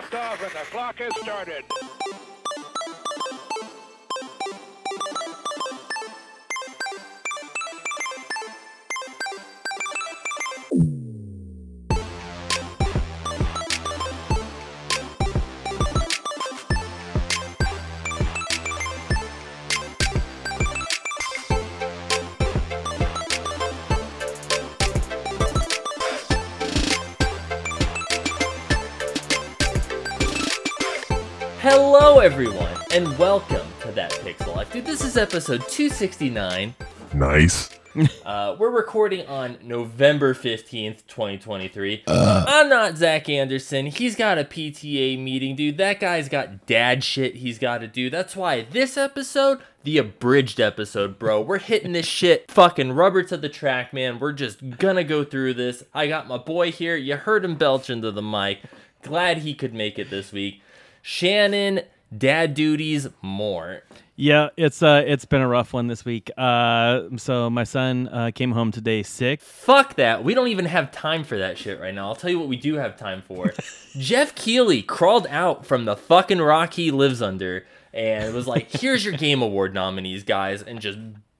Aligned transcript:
liftoff 0.00 0.42
and 0.42 0.52
the 0.52 0.70
clock 0.70 0.98
has 0.98 1.14
started. 1.16 1.64
Is 35.10 35.16
episode 35.16 35.66
269. 35.66 36.72
Nice. 37.14 37.70
Uh, 38.24 38.54
we're 38.60 38.70
recording 38.70 39.26
on 39.26 39.58
November 39.60 40.32
15th, 40.32 41.04
2023. 41.08 42.04
I'm 42.06 42.68
not 42.68 42.96
Zach 42.96 43.28
Anderson. 43.28 43.86
He's 43.86 44.14
got 44.14 44.38
a 44.38 44.44
PTA 44.44 45.18
meeting, 45.18 45.56
dude. 45.56 45.78
That 45.78 45.98
guy's 45.98 46.28
got 46.28 46.64
dad 46.66 47.02
shit 47.02 47.34
he's 47.34 47.58
got 47.58 47.78
to 47.78 47.88
do. 47.88 48.08
That's 48.08 48.36
why 48.36 48.62
this 48.62 48.96
episode, 48.96 49.58
the 49.82 49.98
abridged 49.98 50.60
episode, 50.60 51.18
bro, 51.18 51.40
we're 51.40 51.58
hitting 51.58 51.94
this 51.94 52.06
shit 52.06 52.48
fucking 52.48 52.92
rubber 52.92 53.24
to 53.24 53.36
the 53.36 53.48
track, 53.48 53.92
man. 53.92 54.20
We're 54.20 54.32
just 54.32 54.78
gonna 54.78 55.02
go 55.02 55.24
through 55.24 55.54
this. 55.54 55.82
I 55.92 56.06
got 56.06 56.28
my 56.28 56.38
boy 56.38 56.70
here. 56.70 56.94
You 56.94 57.16
heard 57.16 57.44
him 57.44 57.56
belch 57.56 57.90
into 57.90 58.12
the 58.12 58.22
mic. 58.22 58.60
Glad 59.02 59.38
he 59.38 59.54
could 59.54 59.74
make 59.74 59.98
it 59.98 60.08
this 60.10 60.30
week. 60.30 60.62
Shannon, 61.02 61.80
dad 62.16 62.54
duties, 62.54 63.08
more. 63.22 63.82
Yeah, 64.20 64.50
it's 64.58 64.82
uh, 64.82 65.02
it's 65.06 65.24
been 65.24 65.40
a 65.40 65.48
rough 65.48 65.72
one 65.72 65.86
this 65.86 66.04
week. 66.04 66.30
Uh, 66.36 67.04
so 67.16 67.48
my 67.48 67.64
son 67.64 68.06
uh, 68.08 68.30
came 68.34 68.52
home 68.52 68.70
today 68.70 69.02
sick. 69.02 69.40
Fuck 69.40 69.94
that. 69.94 70.22
We 70.22 70.34
don't 70.34 70.48
even 70.48 70.66
have 70.66 70.92
time 70.92 71.24
for 71.24 71.38
that 71.38 71.56
shit 71.56 71.80
right 71.80 71.94
now. 71.94 72.08
I'll 72.08 72.14
tell 72.14 72.28
you 72.28 72.38
what 72.38 72.46
we 72.46 72.56
do 72.56 72.74
have 72.74 72.98
time 72.98 73.22
for. 73.26 73.54
Jeff 73.96 74.34
Keighley 74.34 74.82
crawled 74.82 75.26
out 75.28 75.64
from 75.64 75.86
the 75.86 75.96
fucking 75.96 76.38
rock 76.38 76.74
he 76.74 76.90
lives 76.90 77.22
under 77.22 77.64
and 77.94 78.34
was 78.34 78.46
like, 78.46 78.70
here's 78.70 79.06
your 79.06 79.14
Game 79.14 79.40
Award 79.40 79.72
nominees, 79.72 80.22
guys, 80.22 80.60
and 80.62 80.82
just 80.82 80.98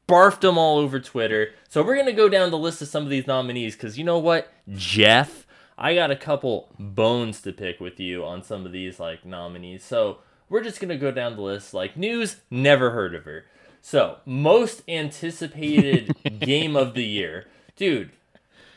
barfed 0.08 0.40
them 0.40 0.56
all 0.56 0.78
over 0.78 0.98
Twitter. 0.98 1.50
So 1.68 1.82
we're 1.82 1.96
going 1.96 2.06
to 2.06 2.12
go 2.12 2.30
down 2.30 2.50
the 2.50 2.56
list 2.56 2.80
of 2.80 2.88
some 2.88 3.02
of 3.02 3.10
these 3.10 3.26
nominees 3.26 3.76
because 3.76 3.98
you 3.98 4.04
know 4.04 4.18
what? 4.18 4.50
Jeff, 4.70 5.46
I 5.76 5.94
got 5.94 6.10
a 6.10 6.16
couple 6.16 6.74
bones 6.78 7.42
to 7.42 7.52
pick 7.52 7.78
with 7.78 8.00
you 8.00 8.24
on 8.24 8.42
some 8.42 8.64
of 8.64 8.72
these 8.72 8.98
like 8.98 9.26
nominees. 9.26 9.84
So 9.84 10.20
we're 10.50 10.62
just 10.62 10.80
gonna 10.80 10.98
go 10.98 11.10
down 11.10 11.36
the 11.36 11.42
list. 11.42 11.72
Like 11.72 11.96
news, 11.96 12.36
never 12.50 12.90
heard 12.90 13.14
of 13.14 13.24
her. 13.24 13.46
So 13.80 14.18
most 14.26 14.82
anticipated 14.86 16.14
game 16.40 16.76
of 16.76 16.92
the 16.92 17.04
year, 17.04 17.46
dude. 17.76 18.10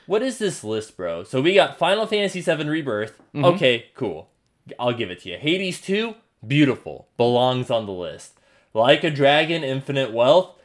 What 0.05 0.21
is 0.21 0.38
this 0.38 0.63
list, 0.63 0.95
bro? 0.95 1.23
So 1.23 1.41
we 1.41 1.53
got 1.53 1.77
Final 1.77 2.05
Fantasy 2.05 2.41
VII 2.41 2.69
Rebirth. 2.69 3.21
Okay, 3.35 3.85
cool. 3.95 4.29
I'll 4.79 4.94
give 4.94 5.09
it 5.09 5.21
to 5.21 5.29
you. 5.29 5.38
Hades 5.38 5.79
2, 5.81 6.16
beautiful, 6.45 7.07
belongs 7.17 7.69
on 7.69 7.85
the 7.85 7.94
list. 7.94 8.38
Like 8.73 9.03
a 9.03 9.09
Dragon, 9.09 9.63
Infinite 9.63 10.11
Wealth. 10.11 10.55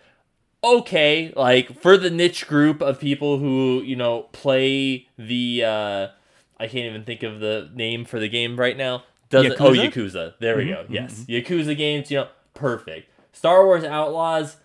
Okay, 0.65 1.33
like 1.37 1.81
for 1.81 1.97
the 1.97 2.11
niche 2.11 2.49
group 2.49 2.81
of 2.81 2.99
people 2.99 3.39
who 3.39 3.81
you 3.85 3.95
know 3.95 4.23
play 4.33 5.07
the 5.17 5.63
uh 5.65 6.09
I 6.59 6.67
can't 6.67 6.87
even 6.87 7.05
think 7.05 7.23
of 7.23 7.39
the 7.39 7.71
name 7.73 8.05
for 8.05 8.19
the 8.19 8.29
game 8.29 8.59
right 8.59 8.77
now. 8.77 9.05
Doesn't 9.31 9.61
oh 9.61 9.73
Yakuza? 9.73 9.91
Yakuza. 9.91 10.35
There 10.41 10.57
we 10.57 10.65
mm-hmm, 10.65 10.73
go. 10.73 10.87
Yes. 10.89 11.21
Mm-hmm. 11.21 11.33
Yakuza 11.33 11.77
games, 11.77 12.11
you 12.11 12.19
know, 12.19 12.29
perfect. 12.55 13.11
Star 13.33 13.65
Wars 13.65 13.85
Outlaws, 13.85 14.57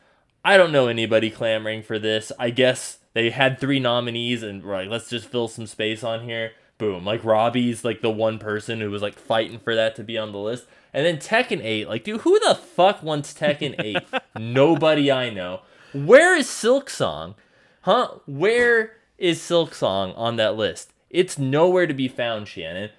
I 0.44 0.58
don't 0.58 0.72
know 0.72 0.88
anybody 0.88 1.30
clamoring 1.30 1.83
for 1.83 2.00
this. 2.00 2.31
I 2.39 2.49
guess 2.49 2.99
they 3.14 3.30
had 3.30 3.60
three 3.60 3.80
nominees 3.80 4.43
and 4.43 4.64
right, 4.64 4.89
let's 4.89 5.10
just 5.10 5.27
fill 5.27 5.48
some 5.48 5.67
space 5.67 6.04
on 6.04 6.23
here. 6.23 6.52
Boom. 6.77 7.05
Like 7.05 7.23
Robbie's 7.23 7.86
like 7.86 8.02
the 8.02 8.10
one 8.10 8.39
person 8.39 8.82
who 8.82 8.89
was 8.89 9.02
like 9.02 9.15
fighting 9.15 9.60
for 9.60 9.76
that 9.76 9.95
to 9.98 10.04
be 10.04 10.17
on 10.17 10.32
the 10.32 10.39
list. 10.39 10.66
And 10.93 11.05
then 11.05 11.17
Tekken 11.17 11.64
8, 11.64 11.87
like 11.87 12.04
dude, 12.04 12.21
who 12.21 12.39
the 12.39 12.55
fuck 12.55 13.04
wants 13.04 13.33
Tekken 13.33 13.76
8? 13.80 14.21
Nobody 14.39 15.11
I 15.11 15.30
know. 15.30 15.61
Where 15.93 16.36
is 16.36 16.49
Silk 16.49 16.89
Song? 16.89 17.36
Huh? 17.82 18.16
Where 18.26 18.93
is 19.17 19.42
Silk 19.42 19.76
Song 19.76 20.14
on 20.14 20.37
that 20.37 20.55
list? 20.55 20.92
It's 21.10 21.37
nowhere 21.37 21.86
to 21.86 21.93
be 21.93 22.08
found, 22.08 22.48
Shannon. 22.48 22.89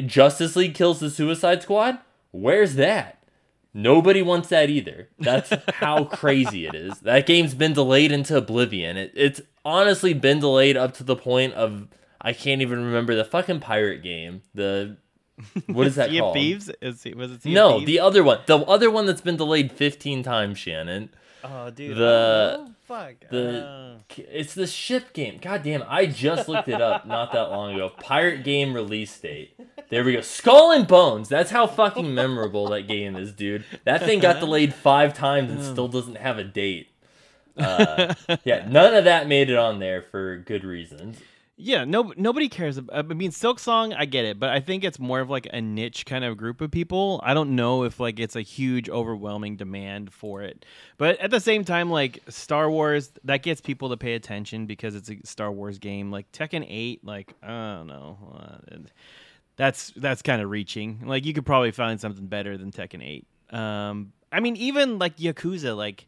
Justice 0.00 0.56
League 0.56 0.74
kills 0.74 1.00
the 1.00 1.10
Suicide 1.10 1.62
Squad? 1.62 1.98
Where's 2.30 2.74
that? 2.76 3.18
Nobody 3.74 4.20
wants 4.22 4.48
that 4.48 4.68
either. 4.70 5.08
That's 5.18 5.50
how 5.74 6.04
crazy 6.04 6.66
it 6.66 6.74
is. 6.74 6.98
That 7.00 7.26
game's 7.26 7.54
been 7.54 7.72
delayed 7.72 8.12
into 8.12 8.36
oblivion. 8.36 8.96
It, 8.96 9.12
it's 9.14 9.40
honestly 9.64 10.12
been 10.14 10.40
delayed 10.40 10.76
up 10.76 10.94
to 10.94 11.04
the 11.04 11.16
point 11.16 11.54
of 11.54 11.88
I 12.20 12.32
can't 12.32 12.60
even 12.62 12.84
remember 12.84 13.14
the 13.14 13.24
fucking 13.24 13.60
pirate 13.60 14.02
game. 14.02 14.42
The 14.54 14.96
what 15.66 15.86
is 15.86 15.94
that 15.96 16.10
sea 16.10 16.18
called? 16.20 16.36
of 16.36 16.40
Thieves? 16.40 16.70
Is, 16.80 17.04
was 17.16 17.32
it 17.32 17.42
sea 17.42 17.54
No, 17.54 17.70
of 17.70 17.74
Thieves? 17.80 17.86
the 17.86 18.00
other 18.00 18.22
one. 18.22 18.40
The 18.46 18.58
other 18.58 18.90
one 18.90 19.06
that's 19.06 19.20
been 19.22 19.36
delayed 19.36 19.72
15 19.72 20.22
times, 20.22 20.58
Shannon. 20.58 21.08
oh, 21.42 21.70
dude. 21.70 21.96
the- 21.96 22.70
fuck. 22.92 23.14
the- 23.30 23.64
uh, 23.64 23.98
It's 24.30 24.54
the 24.54 24.66
ship 24.66 25.12
game. 25.12 25.38
God 25.40 25.62
damn, 25.62 25.82
I 25.88 26.06
just 26.06 26.48
looked 26.48 26.68
it 26.68 26.80
up 26.80 27.06
not 27.06 27.32
that 27.32 27.50
long 27.50 27.74
ago. 27.74 27.88
Pirate 27.98 28.44
game 28.44 28.74
release 28.74 29.18
date. 29.18 29.58
There 29.88 30.04
we 30.04 30.12
go. 30.14 30.20
Skull 30.20 30.70
and 30.72 30.86
Bones. 30.86 31.28
That's 31.28 31.50
how 31.50 31.66
fucking 31.66 32.14
memorable 32.14 32.68
that 32.68 32.82
game 32.88 33.16
is, 33.16 33.32
dude. 33.32 33.64
That 33.84 34.02
thing 34.02 34.20
got 34.20 34.40
delayed 34.40 34.74
five 34.74 35.14
times 35.14 35.50
and 35.50 35.62
still 35.62 35.88
doesn't 35.88 36.16
have 36.18 36.38
a 36.38 36.44
date. 36.44 36.88
Uh, 37.56 38.14
yeah, 38.44 38.66
none 38.68 38.94
of 38.94 39.04
that 39.04 39.28
made 39.28 39.50
it 39.50 39.56
on 39.58 39.78
there 39.78 40.00
for 40.02 40.38
good 40.38 40.64
reasons. 40.64 41.18
Yeah, 41.62 41.84
no, 41.84 42.12
nobody 42.16 42.48
cares. 42.48 42.78
I 42.92 43.02
mean, 43.02 43.30
Silk 43.30 43.58
Song, 43.58 43.92
I 43.92 44.04
get 44.04 44.24
it, 44.24 44.38
but 44.38 44.50
I 44.50 44.60
think 44.60 44.84
it's 44.84 44.98
more 44.98 45.20
of 45.20 45.30
like 45.30 45.46
a 45.52 45.60
niche 45.60 46.04
kind 46.04 46.24
of 46.24 46.36
group 46.36 46.60
of 46.60 46.70
people. 46.70 47.20
I 47.22 47.34
don't 47.34 47.54
know 47.54 47.84
if 47.84 48.00
like 48.00 48.18
it's 48.18 48.36
a 48.36 48.42
huge, 48.42 48.88
overwhelming 48.88 49.56
demand 49.56 50.12
for 50.12 50.42
it. 50.42 50.64
But 50.98 51.18
at 51.20 51.30
the 51.30 51.40
same 51.40 51.64
time, 51.64 51.90
like 51.90 52.20
Star 52.28 52.70
Wars, 52.70 53.12
that 53.24 53.42
gets 53.42 53.60
people 53.60 53.90
to 53.90 53.96
pay 53.96 54.14
attention 54.14 54.66
because 54.66 54.94
it's 54.94 55.10
a 55.10 55.18
Star 55.24 55.52
Wars 55.52 55.78
game. 55.78 56.10
Like 56.10 56.30
Tekken 56.32 56.66
8, 56.68 57.04
like 57.04 57.32
I 57.42 57.76
don't 57.76 57.86
know. 57.86 58.18
Uh, 58.34 58.78
that's 59.56 59.92
that's 59.96 60.22
kind 60.22 60.42
of 60.42 60.50
reaching. 60.50 61.00
Like 61.04 61.24
you 61.24 61.32
could 61.32 61.46
probably 61.46 61.70
find 61.70 62.00
something 62.00 62.26
better 62.26 62.58
than 62.58 62.72
Tekken 62.72 63.02
8. 63.02 63.56
Um, 63.56 64.12
I 64.32 64.40
mean, 64.40 64.56
even 64.56 64.98
like 64.98 65.18
Yakuza, 65.18 65.76
like 65.76 66.06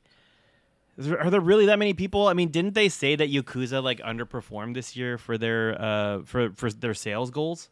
there- 0.96 1.20
are 1.20 1.30
there 1.30 1.40
really 1.40 1.66
that 1.66 1.78
many 1.78 1.94
people? 1.94 2.28
I 2.28 2.34
mean, 2.34 2.50
didn't 2.50 2.74
they 2.74 2.88
say 2.88 3.16
that 3.16 3.30
Yakuza 3.30 3.82
like 3.82 4.00
underperformed 4.00 4.74
this 4.74 4.96
year 4.96 5.18
for 5.18 5.38
their 5.38 5.80
uh 5.80 6.22
for 6.24 6.50
for 6.52 6.70
their 6.70 6.94
sales 6.94 7.30
goals? 7.30 7.68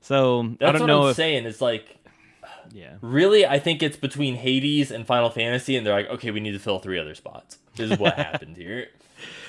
So 0.00 0.54
That's 0.58 0.68
I 0.68 0.72
don't 0.72 0.80
what 0.82 0.86
know 0.86 1.02
I'm 1.04 1.10
if 1.10 1.16
saying. 1.16 1.46
It's 1.46 1.60
like 1.60 1.98
yeah. 2.72 2.96
really, 3.00 3.46
I 3.46 3.58
think 3.58 3.82
it's 3.82 3.96
between 3.96 4.34
Hades 4.36 4.90
and 4.90 5.06
Final 5.06 5.30
Fantasy, 5.30 5.76
and 5.76 5.86
they're 5.86 5.94
like, 5.94 6.08
okay, 6.10 6.30
we 6.30 6.40
need 6.40 6.52
to 6.52 6.58
fill 6.58 6.78
three 6.78 6.98
other 6.98 7.14
spots. 7.14 7.58
This 7.76 7.90
is 7.90 7.98
what 7.98 8.14
happened 8.16 8.56
here. 8.56 8.88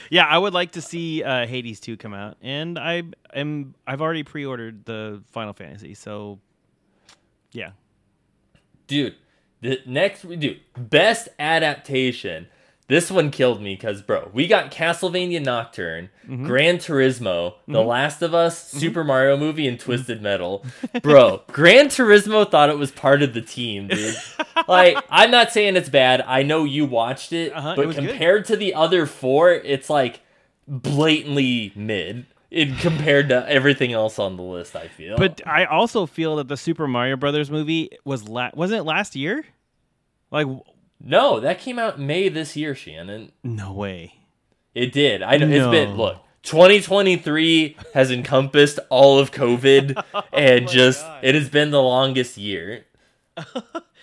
Yeah, 0.10 0.26
I 0.26 0.38
would 0.38 0.54
like 0.54 0.72
to 0.72 0.82
see 0.82 1.24
uh, 1.24 1.46
Hades 1.46 1.80
2 1.80 1.98
come 1.98 2.16
out, 2.16 2.38
and 2.42 2.80
I 2.80 3.04
am 3.34 3.76
I've 3.86 4.02
already 4.02 4.24
pre-ordered 4.24 4.86
the 4.86 5.22
Final 5.32 5.54
Fantasy, 5.54 5.94
so 5.94 6.40
yeah. 7.52 7.72
dude 8.88 9.16
the 9.62 9.80
next 9.86 10.24
we 10.24 10.36
do 10.36 10.56
best 10.78 11.30
adaptation 11.38 12.48
this 12.90 13.10
one 13.10 13.32
killed 13.32 13.62
me 13.62 13.76
because 13.76 14.02
bro 14.02 14.30
we 14.34 14.46
got 14.48 14.72
castlevania 14.72 15.42
nocturne 15.44 16.10
Mm-hmm. 16.30 16.46
gran 16.46 16.78
turismo 16.78 17.56
the 17.68 17.82
last 17.82 18.22
of 18.22 18.36
us 18.36 18.70
super 18.72 19.04
mario 19.04 19.36
movie 19.36 19.68
and 19.68 19.80
twisted 19.80 20.22
metal. 20.22 20.64
Bro 21.02 21.42
gran 21.52 21.88
turismo 21.88 22.48
thought 22.52 22.70
it 22.70 22.78
was 22.78 22.92
part 22.92 23.24
of 23.24 23.34
the 23.34 23.42
team 23.42 23.88
dude. 23.88 24.16
Like 24.68 25.04
i'm 25.10 25.32
not 25.32 25.52
saying 25.52 25.76
it's 25.76 25.90
bad. 25.90 26.22
I 26.22 26.44
know 26.44 26.66
you 26.66 26.86
watched 26.86 27.34
it 27.34 27.52
Uh-huh, 27.54 27.72
it 27.72 27.76
but 27.78 27.86
good. 27.88 27.96
compared 27.96 28.46
to 28.46 28.56
the 28.58 28.76
other 28.76 29.08
four 29.08 29.52
it's 29.52 29.90
like 29.90 30.20
blatantly 30.68 31.72
mid 31.76 32.26
in 32.52 32.76
compared 32.80 33.30
to 33.30 33.48
everything 33.50 33.92
else 33.94 34.20
on 34.20 34.36
the 34.38 34.44
list 34.44 34.76
i 34.76 34.88
feel. 34.88 35.18
But 35.18 35.42
I 35.48 35.66
also 35.66 36.06
feel 36.06 36.36
that 36.36 36.48
the 36.48 36.58
Super 36.58 36.88
Mario 36.88 37.16
Brothers 37.16 37.50
movie 37.50 37.90
was 38.06 38.28
la- 38.28 38.52
wasn't 38.54 38.82
it 38.82 38.84
last 38.84 39.16
year? 39.16 39.46
Like 40.32 40.46
no 41.02 41.40
that 41.40 41.60
came 41.60 41.80
out 41.80 42.00
may 42.00 42.30
this 42.30 42.56
year 42.56 42.76
shannon 42.76 43.32
no 43.44 43.72
way. 43.74 44.16
It 44.76 44.92
did. 44.92 45.22
I 45.22 45.38
know 45.38 45.48
it's 45.48 45.68
been 45.68 45.96
look. 45.96 46.18
2023 46.44 47.76
has 47.94 48.12
encompassed 48.12 48.80
all 48.90 49.20
of 49.20 49.32
COVID 49.32 50.02
oh 50.14 50.24
and 50.32 50.68
just 50.68 51.02
God. 51.02 51.24
it 51.24 51.36
has 51.36 51.50
been 51.50 51.72
the 51.72 51.82
longest 51.82 52.38
year. 52.38 52.86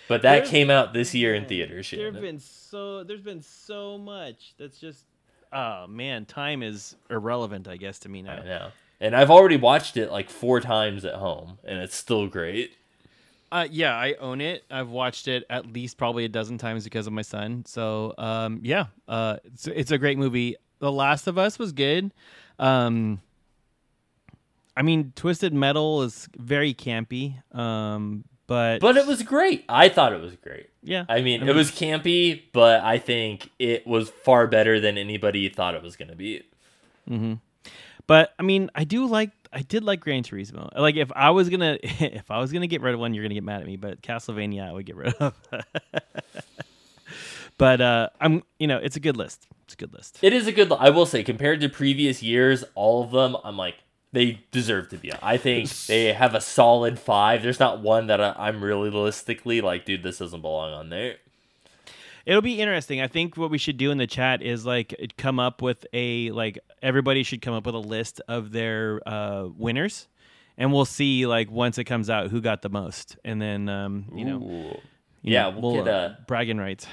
But 0.07 0.21
that 0.21 0.45
came 0.45 0.69
out 0.69 0.93
this 0.93 1.13
year 1.13 1.35
in 1.35 1.45
theaters. 1.45 1.91
There've 1.91 2.13
been 2.13 2.39
so 2.39 3.03
there's 3.03 3.21
been 3.21 3.41
so 3.41 3.97
much 3.97 4.53
that's 4.57 4.79
just 4.79 5.03
oh 5.51 5.87
man, 5.87 6.25
time 6.25 6.63
is 6.63 6.95
irrelevant, 7.09 7.67
I 7.67 7.77
guess, 7.77 7.99
to 7.99 8.09
me 8.09 8.21
now. 8.21 8.33
I 8.33 8.45
know. 8.45 8.67
And 8.99 9.15
I've 9.15 9.29
already 9.29 9.57
watched 9.57 9.97
it 9.97 10.09
like 10.09 10.29
four 10.29 10.59
times 10.59 11.05
at 11.05 11.15
home, 11.15 11.59
and 11.63 11.79
it's 11.79 11.95
still 11.95 12.27
great. 12.27 12.76
Uh, 13.51 13.67
yeah, 13.69 13.95
I 13.95 14.13
own 14.19 14.41
it. 14.41 14.65
I've 14.69 14.89
watched 14.89 15.27
it 15.27 15.45
at 15.49 15.71
least 15.71 15.97
probably 15.97 16.25
a 16.25 16.29
dozen 16.29 16.57
times 16.57 16.83
because 16.83 17.07
of 17.07 17.13
my 17.13 17.21
son. 17.21 17.63
So, 17.65 18.13
um, 18.17 18.59
yeah, 18.63 18.87
uh, 19.07 19.37
it's, 19.45 19.67
it's 19.67 19.91
a 19.91 19.97
great 19.97 20.17
movie. 20.17 20.55
The 20.79 20.91
Last 20.91 21.27
of 21.27 21.37
Us 21.37 21.57
was 21.57 21.71
good. 21.71 22.13
Um, 22.59 23.21
I 24.75 24.81
mean, 24.81 25.13
Twisted 25.15 25.53
Metal 25.53 26.03
is 26.03 26.27
very 26.37 26.73
campy, 26.73 27.35
um, 27.55 28.25
but 28.47 28.79
But 28.79 28.95
it 28.97 29.07
was 29.07 29.23
great. 29.23 29.63
I 29.67 29.89
thought 29.89 30.13
it 30.13 30.21
was 30.21 30.35
great. 30.35 30.69
yeah, 30.83 31.05
I 31.09 31.21
mean, 31.21 31.47
it 31.47 31.55
was 31.55 31.71
campy, 31.71 32.43
but 32.53 32.81
I 32.83 32.97
think 32.99 33.49
it 33.59 33.87
was 33.87 34.09
far 34.09 34.45
better 34.47 34.79
than 34.79 34.97
anybody 34.97 35.49
thought 35.49 35.73
it 35.73 35.81
was 35.81 35.95
going 35.95 36.09
to 36.09 36.15
be. 36.15 36.43
But 38.05 38.33
I 38.39 38.43
mean, 38.43 38.69
I 38.75 38.83
do 38.83 39.05
like 39.05 39.31
I 39.51 39.61
did 39.61 39.83
like 39.83 40.01
Gran 40.01 40.23
Turismo. 40.23 40.69
Like 40.77 40.95
if 40.95 41.11
I 41.15 41.31
was 41.31 41.49
gonna 41.49 41.77
if 41.81 42.29
I 42.31 42.39
was 42.39 42.51
gonna 42.51 42.67
get 42.67 42.81
rid 42.81 42.93
of 42.93 42.99
one, 42.99 43.13
you're 43.13 43.23
gonna 43.23 43.35
get 43.35 43.43
mad 43.43 43.61
at 43.61 43.67
me. 43.67 43.77
But 43.77 44.01
Castlevania, 44.01 44.67
I 44.67 44.71
would 44.71 44.85
get 44.85 44.95
rid 44.95 45.13
of. 45.15 45.33
but 47.57 47.81
uh, 47.81 48.09
I'm 48.19 48.43
you 48.59 48.67
know 48.67 48.77
it's 48.77 48.95
a 48.95 48.99
good 48.99 49.17
list. 49.17 49.47
It's 49.65 49.73
a 49.73 49.77
good 49.77 49.93
list. 49.93 50.19
It 50.21 50.33
is 50.33 50.47
a 50.47 50.51
good. 50.51 50.71
I 50.71 50.89
will 50.89 51.05
say, 51.05 51.23
compared 51.23 51.61
to 51.61 51.69
previous 51.69 52.23
years, 52.23 52.63
all 52.73 53.03
of 53.03 53.11
them, 53.11 53.35
I'm 53.43 53.57
like, 53.57 53.75
they 54.13 54.41
deserve 54.51 54.89
to 54.89 54.97
be. 54.97 55.11
on. 55.11 55.19
I 55.21 55.37
think 55.37 55.69
they 55.87 56.13
have 56.13 56.35
a 56.35 56.41
solid 56.41 56.99
five. 56.99 57.43
There's 57.43 57.59
not 57.59 57.81
one 57.81 58.07
that 58.07 58.21
I, 58.21 58.33
I'm 58.37 58.63
realistically 58.63 59.61
like, 59.61 59.85
dude, 59.85 60.03
this 60.03 60.19
doesn't 60.19 60.41
belong 60.41 60.73
on 60.73 60.89
there. 60.89 61.17
It'll 62.27 62.41
be 62.41 62.59
interesting. 62.59 62.99
I 63.01 63.07
think 63.07 63.37
what 63.37 63.49
we 63.49 63.57
should 63.57 63.77
do 63.77 63.89
in 63.89 63.97
the 63.97 64.05
chat 64.05 64.41
is 64.43 64.65
like 64.65 64.93
come 65.17 65.39
up 65.39 65.61
with 65.61 65.87
a 65.93 66.29
like 66.31 66.59
everybody 66.83 67.23
should 67.23 67.41
come 67.41 67.53
up 67.53 67.65
with 67.65 67.73
a 67.73 67.79
list 67.79 68.19
of 68.27 68.51
their 68.51 69.01
uh, 69.07 69.47
winners, 69.57 70.07
and 70.57 70.73
we'll 70.73 70.83
see 70.85 71.25
like 71.25 71.49
once 71.49 71.77
it 71.77 71.85
comes 71.85 72.09
out 72.09 72.29
who 72.29 72.41
got 72.41 72.61
the 72.61 72.69
most, 72.69 73.15
and 73.23 73.41
then 73.41 73.69
um, 73.69 74.05
you 74.13 74.25
know. 74.25 74.39
You 75.23 75.33
Yeah, 75.33 75.49
know, 75.49 75.59
we'll 75.59 75.73
get 75.83 75.87
uh, 75.87 75.91
a- 75.91 76.17
bragging 76.27 76.57
rights. 76.57 76.85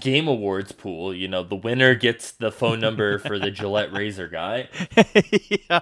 Game 0.00 0.26
awards 0.26 0.72
pool. 0.72 1.14
You 1.14 1.28
know, 1.28 1.44
the 1.44 1.54
winner 1.54 1.94
gets 1.94 2.32
the 2.32 2.50
phone 2.50 2.80
number 2.80 3.18
for 3.20 3.38
the 3.38 3.50
Gillette 3.52 3.92
razor 3.92 4.26
guy. 4.26 4.68
yeah, 5.70 5.80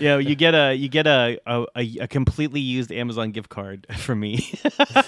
yeah. 0.00 0.16
You 0.16 0.34
get 0.34 0.54
a 0.54 0.74
you 0.74 0.88
get 0.88 1.06
a, 1.06 1.38
a 1.46 1.66
a 1.76 1.98
a 2.02 2.08
completely 2.08 2.60
used 2.60 2.90
Amazon 2.90 3.30
gift 3.30 3.50
card 3.50 3.86
for 3.98 4.14
me. 4.14 4.52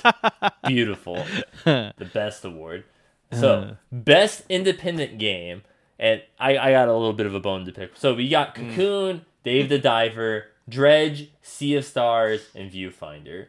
Beautiful. 0.66 1.24
the 1.64 2.10
best 2.12 2.44
award. 2.44 2.84
So, 3.32 3.52
uh-huh. 3.52 3.74
best 3.90 4.44
independent 4.48 5.18
game. 5.18 5.62
And 5.98 6.22
I, 6.38 6.58
I 6.58 6.70
got 6.72 6.88
a 6.88 6.92
little 6.92 7.12
bit 7.12 7.26
of 7.26 7.34
a 7.34 7.40
bone 7.40 7.64
to 7.66 7.72
pick. 7.72 7.92
So, 7.94 8.14
we 8.14 8.28
got 8.28 8.54
mm. 8.54 8.70
Cocoon, 8.70 9.24
Dave 9.42 9.68
the 9.68 9.78
Diver, 9.78 10.46
Dredge, 10.68 11.30
Sea 11.42 11.76
of 11.76 11.84
Stars, 11.84 12.48
and 12.54 12.70
Viewfinder. 12.70 13.46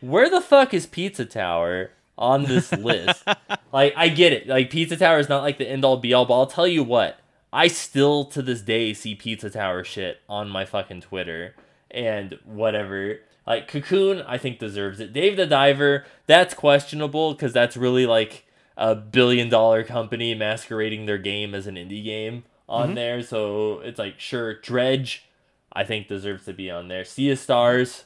Where 0.00 0.28
the 0.28 0.40
fuck 0.40 0.74
is 0.74 0.86
Pizza 0.86 1.24
Tower 1.24 1.90
on 2.18 2.44
this 2.44 2.72
list? 2.72 3.24
like, 3.72 3.94
I 3.96 4.08
get 4.08 4.32
it. 4.32 4.46
Like, 4.46 4.70
Pizza 4.70 4.96
Tower 4.96 5.18
is 5.18 5.28
not 5.28 5.42
like 5.42 5.58
the 5.58 5.68
end 5.68 5.84
all 5.84 5.96
be 5.96 6.14
all, 6.14 6.24
but 6.24 6.34
I'll 6.34 6.46
tell 6.46 6.68
you 6.68 6.82
what. 6.82 7.18
I 7.52 7.68
still 7.68 8.24
to 8.26 8.42
this 8.42 8.60
day 8.60 8.92
see 8.92 9.14
Pizza 9.14 9.48
Tower 9.48 9.82
shit 9.84 10.20
on 10.28 10.50
my 10.50 10.64
fucking 10.64 11.00
Twitter 11.00 11.54
and 11.90 12.38
whatever. 12.44 13.20
Like 13.46 13.68
Cocoon, 13.68 14.22
I 14.26 14.38
think 14.38 14.58
deserves 14.58 15.00
it. 15.00 15.12
Dave 15.12 15.36
the 15.36 15.46
Diver, 15.46 16.04
that's 16.26 16.52
questionable 16.52 17.32
because 17.32 17.52
that's 17.52 17.76
really 17.76 18.04
like 18.04 18.44
a 18.76 18.94
billion 18.94 19.48
dollar 19.48 19.84
company 19.84 20.34
masquerading 20.34 21.06
their 21.06 21.18
game 21.18 21.54
as 21.54 21.66
an 21.66 21.76
indie 21.76 22.04
game 22.04 22.44
on 22.68 22.88
mm-hmm. 22.88 22.94
there. 22.96 23.22
So 23.22 23.80
it's 23.80 23.98
like 23.98 24.18
sure, 24.18 24.60
Dredge, 24.60 25.24
I 25.72 25.84
think 25.84 26.08
deserves 26.08 26.44
to 26.46 26.52
be 26.52 26.70
on 26.70 26.88
there. 26.88 27.04
Sea 27.04 27.30
of 27.30 27.38
Stars, 27.38 28.04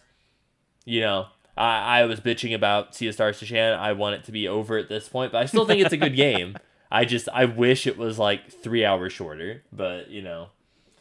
you 0.85 1.01
know, 1.01 1.27
I, 1.61 2.01
I 2.01 2.05
was 2.07 2.21
bitching 2.21 2.55
about 2.55 2.95
Sea 2.95 3.09
of 3.09 3.15
Stars 3.15 3.39
to 3.41 3.47
Shan. 3.47 3.79
I 3.79 3.93
want 3.93 4.15
it 4.15 4.25
to 4.25 4.33
be 4.33 4.49
over 4.49 4.79
at 4.79 4.89
this 4.89 5.11
point, 5.11 5.31
but 5.31 5.43
I 5.43 5.45
still 5.45 5.67
think 5.67 5.83
it's 5.83 5.93
a 5.93 5.99
good 5.99 6.17
game. 6.17 6.57
I 6.91 7.05
just 7.05 7.29
I 7.33 7.45
wish 7.45 7.87
it 7.87 7.99
was 7.99 8.19
like 8.19 8.51
three 8.51 8.85
hours 8.85 9.13
shorter, 9.13 9.63
but 9.71 10.11
you 10.11 10.23
know. 10.23 10.49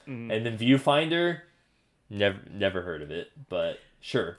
Mm. 0.05 0.35
And 0.35 0.45
then 0.45 0.57
Viewfinder, 0.57 1.41
never 2.09 2.39
never 2.51 2.81
heard 2.81 3.01
of 3.01 3.09
it, 3.09 3.31
but 3.47 3.79
sure. 4.01 4.37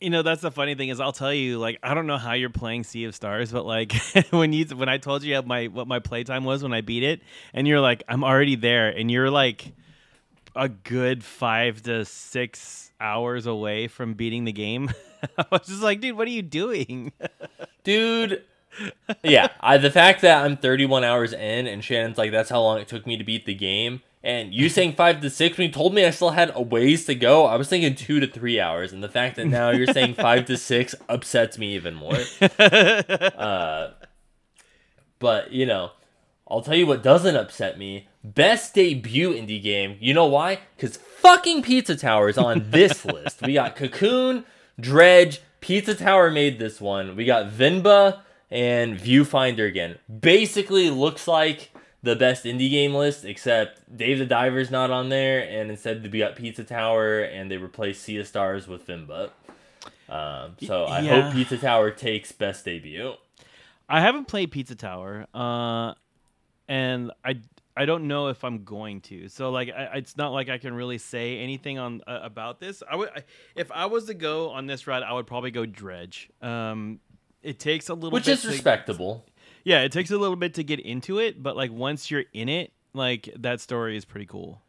you 0.00 0.08
know 0.08 0.22
that's 0.22 0.40
the 0.40 0.50
funny 0.50 0.74
thing 0.74 0.88
is 0.88 1.00
I'll 1.00 1.12
tell 1.12 1.34
you 1.34 1.58
like 1.58 1.78
I 1.82 1.92
don't 1.92 2.06
know 2.06 2.18
how 2.18 2.32
you're 2.32 2.48
playing 2.48 2.84
Sea 2.84 3.04
of 3.04 3.14
Stars, 3.14 3.52
but 3.52 3.66
like 3.66 3.92
when 4.30 4.54
you 4.54 4.64
when 4.68 4.88
I 4.88 4.96
told 4.96 5.22
you 5.22 5.34
how 5.34 5.42
my 5.42 5.66
what 5.66 5.86
my 5.86 5.98
playtime 5.98 6.44
was 6.44 6.62
when 6.62 6.72
I 6.72 6.80
beat 6.80 7.02
it, 7.02 7.20
and 7.52 7.68
you're 7.68 7.80
like 7.80 8.04
I'm 8.08 8.24
already 8.24 8.56
there, 8.56 8.88
and 8.88 9.10
you're 9.10 9.30
like 9.30 9.74
a 10.56 10.70
good 10.70 11.22
five 11.22 11.82
to 11.82 12.06
six 12.06 12.90
hours 12.98 13.46
away 13.46 13.86
from 13.86 14.14
beating 14.14 14.44
the 14.46 14.52
game. 14.52 14.90
I 15.38 15.44
was 15.50 15.66
just 15.66 15.82
like, 15.82 16.00
dude, 16.00 16.16
what 16.16 16.26
are 16.26 16.32
you 16.32 16.42
doing? 16.42 17.12
Dude, 17.84 18.44
yeah, 19.22 19.48
I 19.60 19.78
the 19.78 19.90
fact 19.90 20.20
that 20.20 20.44
I'm 20.44 20.56
31 20.56 21.04
hours 21.04 21.32
in 21.32 21.66
and 21.66 21.82
Shannon's 21.82 22.18
like 22.18 22.32
that's 22.32 22.50
how 22.50 22.60
long 22.60 22.78
it 22.78 22.88
took 22.88 23.06
me 23.06 23.16
to 23.16 23.24
beat 23.24 23.46
the 23.46 23.54
game. 23.54 24.02
And 24.22 24.52
you 24.52 24.68
saying 24.68 24.94
five 24.94 25.20
to 25.20 25.30
six 25.30 25.56
when 25.56 25.68
you 25.68 25.72
told 25.72 25.94
me 25.94 26.04
I 26.04 26.10
still 26.10 26.30
had 26.30 26.52
a 26.54 26.60
ways 26.60 27.06
to 27.06 27.14
go, 27.14 27.46
I 27.46 27.56
was 27.56 27.68
thinking 27.68 27.94
two 27.94 28.20
to 28.20 28.26
three 28.26 28.60
hours. 28.60 28.92
And 28.92 29.02
the 29.02 29.08
fact 29.08 29.36
that 29.36 29.46
now 29.46 29.70
you're 29.70 29.86
saying 29.86 30.14
five 30.14 30.44
to 30.46 30.56
six 30.56 30.94
upsets 31.08 31.56
me 31.56 31.74
even 31.74 31.94
more. 31.94 32.18
Uh, 32.40 33.92
but 35.18 35.52
you 35.52 35.64
know, 35.64 35.92
I'll 36.50 36.62
tell 36.62 36.74
you 36.74 36.86
what 36.86 37.02
doesn't 37.02 37.36
upset 37.36 37.78
me. 37.78 38.08
Best 38.24 38.74
debut 38.74 39.32
indie 39.32 39.62
game. 39.62 39.96
You 40.00 40.14
know 40.14 40.26
why? 40.26 40.60
Because 40.76 40.96
fucking 40.96 41.62
Pizza 41.62 41.96
Tower 41.96 42.28
is 42.28 42.38
on 42.38 42.70
this 42.70 43.04
list. 43.04 43.42
We 43.42 43.54
got 43.54 43.76
Cocoon, 43.76 44.44
Dredge, 44.80 45.40
Pizza 45.60 45.94
Tower 45.94 46.30
made 46.30 46.58
this 46.58 46.80
one. 46.80 47.16
We 47.16 47.24
got 47.24 47.50
Venba 47.50 48.20
and 48.50 48.98
Viewfinder 48.98 49.66
again. 49.66 49.98
Basically 50.20 50.88
looks 50.90 51.26
like 51.28 51.70
the 52.02 52.14
best 52.14 52.44
indie 52.44 52.70
game 52.70 52.94
list, 52.94 53.24
except 53.24 53.96
Dave 53.96 54.18
the 54.20 54.26
Diver's 54.26 54.70
not 54.70 54.90
on 54.90 55.08
there, 55.08 55.40
and 55.48 55.70
instead 55.70 56.10
we 56.12 56.20
got 56.20 56.36
Pizza 56.36 56.62
Tower 56.64 57.20
and 57.20 57.50
they 57.50 57.56
replaced 57.56 58.02
Sea 58.02 58.18
of 58.18 58.26
Stars 58.28 58.68
with 58.68 58.86
Venba. 58.86 59.30
Um, 60.08 60.56
so 60.64 60.84
I 60.84 61.00
Yeah. 61.00 61.22
hope 61.22 61.34
Pizza 61.34 61.58
Tower 61.58 61.90
takes 61.90 62.30
best 62.32 62.64
debut. 62.64 63.14
I 63.88 64.00
haven't 64.00 64.26
played 64.28 64.50
Pizza 64.52 64.74
Tower, 64.76 65.26
uh, 65.34 65.94
and 66.68 67.10
I 67.24 67.40
I 67.78 67.84
don't 67.86 68.08
know 68.08 68.28
if 68.28 68.42
I'm 68.44 68.64
going 68.64 69.00
to. 69.02 69.28
So 69.28 69.50
like, 69.50 69.70
I, 69.70 69.96
it's 69.98 70.16
not 70.16 70.32
like 70.32 70.48
I 70.48 70.58
can 70.58 70.74
really 70.74 70.98
say 70.98 71.38
anything 71.38 71.78
on 71.78 72.02
uh, 72.06 72.20
about 72.22 72.58
this. 72.60 72.82
I 72.90 72.96
would, 72.96 73.08
I- 73.10 73.24
if 73.54 73.70
I 73.72 73.86
was 73.86 74.06
to 74.06 74.14
go 74.14 74.50
on 74.50 74.66
this 74.66 74.86
route, 74.86 75.02
I 75.02 75.12
would 75.12 75.26
probably 75.26 75.50
go 75.50 75.64
Dredge. 75.64 76.28
Um, 76.42 77.00
it 77.42 77.58
takes 77.58 77.88
a 77.88 77.94
little, 77.94 78.10
Which 78.10 78.26
is 78.28 78.42
to- 78.42 78.48
respectable. 78.48 79.24
yeah, 79.64 79.82
it 79.82 79.92
takes 79.92 80.10
a 80.10 80.18
little 80.18 80.36
bit 80.36 80.54
to 80.54 80.64
get 80.64 80.80
into 80.80 81.18
it, 81.18 81.42
but 81.42 81.56
like 81.56 81.70
once 81.72 82.10
you're 82.10 82.24
in 82.32 82.48
it, 82.48 82.72
like 82.94 83.28
that 83.38 83.60
story 83.60 83.96
is 83.96 84.04
pretty 84.04 84.26
cool. 84.26 84.60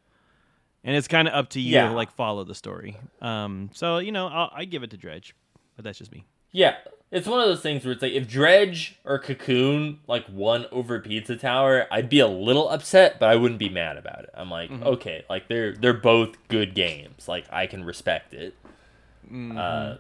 And 0.84 0.96
it's 0.96 1.08
kind 1.08 1.28
of 1.28 1.34
up 1.34 1.50
to 1.52 1.60
you 1.60 1.74
Yeah. 1.74 1.90
to 1.90 1.94
like 1.94 2.12
follow 2.12 2.44
the 2.44 2.56
story. 2.56 2.96
Um, 3.22 3.70
so 3.74 3.98
you 3.98 4.12
know, 4.12 4.28
I'll, 4.28 4.52
I 4.54 4.66
give 4.66 4.84
it 4.84 4.92
to 4.92 4.98
Dredge, 4.98 5.36
but 5.76 5.84
that's 5.84 5.98
just 5.98 6.12
me. 6.12 6.26
Yeah, 6.52 6.76
it's 7.12 7.28
one 7.28 7.40
of 7.40 7.48
those 7.48 7.62
things 7.62 7.84
where 7.84 7.92
it's 7.92 8.02
like 8.02 8.14
if 8.14 8.28
Dredge 8.28 9.00
or 9.04 9.18
Cocoon 9.18 10.00
like 10.08 10.26
won 10.30 10.66
over 10.72 11.00
Pizza 11.00 11.36
Tower, 11.36 11.88
I'd 11.92 12.10
be 12.10 12.20
a 12.20 12.28
little 12.28 12.70
upset, 12.70 13.20
but 13.20 13.30
I 13.30 13.36
wouldn't 13.36 13.60
be 13.60 13.70
mad 13.70 13.98
about 13.98 14.24
it. 14.26 14.30
I'm 14.34 14.52
like, 14.52 14.72
okay, 14.72 15.26
like 15.30 15.48
they're 15.48 15.74
they're 15.74 15.94
both 15.94 16.36
good 16.50 16.76
games. 16.76 17.28
Like 17.28 17.46
I 17.52 17.66
can 17.68 17.84
respect 17.84 18.34
it. 18.34 18.56
Uh, 19.32 19.98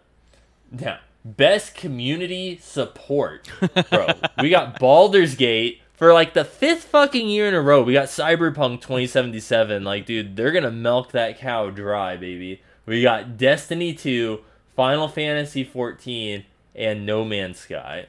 now, 0.71 0.99
best 1.25 1.75
community 1.75 2.57
support, 2.61 3.49
bro. 3.89 4.07
we 4.41 4.49
got 4.49 4.79
Baldur's 4.79 5.35
Gate 5.35 5.81
for 5.93 6.13
like 6.13 6.33
the 6.33 6.45
fifth 6.45 6.85
fucking 6.85 7.27
year 7.27 7.47
in 7.47 7.53
a 7.53 7.61
row. 7.61 7.81
We 7.81 7.93
got 7.93 8.07
Cyberpunk 8.07 8.81
2077. 8.81 9.83
Like, 9.83 10.05
dude, 10.05 10.35
they're 10.35 10.51
gonna 10.51 10.71
milk 10.71 11.11
that 11.11 11.39
cow 11.39 11.69
dry, 11.71 12.17
baby. 12.17 12.61
We 12.85 13.01
got 13.01 13.37
Destiny 13.37 13.93
2, 13.93 14.41
Final 14.75 15.07
Fantasy 15.07 15.63
14, 15.63 16.45
and 16.75 17.05
No 17.05 17.23
Man's 17.25 17.59
Sky. 17.59 18.05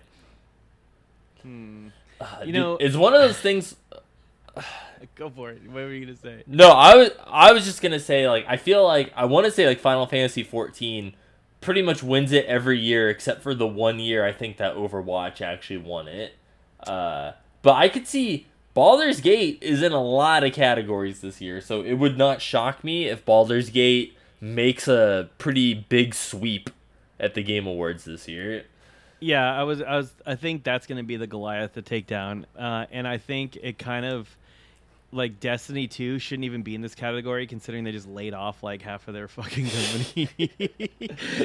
Uh, 1.45 1.49
You 1.49 2.47
dude, 2.47 2.55
know- 2.55 2.77
it's 2.77 2.97
one 2.97 3.15
of 3.15 3.21
those 3.21 3.39
things. 3.39 3.77
Go 5.15 5.31
for 5.31 5.51
it. 5.51 5.63
What 5.67 5.75
were 5.75 5.93
you 5.93 6.05
gonna 6.05 6.17
say? 6.17 6.43
No, 6.47 6.69
I 6.71 6.95
was 6.95 7.11
I 7.27 7.53
was 7.53 7.65
just 7.65 7.81
gonna 7.81 8.01
say 8.01 8.29
like 8.29 8.45
I 8.47 8.57
feel 8.59 8.85
like 8.87 9.11
I 9.17 9.25
want 9.25 9.47
to 9.47 9.51
say 9.53 9.67
like 9.67 9.81
Final 9.81 10.07
Fantasy 10.07 10.43
14 10.43 11.15
pretty 11.63 11.81
much 11.83 12.03
wins 12.03 12.33
it 12.33 12.45
every 12.47 12.79
year 12.79 13.09
except 13.09 13.43
for 13.43 13.55
the 13.55 13.67
one 13.67 13.99
year 13.99 14.25
I 14.27 14.33
think 14.33 14.59
that 14.59 14.75
Overwatch 14.75 15.41
actually 15.41 15.79
won 15.79 16.07
it. 16.09 16.35
Uh, 16.87 17.33
but 17.63 17.75
I 17.77 17.89
could 17.89 18.07
see 18.07 18.47
Baldur's 18.75 19.21
Gate 19.23 19.59
is 19.63 19.83
in 19.83 19.93
a 19.93 20.03
lot 20.03 20.45
of 20.45 20.53
categories 20.53 21.21
this 21.23 21.41
year, 21.41 21.61
so 21.63 21.81
it 21.83 21.95
would 21.95 22.17
not 22.19 22.41
shock 22.43 22.85
me 22.85 23.07
if 23.07 23.25
Baldur's 23.25 23.71
Gate 23.71 24.17
makes 24.41 24.87
a 24.89 25.29
pretty 25.39 25.73
big 25.75 26.15
sweep 26.15 26.71
at 27.21 27.35
the 27.35 27.43
Game 27.43 27.67
Awards 27.67 28.05
this 28.05 28.27
year. 28.27 28.65
Yeah, 29.21 29.53
I 29.55 29.65
was, 29.65 29.83
I 29.83 29.97
was, 29.97 30.13
I 30.27 30.35
think 30.35 30.65
that's 30.65 30.87
going 30.87 30.97
to 30.97 31.05
be 31.05 31.17
the 31.17 31.27
Goliath 31.27 31.75
to 31.75 31.83
take 31.83 32.07
down, 32.07 32.47
uh, 32.59 32.87
and 32.91 33.07
I 33.07 33.19
think 33.19 33.57
it 33.63 33.79
kind 33.79 34.07
of, 34.07 34.35
like 35.13 35.41
Destiny 35.41 35.89
2 35.89 36.21
shouldn't 36.21 36.45
even 36.45 36.63
be 36.63 36.75
in 36.77 36.83
this 36.83 36.95
category 36.95 37.47
considering 37.49 37.83
they 37.83 37.91
just 37.91 38.07
laid 38.09 38.33
off 38.33 38.63
like 38.63 38.81
half 38.81 39.09
of 39.09 39.15
their 39.15 39.27
fucking 39.37 39.67
company. 39.69 40.29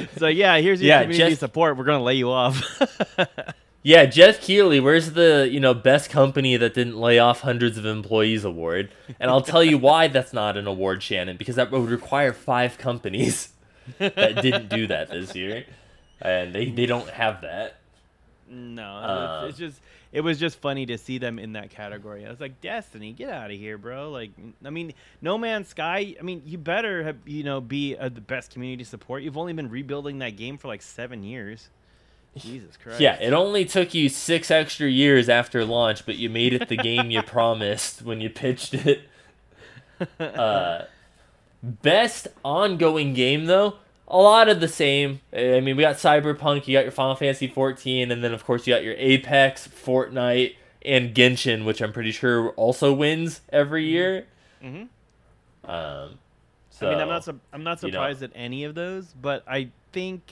so 0.18 0.28
yeah, 0.28 0.56
here's 0.58 0.80
your 0.80 0.88
Yeah, 0.88 1.02
community 1.02 1.30
just- 1.32 1.40
support. 1.40 1.76
We're 1.76 1.84
gonna 1.84 2.02
lay 2.02 2.14
you 2.14 2.30
off. 2.30 2.62
Yeah, 3.82 4.04
Jeff 4.06 4.40
Keighley, 4.40 4.80
where's 4.80 5.12
the, 5.12 5.48
you 5.48 5.60
know, 5.60 5.72
best 5.72 6.10
company 6.10 6.56
that 6.56 6.74
didn't 6.74 6.96
lay 6.98 7.20
off 7.20 7.42
hundreds 7.42 7.78
of 7.78 7.86
employees 7.86 8.42
award? 8.42 8.90
And 9.20 9.30
I'll 9.30 9.42
tell 9.42 9.62
you 9.62 9.78
why 9.78 10.08
that's 10.08 10.32
not 10.32 10.56
an 10.56 10.66
award, 10.66 11.04
Shannon, 11.04 11.36
because 11.36 11.54
that 11.54 11.70
would 11.70 11.88
require 11.88 12.32
five 12.32 12.78
companies 12.78 13.50
that 13.98 14.42
didn't 14.42 14.68
do 14.68 14.86
that 14.88 15.08
this 15.10 15.34
year. 15.34 15.64
And 16.20 16.54
they, 16.54 16.70
they 16.70 16.86
don't 16.86 17.08
have 17.10 17.42
that. 17.42 17.76
no, 18.48 18.82
Uh, 18.82 19.40
it's, 19.44 19.50
it's 19.50 19.58
just 19.58 19.82
it 20.12 20.22
was 20.22 20.38
just 20.38 20.58
funny 20.60 20.86
to 20.86 20.96
see 20.96 21.18
them 21.18 21.38
in 21.38 21.52
that 21.54 21.68
category. 21.68 22.24
I 22.24 22.30
was 22.30 22.40
like, 22.40 22.60
Destiny, 22.62 23.12
get 23.12 23.28
out 23.30 23.50
of 23.50 23.56
here, 23.58 23.76
bro. 23.76 24.10
Like, 24.10 24.30
I 24.64 24.70
mean, 24.70 24.94
No 25.20 25.36
Man's 25.36 25.68
Sky. 25.68 26.14
I 26.18 26.22
mean, 26.22 26.42
you 26.46 26.56
better 26.56 27.02
have 27.02 27.16
you 27.26 27.42
know 27.42 27.60
be 27.60 27.96
uh, 27.96 28.08
the 28.08 28.20
best 28.20 28.50
community 28.52 28.84
support. 28.84 29.22
You've 29.22 29.36
only 29.36 29.52
been 29.52 29.68
rebuilding 29.68 30.18
that 30.20 30.36
game 30.36 30.56
for 30.58 30.68
like 30.68 30.80
seven 30.80 31.22
years. 31.22 31.68
Jesus 32.36 32.76
Christ. 32.82 33.00
Yeah, 33.00 33.16
it 33.20 33.32
only 33.32 33.64
took 33.66 33.92
you 33.94 34.08
six 34.08 34.50
extra 34.50 34.88
years 34.88 35.28
after 35.28 35.64
launch, 35.64 36.06
but 36.06 36.16
you 36.16 36.30
made 36.30 36.54
it 36.54 36.68
the 36.68 36.76
game 36.76 37.10
you 37.10 37.22
promised 37.36 38.02
when 38.02 38.20
you 38.20 38.30
pitched 38.30 38.74
it. 38.74 39.02
Uh, 40.20 40.84
best 41.66 42.28
ongoing 42.44 43.12
game 43.14 43.46
though, 43.46 43.76
a 44.08 44.16
lot 44.18 44.48
of 44.48 44.60
the 44.60 44.68
same. 44.68 45.20
I 45.32 45.60
mean, 45.60 45.76
we 45.76 45.82
got 45.82 45.96
Cyberpunk, 45.96 46.66
you 46.66 46.76
got 46.76 46.84
your 46.84 46.92
Final 46.92 47.16
Fantasy 47.16 47.46
14, 47.48 48.10
and 48.10 48.22
then 48.22 48.32
of 48.32 48.44
course 48.44 48.66
you 48.66 48.74
got 48.74 48.84
your 48.84 48.94
Apex, 48.98 49.68
Fortnite, 49.68 50.54
and 50.84 51.14
Genshin, 51.14 51.64
which 51.64 51.80
I'm 51.82 51.92
pretty 51.92 52.12
sure 52.12 52.50
also 52.50 52.92
wins 52.92 53.40
every 53.52 53.86
year. 53.86 54.26
Mhm. 54.62 54.88
Um, 55.64 56.18
so 56.70 56.86
I 56.86 56.90
mean, 56.90 57.00
I'm 57.00 57.08
not 57.08 57.24
su- 57.24 57.40
I'm 57.52 57.64
not 57.64 57.82
you 57.82 57.88
know. 57.88 57.94
surprised 57.94 58.22
at 58.22 58.30
any 58.34 58.64
of 58.64 58.74
those, 58.74 59.06
but 59.20 59.42
I 59.48 59.70
think, 59.92 60.22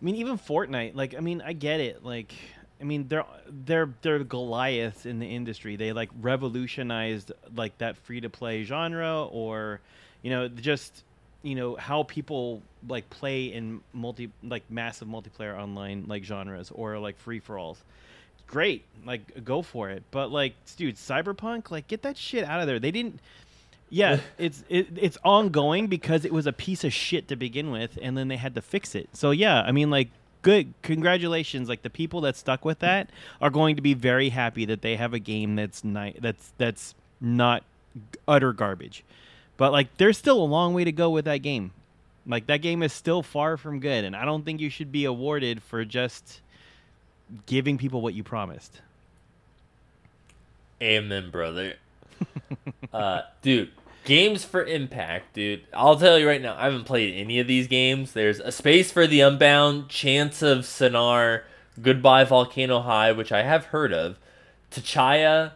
I 0.00 0.04
mean, 0.04 0.14
even 0.16 0.38
Fortnite. 0.38 0.94
Like, 0.94 1.14
I 1.14 1.20
mean, 1.20 1.42
I 1.44 1.52
get 1.52 1.80
it. 1.80 2.02
Like, 2.04 2.32
I 2.80 2.84
mean, 2.84 3.08
they're 3.08 3.26
they're 3.46 3.90
they're 4.00 4.24
Goliaths 4.24 5.04
in 5.04 5.18
the 5.18 5.26
industry. 5.26 5.76
They 5.76 5.92
like 5.92 6.08
revolutionized 6.20 7.32
like 7.54 7.76
that 7.78 7.96
free 7.98 8.20
to 8.22 8.30
play 8.30 8.64
genre, 8.64 9.24
or 9.24 9.80
you 10.22 10.30
know, 10.30 10.48
just 10.48 11.04
you 11.42 11.54
know 11.54 11.76
how 11.76 12.04
people 12.04 12.62
like 12.88 13.08
play 13.10 13.46
in 13.46 13.80
multi 13.92 14.30
like 14.42 14.62
massive 14.70 15.08
multiplayer 15.08 15.58
online 15.58 16.04
like 16.06 16.24
genres 16.24 16.70
or 16.72 16.98
like 16.98 17.18
free 17.18 17.40
for 17.40 17.58
alls. 17.58 17.82
Great, 18.46 18.84
like 19.04 19.44
go 19.44 19.62
for 19.62 19.90
it. 19.90 20.02
But 20.10 20.30
like, 20.30 20.54
dude, 20.76 20.96
Cyberpunk, 20.96 21.70
like 21.70 21.88
get 21.88 22.02
that 22.02 22.16
shit 22.16 22.44
out 22.44 22.60
of 22.60 22.66
there. 22.66 22.78
They 22.78 22.90
didn't. 22.90 23.20
Yeah, 23.90 24.20
it's 24.38 24.64
it, 24.68 24.88
it's 24.96 25.18
ongoing 25.24 25.86
because 25.86 26.24
it 26.24 26.32
was 26.32 26.46
a 26.46 26.52
piece 26.52 26.84
of 26.84 26.92
shit 26.92 27.28
to 27.28 27.36
begin 27.36 27.70
with, 27.70 27.98
and 28.00 28.16
then 28.16 28.28
they 28.28 28.36
had 28.36 28.54
to 28.54 28.62
fix 28.62 28.94
it. 28.94 29.08
So 29.12 29.30
yeah, 29.30 29.62
I 29.62 29.72
mean, 29.72 29.90
like, 29.90 30.10
good, 30.42 30.74
congratulations. 30.82 31.68
Like 31.68 31.82
the 31.82 31.90
people 31.90 32.20
that 32.22 32.36
stuck 32.36 32.64
with 32.64 32.80
that 32.80 33.10
are 33.40 33.50
going 33.50 33.76
to 33.76 33.82
be 33.82 33.94
very 33.94 34.28
happy 34.28 34.64
that 34.66 34.82
they 34.82 34.96
have 34.96 35.14
a 35.14 35.18
game 35.18 35.56
that's 35.56 35.82
ni- 35.82 36.16
that's 36.20 36.52
that's 36.58 36.94
not 37.20 37.64
utter 38.28 38.52
garbage. 38.52 39.04
But 39.62 39.70
like, 39.70 39.96
there's 39.96 40.18
still 40.18 40.42
a 40.42 40.44
long 40.44 40.74
way 40.74 40.82
to 40.82 40.90
go 40.90 41.10
with 41.10 41.26
that 41.26 41.36
game. 41.36 41.70
Like 42.26 42.48
that 42.48 42.62
game 42.62 42.82
is 42.82 42.92
still 42.92 43.22
far 43.22 43.56
from 43.56 43.78
good, 43.78 44.02
and 44.02 44.16
I 44.16 44.24
don't 44.24 44.44
think 44.44 44.60
you 44.60 44.68
should 44.68 44.90
be 44.90 45.04
awarded 45.04 45.62
for 45.62 45.84
just 45.84 46.40
giving 47.46 47.78
people 47.78 48.00
what 48.00 48.12
you 48.12 48.24
promised. 48.24 48.80
Amen, 50.82 51.30
brother. 51.30 51.74
uh, 52.92 53.20
dude, 53.42 53.70
games 54.04 54.44
for 54.44 54.64
impact, 54.64 55.34
dude. 55.34 55.62
I'll 55.72 55.94
tell 55.94 56.18
you 56.18 56.26
right 56.26 56.42
now, 56.42 56.56
I 56.58 56.64
haven't 56.64 56.86
played 56.86 57.14
any 57.14 57.38
of 57.38 57.46
these 57.46 57.68
games. 57.68 58.14
There's 58.14 58.40
A 58.40 58.50
Space 58.50 58.90
for 58.90 59.06
the 59.06 59.20
Unbound, 59.20 59.88
Chants 59.88 60.42
of 60.42 60.64
Sennaar, 60.64 61.42
Goodbye 61.80 62.24
Volcano 62.24 62.80
High, 62.80 63.12
which 63.12 63.30
I 63.30 63.44
have 63.44 63.66
heard 63.66 63.92
of, 63.92 64.18
Tchia, 64.72 65.52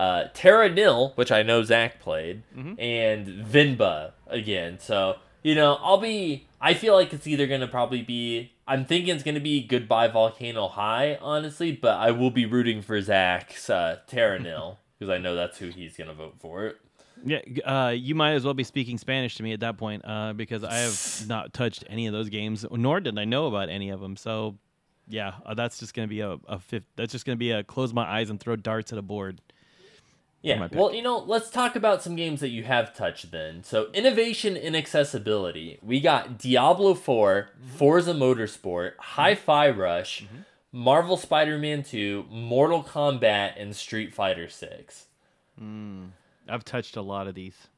uh, 0.00 0.28
Terra 0.32 0.70
Nil, 0.70 1.12
which 1.16 1.30
I 1.30 1.42
know 1.42 1.62
Zach 1.62 2.00
played, 2.00 2.42
and 2.78 3.26
Venba 3.26 4.12
again. 4.28 4.78
So, 4.80 5.16
you 5.42 5.54
know, 5.54 5.76
I'll 5.82 5.98
be. 5.98 6.46
I 6.58 6.72
feel 6.72 6.94
like 6.94 7.12
it's 7.12 7.26
either 7.26 7.46
going 7.46 7.60
to 7.60 7.68
probably 7.68 8.00
be. 8.00 8.52
I'm 8.66 8.86
thinking 8.86 9.14
it's 9.14 9.22
going 9.22 9.34
to 9.34 9.42
be 9.42 9.62
Goodbye 9.62 10.08
Volcano 10.08 10.68
High, 10.68 11.18
honestly, 11.20 11.72
but 11.72 11.98
I 11.98 12.12
will 12.12 12.30
be 12.30 12.46
rooting 12.46 12.80
for 12.80 12.98
Zach's 13.02 13.68
uh, 13.68 13.98
Terra 14.06 14.38
Nil 14.42 14.78
because 14.98 15.12
I 15.12 15.18
know 15.18 15.34
that's 15.34 15.58
who 15.58 15.68
he's 15.68 15.98
going 15.98 16.08
to 16.08 16.14
vote 16.14 16.36
for 16.40 16.66
it. 16.66 16.78
Yeah, 17.22 17.40
uh, 17.66 17.90
you 17.90 18.14
might 18.14 18.32
as 18.32 18.44
well 18.46 18.54
be 18.54 18.64
speaking 18.64 18.96
Spanish 18.96 19.34
to 19.36 19.42
me 19.42 19.52
at 19.52 19.60
that 19.60 19.76
point, 19.76 20.02
uh, 20.06 20.32
because 20.32 20.64
I 20.64 20.76
have 20.76 21.24
not 21.28 21.52
touched 21.52 21.84
any 21.90 22.06
of 22.06 22.14
those 22.14 22.30
games, 22.30 22.64
nor 22.70 23.00
did 23.00 23.18
I 23.18 23.26
know 23.26 23.48
about 23.48 23.68
any 23.68 23.90
of 23.90 24.00
them. 24.00 24.16
So, 24.16 24.56
yeah, 25.08 25.34
uh, 25.44 25.52
that's 25.52 25.78
just 25.78 25.92
gonna 25.92 26.08
be 26.08 26.20
a, 26.20 26.38
a 26.48 26.58
fifth. 26.58 26.84
That's 26.96 27.12
just 27.12 27.26
gonna 27.26 27.36
be 27.36 27.50
a 27.50 27.62
close 27.62 27.92
my 27.92 28.04
eyes 28.04 28.30
and 28.30 28.40
throw 28.40 28.56
darts 28.56 28.92
at 28.94 28.98
a 28.98 29.02
board. 29.02 29.42
Yeah, 30.42 30.68
well, 30.72 30.94
you 30.94 31.02
know, 31.02 31.18
let's 31.18 31.50
talk 31.50 31.76
about 31.76 32.02
some 32.02 32.16
games 32.16 32.40
that 32.40 32.48
you 32.48 32.64
have 32.64 32.94
touched 32.94 33.30
then. 33.30 33.62
So, 33.62 33.90
innovation 33.92 34.56
in 34.56 34.74
accessibility. 34.74 35.78
We 35.82 36.00
got 36.00 36.38
Diablo 36.38 36.94
4, 36.94 37.50
mm-hmm. 37.52 37.76
Forza 37.76 38.14
Motorsport, 38.14 38.92
mm-hmm. 38.92 39.00
Hi 39.00 39.34
Fi 39.34 39.68
Rush, 39.68 40.22
mm-hmm. 40.22 40.42
Marvel 40.72 41.18
Spider 41.18 41.58
Man 41.58 41.82
2, 41.82 42.26
Mortal 42.30 42.82
Kombat, 42.82 43.60
and 43.60 43.76
Street 43.76 44.14
Fighter 44.14 44.48
6. 44.48 45.06
Hmm. 45.58 46.04
I've 46.48 46.64
touched 46.64 46.96
a 46.96 47.02
lot 47.02 47.26
of 47.26 47.34
these. 47.34 47.68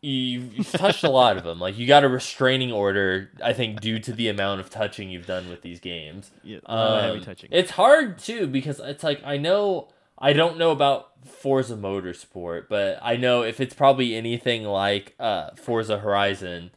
You've, 0.00 0.52
you've 0.52 0.72
touched 0.72 1.04
a 1.04 1.10
lot 1.10 1.36
of 1.36 1.44
them. 1.44 1.60
Like, 1.60 1.78
you 1.78 1.86
got 1.86 2.02
a 2.02 2.08
restraining 2.08 2.72
order, 2.72 3.30
I 3.42 3.52
think, 3.52 3.80
due 3.80 4.00
to 4.00 4.12
the 4.12 4.28
amount 4.28 4.60
of 4.60 4.68
touching 4.68 5.10
you've 5.10 5.26
done 5.26 5.48
with 5.48 5.62
these 5.62 5.78
games. 5.78 6.32
Yeah, 6.42 6.58
of 6.64 7.04
heavy 7.04 7.18
Um, 7.18 7.24
touching. 7.24 7.50
It's 7.52 7.70
hard 7.70 8.18
too 8.18 8.48
because 8.48 8.80
it's 8.80 9.04
like 9.04 9.22
I 9.24 9.36
know 9.36 9.88
I 10.22 10.32
don't 10.32 10.56
know 10.56 10.70
about 10.70 11.26
Forza 11.26 11.76
Motorsport, 11.76 12.66
but 12.68 13.00
I 13.02 13.16
know 13.16 13.42
if 13.42 13.60
it's 13.60 13.74
probably 13.74 14.14
anything 14.14 14.62
like 14.62 15.16
uh, 15.18 15.50
Forza 15.56 15.98
Horizon, 15.98 16.70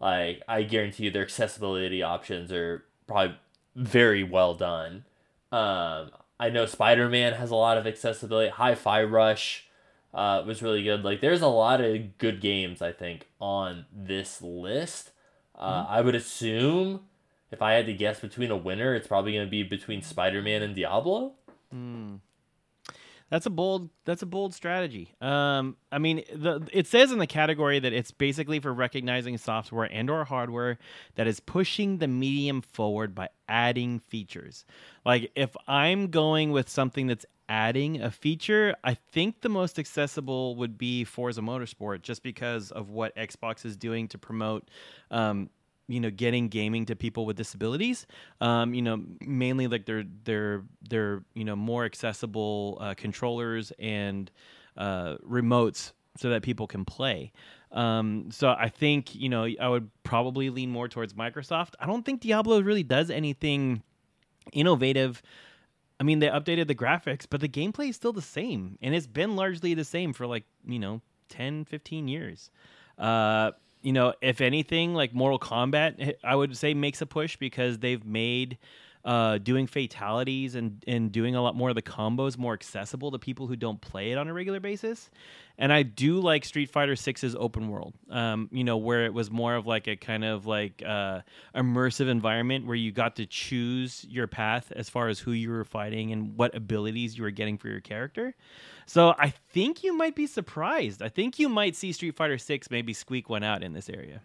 like 0.00 0.42
I 0.48 0.64
guarantee 0.64 1.04
you 1.04 1.10
their 1.12 1.22
accessibility 1.22 2.02
options 2.02 2.50
are 2.50 2.84
probably 3.06 3.36
very 3.76 4.24
well 4.24 4.54
done. 4.54 5.04
Um, 5.52 6.10
I 6.40 6.50
know 6.50 6.66
Spider 6.66 7.08
Man 7.08 7.34
has 7.34 7.52
a 7.52 7.56
lot 7.56 7.78
of 7.78 7.86
accessibility. 7.86 8.50
Hi 8.50 8.74
Fi 8.74 9.04
Rush 9.04 9.68
uh, 10.12 10.42
was 10.44 10.60
really 10.60 10.82
good. 10.82 11.04
Like 11.04 11.20
there's 11.20 11.40
a 11.40 11.46
lot 11.46 11.80
of 11.80 12.18
good 12.18 12.40
games 12.40 12.82
I 12.82 12.90
think 12.90 13.28
on 13.40 13.86
this 13.94 14.42
list. 14.42 15.12
Uh, 15.54 15.86
I 15.88 16.00
would 16.00 16.16
assume 16.16 17.02
if 17.52 17.62
I 17.62 17.74
had 17.74 17.86
to 17.86 17.92
guess 17.92 18.18
between 18.18 18.50
a 18.50 18.56
winner, 18.56 18.96
it's 18.96 19.06
probably 19.06 19.34
going 19.34 19.46
to 19.46 19.50
be 19.50 19.62
between 19.62 20.02
Spider 20.02 20.42
Man 20.42 20.62
and 20.62 20.74
Diablo. 20.74 21.34
That's 23.30 23.44
a 23.44 23.50
bold. 23.50 23.90
That's 24.04 24.22
a 24.22 24.26
bold 24.26 24.54
strategy. 24.54 25.14
Um, 25.20 25.76
I 25.92 25.98
mean, 25.98 26.22
the 26.34 26.66
it 26.72 26.86
says 26.86 27.12
in 27.12 27.18
the 27.18 27.26
category 27.26 27.78
that 27.78 27.92
it's 27.92 28.10
basically 28.10 28.58
for 28.58 28.72
recognizing 28.72 29.36
software 29.36 29.84
and/or 29.92 30.24
hardware 30.24 30.78
that 31.16 31.26
is 31.26 31.38
pushing 31.38 31.98
the 31.98 32.08
medium 32.08 32.62
forward 32.62 33.14
by 33.14 33.28
adding 33.48 34.00
features. 34.00 34.64
Like, 35.04 35.30
if 35.34 35.54
I'm 35.66 36.08
going 36.08 36.52
with 36.52 36.70
something 36.70 37.06
that's 37.06 37.26
adding 37.50 38.00
a 38.00 38.10
feature, 38.10 38.76
I 38.84 38.94
think 38.94 39.40
the 39.40 39.48
most 39.48 39.78
accessible 39.78 40.56
would 40.56 40.78
be 40.78 41.04
Forza 41.04 41.40
Motorsport, 41.40 42.02
just 42.02 42.22
because 42.22 42.70
of 42.70 42.90
what 42.90 43.14
Xbox 43.16 43.64
is 43.64 43.76
doing 43.76 44.08
to 44.08 44.18
promote. 44.18 44.70
Um, 45.10 45.50
you 45.88 46.00
know 46.00 46.10
getting 46.10 46.48
gaming 46.48 46.86
to 46.86 46.94
people 46.94 47.26
with 47.26 47.36
disabilities 47.36 48.06
um, 48.40 48.74
you 48.74 48.82
know 48.82 49.02
mainly 49.20 49.66
like 49.66 49.86
their 49.86 50.04
their 50.24 50.62
their 50.88 51.22
you 51.34 51.44
know 51.44 51.56
more 51.56 51.84
accessible 51.84 52.78
uh, 52.80 52.94
controllers 52.94 53.72
and 53.78 54.30
uh, 54.76 55.16
remotes 55.28 55.92
so 56.16 56.30
that 56.30 56.42
people 56.42 56.66
can 56.66 56.84
play 56.84 57.32
um, 57.72 58.28
so 58.30 58.54
i 58.58 58.68
think 58.68 59.14
you 59.14 59.28
know 59.28 59.48
i 59.60 59.68
would 59.68 59.90
probably 60.02 60.50
lean 60.50 60.70
more 60.70 60.88
towards 60.88 61.14
microsoft 61.14 61.74
i 61.80 61.86
don't 61.86 62.04
think 62.04 62.20
diablo 62.20 62.60
really 62.60 62.82
does 62.82 63.10
anything 63.10 63.82
innovative 64.52 65.22
I 66.00 66.04
mean, 66.04 66.20
they 66.20 66.28
updated 66.28 66.68
the 66.68 66.74
graphics, 66.74 67.26
but 67.28 67.40
the 67.40 67.48
gameplay 67.48 67.88
is 67.88 67.96
still 67.96 68.12
the 68.12 68.22
same. 68.22 68.78
And 68.80 68.94
it's 68.94 69.08
been 69.08 69.34
largely 69.34 69.74
the 69.74 69.84
same 69.84 70.12
for 70.12 70.26
like, 70.26 70.44
you 70.64 70.78
know, 70.78 71.00
10, 71.28 71.64
15 71.64 72.08
years. 72.08 72.50
Uh, 72.96 73.52
you 73.82 73.92
know, 73.92 74.14
if 74.20 74.40
anything, 74.40 74.94
like 74.94 75.14
Mortal 75.14 75.38
Kombat, 75.38 76.14
I 76.24 76.34
would 76.34 76.56
say 76.56 76.74
makes 76.74 77.00
a 77.00 77.06
push 77.06 77.36
because 77.36 77.78
they've 77.78 78.04
made 78.04 78.58
uh, 79.04 79.38
doing 79.38 79.66
fatalities 79.66 80.54
and 80.54 80.84
and 80.86 81.12
doing 81.12 81.34
a 81.34 81.42
lot 81.42 81.54
more 81.54 81.68
of 81.68 81.74
the 81.74 81.82
combos 81.82 82.36
more 82.36 82.52
accessible 82.52 83.10
to 83.10 83.18
people 83.18 83.46
who 83.46 83.56
don't 83.56 83.80
play 83.80 84.12
it 84.12 84.18
on 84.18 84.28
a 84.28 84.32
regular 84.32 84.60
basis. 84.60 85.10
And 85.60 85.72
I 85.72 85.82
do 85.82 86.20
like 86.20 86.44
Street 86.44 86.70
Fighter 86.70 86.94
6's 86.94 87.34
open 87.34 87.68
world, 87.68 87.94
um, 88.10 88.48
you 88.52 88.62
know, 88.62 88.76
where 88.76 89.06
it 89.06 89.12
was 89.12 89.28
more 89.28 89.56
of 89.56 89.66
like 89.66 89.88
a 89.88 89.96
kind 89.96 90.24
of 90.24 90.46
like 90.46 90.82
uh, 90.86 91.22
immersive 91.52 92.08
environment 92.08 92.66
where 92.66 92.76
you 92.76 92.92
got 92.92 93.16
to 93.16 93.26
choose 93.26 94.06
your 94.08 94.28
path 94.28 94.72
as 94.76 94.88
far 94.88 95.08
as 95.08 95.18
who 95.18 95.32
you 95.32 95.50
were 95.50 95.64
fighting 95.64 96.12
and 96.12 96.36
what 96.36 96.54
abilities 96.54 97.18
you 97.18 97.24
were 97.24 97.32
getting 97.32 97.58
for 97.58 97.68
your 97.68 97.80
character. 97.80 98.36
So 98.86 99.14
I 99.18 99.30
think 99.30 99.82
you 99.82 99.96
might 99.96 100.14
be 100.14 100.28
surprised. 100.28 101.02
I 101.02 101.08
think 101.08 101.40
you 101.40 101.48
might 101.48 101.74
see 101.74 101.90
Street 101.92 102.14
Fighter 102.14 102.38
6 102.38 102.70
maybe 102.70 102.92
squeak 102.92 103.28
one 103.28 103.42
out 103.42 103.64
in 103.64 103.72
this 103.72 103.88
area. 103.90 104.22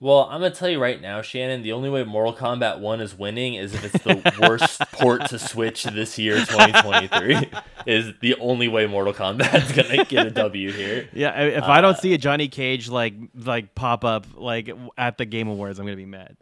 Well, 0.00 0.28
I'm 0.30 0.40
gonna 0.40 0.54
tell 0.54 0.68
you 0.68 0.80
right 0.80 1.00
now, 1.00 1.22
Shannon. 1.22 1.62
The 1.62 1.72
only 1.72 1.90
way 1.90 2.04
Mortal 2.04 2.32
Kombat 2.32 2.78
One 2.78 3.00
is 3.00 3.18
winning 3.18 3.54
is 3.54 3.74
if 3.74 3.84
it's 3.84 4.04
the 4.04 4.32
worst 4.48 4.80
port 4.92 5.26
to 5.30 5.40
Switch 5.40 5.82
this 5.82 6.16
year, 6.18 6.36
2023. 6.36 7.50
is 7.86 8.12
the 8.20 8.36
only 8.36 8.68
way 8.68 8.86
Mortal 8.86 9.12
Kombat's 9.12 9.72
gonna 9.72 10.04
get 10.04 10.26
a 10.26 10.30
W 10.30 10.72
here. 10.72 11.08
Yeah, 11.18 11.40
if 11.42 11.64
I 11.64 11.80
don't 11.80 11.98
see 11.98 12.14
a 12.14 12.18
Johnny 12.18 12.46
Cage 12.46 12.88
like 12.88 13.14
like 13.34 13.74
pop 13.74 14.04
up 14.04 14.26
like 14.36 14.70
at 14.96 15.18
the 15.18 15.24
Game 15.24 15.48
Awards, 15.48 15.80
I'm 15.80 15.86
gonna 15.86 15.96
be 15.96 16.06
mad. 16.06 16.36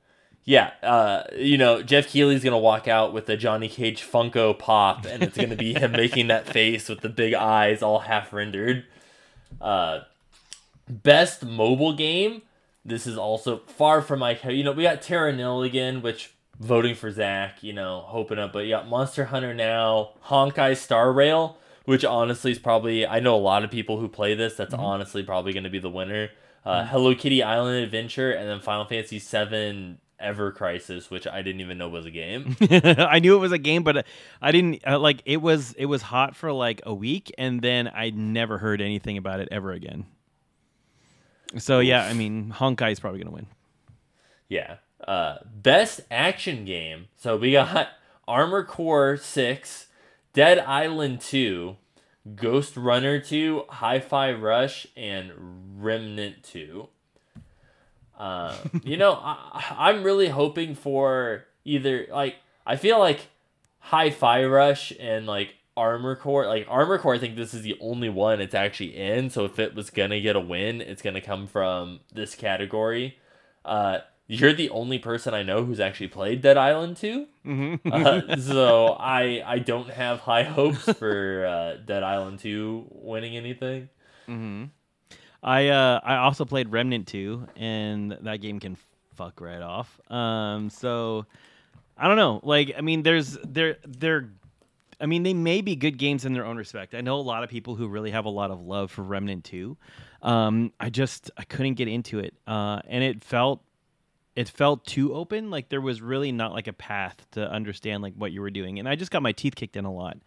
Yeah, 0.44 0.72
uh, 0.82 1.22
you 1.34 1.56
know, 1.56 1.82
Jeff 1.82 2.08
Keighley's 2.08 2.44
gonna 2.44 2.58
walk 2.58 2.86
out 2.86 3.14
with 3.14 3.24
the 3.24 3.38
Johnny 3.38 3.68
Cage 3.68 4.02
Funko 4.02 4.58
Pop, 4.58 5.06
and 5.06 5.22
it's 5.22 5.36
gonna 5.36 5.56
be 5.56 5.72
him 5.72 5.92
making 5.92 6.26
that 6.26 6.46
face 6.46 6.90
with 6.90 7.00
the 7.00 7.08
big 7.08 7.32
eyes, 7.32 7.82
all 7.82 8.00
half 8.00 8.34
rendered. 8.34 8.84
Uh, 9.62 10.00
best 10.88 11.42
mobile 11.42 11.94
game. 11.94 12.42
This 12.86 13.06
is 13.06 13.18
also 13.18 13.58
far 13.66 14.00
from 14.00 14.20
my. 14.20 14.38
You 14.48 14.62
know, 14.62 14.72
we 14.72 14.84
got 14.84 15.02
Terra 15.02 15.32
Nil 15.32 15.62
again, 15.62 16.02
which 16.02 16.32
voting 16.60 16.94
for 16.94 17.10
Zach. 17.10 17.62
You 17.62 17.72
know, 17.72 18.04
hoping 18.06 18.38
up, 18.38 18.52
but 18.52 18.60
you 18.60 18.70
got 18.70 18.88
Monster 18.88 19.26
Hunter 19.26 19.52
now, 19.52 20.10
Honkai 20.26 20.76
Star 20.76 21.12
Rail, 21.12 21.58
which 21.84 22.04
honestly 22.04 22.52
is 22.52 22.58
probably. 22.58 23.06
I 23.06 23.18
know 23.18 23.34
a 23.34 23.38
lot 23.38 23.64
of 23.64 23.70
people 23.70 23.98
who 23.98 24.08
play 24.08 24.34
this. 24.34 24.54
That's 24.54 24.74
honestly 24.74 25.22
probably 25.24 25.52
going 25.52 25.64
to 25.64 25.70
be 25.70 25.80
the 25.80 25.90
winner. 25.90 26.30
Uh, 26.64 26.84
Hello 26.84 27.14
Kitty 27.14 27.42
Island 27.42 27.84
Adventure, 27.84 28.30
and 28.30 28.48
then 28.48 28.60
Final 28.60 28.84
Fantasy 28.84 29.18
VII 29.18 29.98
Ever 30.18 30.52
Crisis, 30.52 31.10
which 31.10 31.26
I 31.26 31.42
didn't 31.42 31.60
even 31.60 31.78
know 31.78 31.88
was 31.88 32.06
a 32.06 32.10
game. 32.10 32.56
I 32.70 33.18
knew 33.18 33.34
it 33.34 33.40
was 33.40 33.52
a 33.52 33.58
game, 33.58 33.82
but 33.82 34.06
I 34.40 34.52
didn't 34.52 34.86
uh, 34.86 34.98
like 34.98 35.22
it 35.24 35.42
was 35.42 35.74
it 35.74 35.86
was 35.86 36.02
hot 36.02 36.36
for 36.36 36.52
like 36.52 36.82
a 36.86 36.94
week, 36.94 37.32
and 37.36 37.60
then 37.60 37.90
I 37.92 38.10
never 38.10 38.58
heard 38.58 38.80
anything 38.80 39.18
about 39.18 39.40
it 39.40 39.48
ever 39.50 39.72
again. 39.72 40.06
So 41.58 41.80
yeah, 41.80 42.04
I 42.04 42.12
mean, 42.12 42.52
Honkai 42.56 42.92
is 42.92 43.00
probably 43.00 43.20
gonna 43.20 43.34
win. 43.34 43.46
Yeah. 44.48 44.76
Uh, 45.06 45.36
best 45.44 46.00
action 46.10 46.64
game. 46.64 47.08
So 47.16 47.36
we 47.36 47.52
got 47.52 47.88
Armor 48.28 48.64
Core 48.64 49.16
6, 49.16 49.86
Dead 50.32 50.58
Island 50.58 51.20
2, 51.20 51.76
Ghost 52.34 52.76
Runner 52.76 53.20
2, 53.20 53.64
Hi 53.68 54.00
Fi 54.00 54.32
Rush, 54.32 54.86
and 54.96 55.32
Remnant 55.78 56.42
2. 56.42 56.88
Uh, 58.18 58.56
you 58.82 58.96
know, 58.96 59.12
I, 59.12 59.74
I'm 59.78 60.02
really 60.02 60.28
hoping 60.28 60.74
for 60.74 61.44
either, 61.64 62.06
like, 62.10 62.36
I 62.66 62.76
feel 62.76 62.98
like 62.98 63.28
Hi 63.78 64.10
Fi 64.10 64.44
Rush 64.44 64.92
and, 64.98 65.26
like, 65.26 65.55
Armor 65.76 66.16
Core. 66.16 66.46
Like, 66.46 66.66
Armor 66.68 66.98
Core, 66.98 67.14
I 67.14 67.18
think 67.18 67.36
this 67.36 67.54
is 67.54 67.62
the 67.62 67.76
only 67.80 68.08
one 68.08 68.40
it's 68.40 68.54
actually 68.54 68.96
in. 68.96 69.30
So 69.30 69.44
if 69.44 69.58
it 69.58 69.74
was 69.74 69.90
going 69.90 70.10
to 70.10 70.20
get 70.20 70.36
a 70.36 70.40
win, 70.40 70.80
it's 70.80 71.02
going 71.02 71.14
to 71.14 71.20
come 71.20 71.46
from 71.46 72.00
this 72.12 72.34
category. 72.34 73.18
Uh, 73.64 73.98
you're 74.28 74.52
the 74.52 74.70
only 74.70 74.98
person 74.98 75.34
I 75.34 75.42
know 75.42 75.64
who's 75.64 75.78
actually 75.78 76.08
played 76.08 76.42
Dead 76.42 76.56
Island 76.56 76.96
2. 76.96 77.26
Mm-hmm. 77.46 77.92
Uh, 77.92 78.36
so 78.40 78.96
I 78.98 79.42
I 79.46 79.58
don't 79.60 79.90
have 79.90 80.20
high 80.20 80.42
hopes 80.42 80.84
for 80.94 81.46
uh, 81.46 81.76
Dead 81.84 82.02
Island 82.02 82.40
2 82.40 82.86
winning 82.90 83.36
anything. 83.36 83.88
Mm-hmm. 84.28 84.64
I 85.42 85.68
uh 85.68 86.00
I 86.02 86.16
also 86.16 86.44
played 86.44 86.70
Remnant 86.70 87.06
2 87.06 87.46
and 87.56 88.18
that 88.22 88.40
game 88.40 88.58
can 88.58 88.76
fuck 89.14 89.40
right 89.40 89.62
off. 89.62 90.00
Um 90.10 90.70
so 90.70 91.26
I 91.96 92.08
don't 92.08 92.16
know. 92.16 92.40
Like 92.42 92.74
I 92.76 92.80
mean 92.80 93.04
there's 93.04 93.38
there 93.44 93.76
they're 93.86 94.30
I 95.00 95.06
mean 95.06 95.22
they 95.22 95.34
may 95.34 95.60
be 95.60 95.76
good 95.76 95.98
games 95.98 96.24
in 96.24 96.32
their 96.32 96.44
own 96.44 96.56
respect. 96.56 96.94
I 96.94 97.00
know 97.00 97.16
a 97.16 97.22
lot 97.22 97.44
of 97.44 97.50
people 97.50 97.74
who 97.74 97.88
really 97.88 98.10
have 98.10 98.24
a 98.24 98.30
lot 98.30 98.50
of 98.50 98.60
love 98.60 98.90
for 98.90 99.02
Remnant 99.02 99.44
2. 99.44 99.76
Um 100.22 100.72
I 100.80 100.90
just 100.90 101.30
I 101.36 101.44
couldn't 101.44 101.74
get 101.74 101.88
into 101.88 102.18
it. 102.18 102.34
Uh 102.46 102.80
and 102.86 103.04
it 103.04 103.22
felt 103.22 103.62
it 104.34 104.48
felt 104.48 104.84
too 104.84 105.14
open. 105.14 105.50
Like 105.50 105.68
there 105.68 105.80
was 105.80 106.02
really 106.02 106.32
not 106.32 106.52
like 106.52 106.66
a 106.66 106.72
path 106.72 107.26
to 107.32 107.50
understand 107.50 108.02
like 108.02 108.14
what 108.14 108.32
you 108.32 108.40
were 108.40 108.50
doing. 108.50 108.78
And 108.78 108.88
i 108.88 108.94
just 108.94 109.10
got 109.10 109.22
my 109.22 109.32
teeth 109.32 109.54
kicked 109.54 109.76
in 109.76 109.84
a 109.84 109.92
lot. 109.92 110.18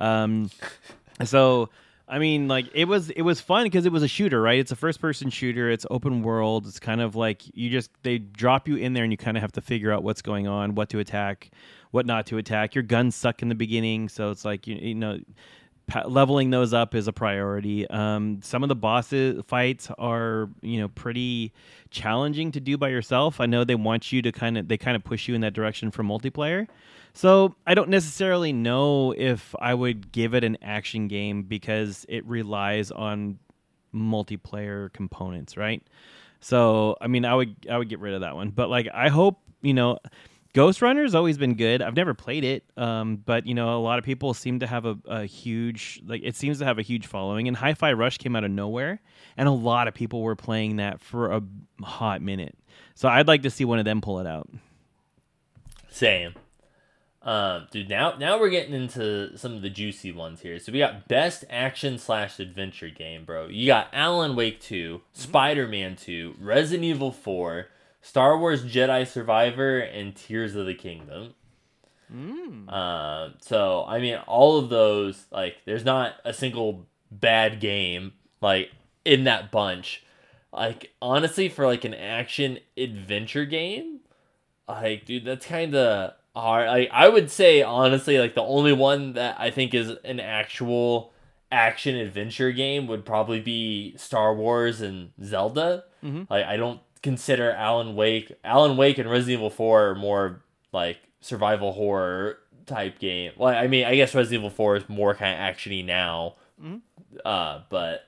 Um 0.00 0.50
so 1.24 1.70
i 2.06 2.18
mean 2.18 2.48
like 2.48 2.66
it 2.72 2.86
was 2.86 3.10
it 3.10 3.22
was 3.22 3.38
fun 3.40 3.64
because 3.64 3.84
it 3.84 3.92
was 3.92 4.02
a 4.02 4.08
shooter 4.08 4.40
right? 4.40 4.58
It's 4.58 4.72
a 4.72 4.76
first 4.76 5.00
person 5.00 5.30
shooter. 5.30 5.70
It's 5.70 5.86
open 5.90 6.22
world. 6.22 6.66
It's 6.66 6.80
kind 6.80 7.00
of 7.00 7.16
like 7.16 7.42
you 7.56 7.70
just 7.70 7.90
they 8.02 8.18
drop 8.18 8.68
you 8.68 8.76
in 8.76 8.92
there 8.92 9.04
and 9.04 9.12
you 9.12 9.16
kind 9.16 9.36
of 9.38 9.40
have 9.40 9.52
to 9.52 9.62
figure 9.62 9.90
out 9.90 10.02
what's 10.02 10.22
going 10.22 10.46
on 10.46 10.74
what 10.74 10.90
to 10.90 10.98
attack 10.98 11.50
what 11.90 12.06
not 12.06 12.26
to 12.26 12.38
attack 12.38 12.74
your 12.74 12.82
guns 12.82 13.14
suck 13.14 13.42
in 13.42 13.48
the 13.48 13.54
beginning 13.54 14.08
so 14.08 14.30
it's 14.30 14.44
like 14.44 14.66
you, 14.66 14.76
you 14.76 14.94
know 14.94 15.18
leveling 16.06 16.50
those 16.50 16.74
up 16.74 16.94
is 16.94 17.08
a 17.08 17.12
priority. 17.12 17.88
Um, 17.88 18.40
some 18.42 18.62
of 18.62 18.68
the 18.68 18.76
bosses 18.76 19.42
fights 19.46 19.88
are 19.98 20.50
you 20.60 20.80
know 20.80 20.88
pretty 20.88 21.52
challenging 21.90 22.52
to 22.52 22.60
do 22.60 22.76
by 22.76 22.88
yourself. 22.88 23.40
I 23.40 23.46
know 23.46 23.64
they 23.64 23.74
want 23.74 24.12
you 24.12 24.22
to 24.22 24.32
kind 24.32 24.58
of 24.58 24.68
they 24.68 24.76
kind 24.76 24.96
of 24.96 25.04
push 25.04 25.28
you 25.28 25.34
in 25.34 25.40
that 25.42 25.54
direction 25.54 25.90
for 25.90 26.02
multiplayer. 26.02 26.68
So 27.14 27.56
I 27.66 27.74
don't 27.74 27.88
necessarily 27.88 28.52
know 28.52 29.12
if 29.16 29.54
I 29.60 29.74
would 29.74 30.12
give 30.12 30.34
it 30.34 30.44
an 30.44 30.58
action 30.62 31.08
game 31.08 31.42
because 31.42 32.04
it 32.08 32.24
relies 32.26 32.90
on 32.90 33.38
multiplayer 33.94 34.92
components, 34.92 35.56
right? 35.56 35.82
So 36.40 36.96
I 37.00 37.06
mean, 37.06 37.24
I 37.24 37.34
would 37.34 37.56
I 37.70 37.78
would 37.78 37.88
get 37.88 37.98
rid 37.98 38.14
of 38.14 38.20
that 38.20 38.34
one. 38.36 38.50
But 38.50 38.68
like, 38.68 38.88
I 38.92 39.08
hope 39.08 39.40
you 39.62 39.74
know. 39.74 39.98
Ghost 40.58 40.82
Runner's 40.82 41.14
always 41.14 41.38
been 41.38 41.54
good. 41.54 41.82
I've 41.82 41.94
never 41.94 42.14
played 42.14 42.42
it, 42.42 42.64
um, 42.76 43.22
but 43.24 43.46
you 43.46 43.54
know, 43.54 43.78
a 43.78 43.78
lot 43.78 44.00
of 44.00 44.04
people 44.04 44.34
seem 44.34 44.58
to 44.58 44.66
have 44.66 44.86
a, 44.86 44.98
a 45.06 45.24
huge 45.24 46.02
like 46.04 46.22
it 46.24 46.34
seems 46.34 46.58
to 46.58 46.64
have 46.64 46.80
a 46.80 46.82
huge 46.82 47.06
following. 47.06 47.46
And 47.46 47.56
Hi-Fi 47.56 47.92
Rush 47.92 48.18
came 48.18 48.34
out 48.34 48.42
of 48.42 48.50
nowhere, 48.50 49.00
and 49.36 49.46
a 49.46 49.52
lot 49.52 49.86
of 49.86 49.94
people 49.94 50.20
were 50.20 50.34
playing 50.34 50.78
that 50.78 51.00
for 51.00 51.30
a 51.30 51.42
hot 51.80 52.22
minute. 52.22 52.58
So 52.96 53.06
I'd 53.06 53.28
like 53.28 53.42
to 53.42 53.50
see 53.50 53.64
one 53.64 53.78
of 53.78 53.84
them 53.84 54.00
pull 54.00 54.18
it 54.18 54.26
out. 54.26 54.50
Same. 55.90 56.34
Um, 57.22 57.68
dude, 57.70 57.88
now 57.88 58.16
now 58.18 58.40
we're 58.40 58.50
getting 58.50 58.74
into 58.74 59.38
some 59.38 59.54
of 59.54 59.62
the 59.62 59.70
juicy 59.70 60.10
ones 60.10 60.40
here. 60.40 60.58
So 60.58 60.72
we 60.72 60.80
got 60.80 61.06
best 61.06 61.44
action 61.48 61.98
slash 61.98 62.40
adventure 62.40 62.90
game, 62.90 63.24
bro. 63.24 63.46
You 63.46 63.68
got 63.68 63.90
Alan 63.92 64.34
Wake 64.34 64.60
2, 64.60 65.02
Spider 65.12 65.68
Man 65.68 65.94
2, 65.94 66.34
Resident 66.40 66.82
Evil 66.82 67.12
4, 67.12 67.68
Star 68.00 68.38
Wars 68.38 68.64
Jedi 68.64 69.06
Survivor, 69.06 69.78
and 69.80 70.14
Tears 70.14 70.54
of 70.54 70.66
the 70.66 70.74
Kingdom. 70.74 71.34
Um, 72.68 73.34
so 73.40 73.84
I 73.86 73.98
mean, 74.00 74.16
all 74.26 74.58
of 74.58 74.68
those 74.70 75.26
like, 75.30 75.56
there's 75.66 75.84
not 75.84 76.14
a 76.24 76.32
single 76.32 76.86
bad 77.10 77.60
game 77.60 78.12
like 78.40 78.70
in 79.04 79.24
that 79.24 79.50
bunch. 79.50 80.04
Like 80.52 80.92
honestly, 81.02 81.48
for 81.48 81.66
like 81.66 81.84
an 81.84 81.94
action 81.94 82.58
adventure 82.76 83.44
game, 83.44 84.00
like 84.66 85.04
dude, 85.04 85.24
that's 85.26 85.44
kind 85.44 85.74
of 85.74 86.14
hard. 86.34 86.68
Like 86.68 86.88
I 86.92 87.08
would 87.08 87.30
say 87.30 87.62
honestly, 87.62 88.18
like 88.18 88.34
the 88.34 88.42
only 88.42 88.72
one 88.72 89.12
that 89.14 89.36
I 89.38 89.50
think 89.50 89.74
is 89.74 89.90
an 90.04 90.20
actual 90.20 91.12
action 91.52 91.94
adventure 91.96 92.52
game 92.52 92.86
would 92.86 93.04
probably 93.04 93.40
be 93.40 93.94
Star 93.96 94.34
Wars 94.34 94.80
and 94.80 95.10
Zelda. 95.22 95.84
Mhm. 96.02 96.28
Like 96.30 96.46
I 96.46 96.56
don't 96.56 96.80
consider 97.02 97.50
Alan 97.52 97.94
Wake, 97.94 98.32
Alan 98.44 98.76
Wake 98.76 98.98
and 98.98 99.10
Resident 99.10 99.38
Evil 99.38 99.50
Four 99.50 99.90
are 99.90 99.94
more 99.94 100.42
like 100.72 100.98
survival 101.20 101.72
horror 101.72 102.38
type 102.66 102.98
game. 102.98 103.32
Well, 103.36 103.54
I 103.54 103.66
mean, 103.66 103.84
I 103.84 103.94
guess 103.96 104.14
Resident 104.14 104.40
Evil 104.40 104.50
Four 104.50 104.76
is 104.76 104.88
more 104.88 105.14
kind 105.14 105.34
of 105.34 105.56
actiony 105.56 105.84
now. 105.84 106.36
Mhm. 106.62 106.80
Uh, 107.24 107.60
but 107.70 108.04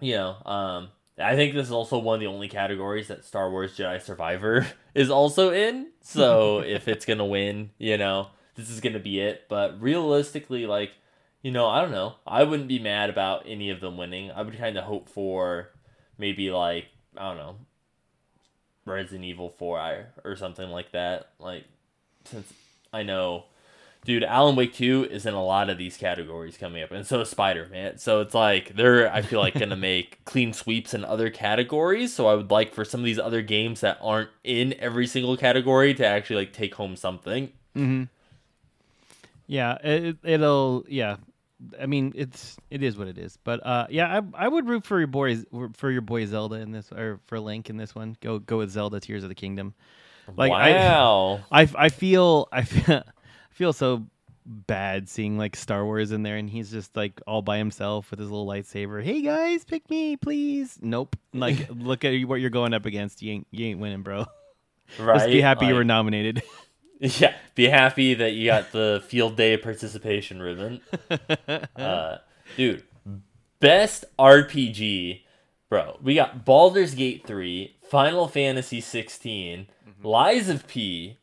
you 0.00 0.14
know, 0.14 0.36
um, 0.44 0.88
I 1.18 1.36
think 1.36 1.54
this 1.54 1.66
is 1.66 1.72
also 1.72 1.98
one 1.98 2.14
of 2.16 2.20
the 2.20 2.26
only 2.26 2.48
categories 2.48 3.08
that 3.08 3.24
Star 3.24 3.50
Wars 3.50 3.76
Jedi 3.76 4.00
Survivor 4.02 4.66
is 4.94 5.10
also 5.10 5.52
in. 5.52 5.88
So 6.00 6.60
if 6.66 6.88
it's 6.88 7.04
gonna 7.04 7.26
win, 7.26 7.70
you 7.78 7.98
know, 7.98 8.28
this 8.54 8.70
is 8.70 8.80
gonna 8.80 8.98
be 8.98 9.20
it. 9.20 9.44
But 9.48 9.80
realistically, 9.80 10.66
like, 10.66 10.92
you 11.42 11.50
know, 11.50 11.66
I 11.68 11.80
don't 11.80 11.92
know. 11.92 12.14
I 12.26 12.44
wouldn't 12.44 12.68
be 12.68 12.78
mad 12.78 13.10
about 13.10 13.44
any 13.46 13.70
of 13.70 13.80
them 13.80 13.96
winning. 13.96 14.30
I 14.30 14.42
would 14.42 14.56
kind 14.58 14.76
of 14.76 14.84
hope 14.84 15.08
for 15.08 15.70
maybe 16.18 16.50
like 16.50 16.86
I 17.16 17.28
don't 17.28 17.36
know, 17.36 17.56
Resident 18.86 19.24
Evil 19.24 19.50
Four 19.50 20.06
or 20.24 20.36
something 20.36 20.68
like 20.70 20.92
that. 20.92 21.28
Like, 21.38 21.64
since 22.24 22.52
I 22.92 23.02
know 23.02 23.44
dude, 24.04 24.24
Alan 24.24 24.56
Wake 24.56 24.74
2 24.74 25.08
is 25.10 25.26
in 25.26 25.34
a 25.34 25.44
lot 25.44 25.70
of 25.70 25.78
these 25.78 25.96
categories 25.96 26.56
coming 26.56 26.82
up, 26.82 26.90
and 26.90 27.06
so 27.06 27.20
is 27.20 27.28
Spider 27.28 27.68
Man. 27.70 27.98
So 27.98 28.20
it's 28.20 28.34
like 28.34 28.74
they're, 28.74 29.12
I 29.12 29.22
feel 29.22 29.40
like, 29.40 29.54
gonna 29.54 29.76
make 29.76 30.24
clean 30.24 30.52
sweeps 30.52 30.94
in 30.94 31.04
other 31.04 31.30
categories. 31.30 32.14
So 32.14 32.26
I 32.26 32.34
would 32.34 32.50
like 32.50 32.74
for 32.74 32.84
some 32.84 33.00
of 33.00 33.04
these 33.04 33.18
other 33.18 33.42
games 33.42 33.80
that 33.80 33.98
aren't 34.00 34.30
in 34.44 34.74
every 34.78 35.06
single 35.06 35.36
category 35.36 35.94
to 35.94 36.06
actually 36.06 36.36
like 36.36 36.52
take 36.52 36.74
home 36.74 36.96
something. 36.96 37.52
Mm-hmm. 37.76 38.04
Yeah, 39.46 39.78
it, 39.82 40.16
it'll. 40.22 40.84
Yeah, 40.88 41.16
I 41.80 41.86
mean, 41.86 42.12
it's 42.14 42.56
it 42.70 42.82
is 42.82 42.96
what 42.96 43.08
it 43.08 43.18
is. 43.18 43.38
But 43.44 43.64
uh, 43.66 43.86
yeah, 43.90 44.20
I 44.20 44.44
I 44.44 44.48
would 44.48 44.68
root 44.68 44.84
for 44.84 44.98
your 44.98 45.06
boys 45.08 45.44
for 45.74 45.90
your 45.90 46.00
boy 46.00 46.26
Zelda 46.26 46.56
in 46.56 46.72
this 46.72 46.90
or 46.92 47.20
for 47.26 47.40
Link 47.40 47.70
in 47.70 47.76
this 47.76 47.94
one. 47.94 48.16
Go 48.20 48.38
go 48.38 48.58
with 48.58 48.70
Zelda 48.70 49.00
Tears 49.00 49.22
of 49.22 49.28
the 49.28 49.34
Kingdom. 49.34 49.74
Like 50.36 50.52
I, 50.52 50.72
wow. 50.72 51.40
I 51.52 51.68
I 51.76 51.88
feel 51.88 52.48
I 52.52 52.62
feel, 52.62 52.96
I 52.98 53.54
feel 53.54 53.72
so 53.72 54.06
bad 54.44 55.08
seeing 55.08 55.38
like 55.38 55.56
Star 55.56 55.84
Wars 55.84 56.12
in 56.12 56.22
there, 56.22 56.36
and 56.36 56.48
he's 56.48 56.70
just 56.70 56.96
like 56.96 57.20
all 57.26 57.42
by 57.42 57.58
himself 57.58 58.10
with 58.10 58.20
his 58.20 58.30
little 58.30 58.46
lightsaber. 58.46 59.02
Hey 59.02 59.22
guys, 59.22 59.64
pick 59.64 59.88
me, 59.90 60.16
please. 60.16 60.78
Nope. 60.80 61.16
Like, 61.32 61.68
look 61.74 62.04
at 62.04 62.14
what 62.24 62.40
you're 62.40 62.50
going 62.50 62.74
up 62.74 62.86
against. 62.86 63.22
You 63.22 63.32
ain't 63.32 63.46
you 63.50 63.66
ain't 63.66 63.80
winning, 63.80 64.02
bro. 64.02 64.26
right. 64.98 65.14
Just 65.18 65.26
be 65.28 65.40
happy 65.40 65.66
you 65.66 65.74
were 65.74 65.84
nominated. 65.84 66.42
Yeah, 67.18 67.34
be 67.56 67.68
happy 67.68 68.14
that 68.14 68.30
you 68.30 68.46
got 68.46 68.70
the 68.70 69.02
field 69.04 69.36
day 69.36 69.56
participation 69.56 70.40
ribbon. 70.40 70.80
Uh, 71.76 72.18
dude, 72.56 72.84
best 73.58 74.04
RPG, 74.18 75.22
bro. 75.68 75.98
We 76.00 76.14
got 76.14 76.44
Baldur's 76.44 76.94
Gate 76.94 77.26
3, 77.26 77.74
Final 77.82 78.28
Fantasy 78.28 78.80
16, 78.80 79.66
Lies 80.02 80.48
of 80.48 80.68
P, 80.68 81.18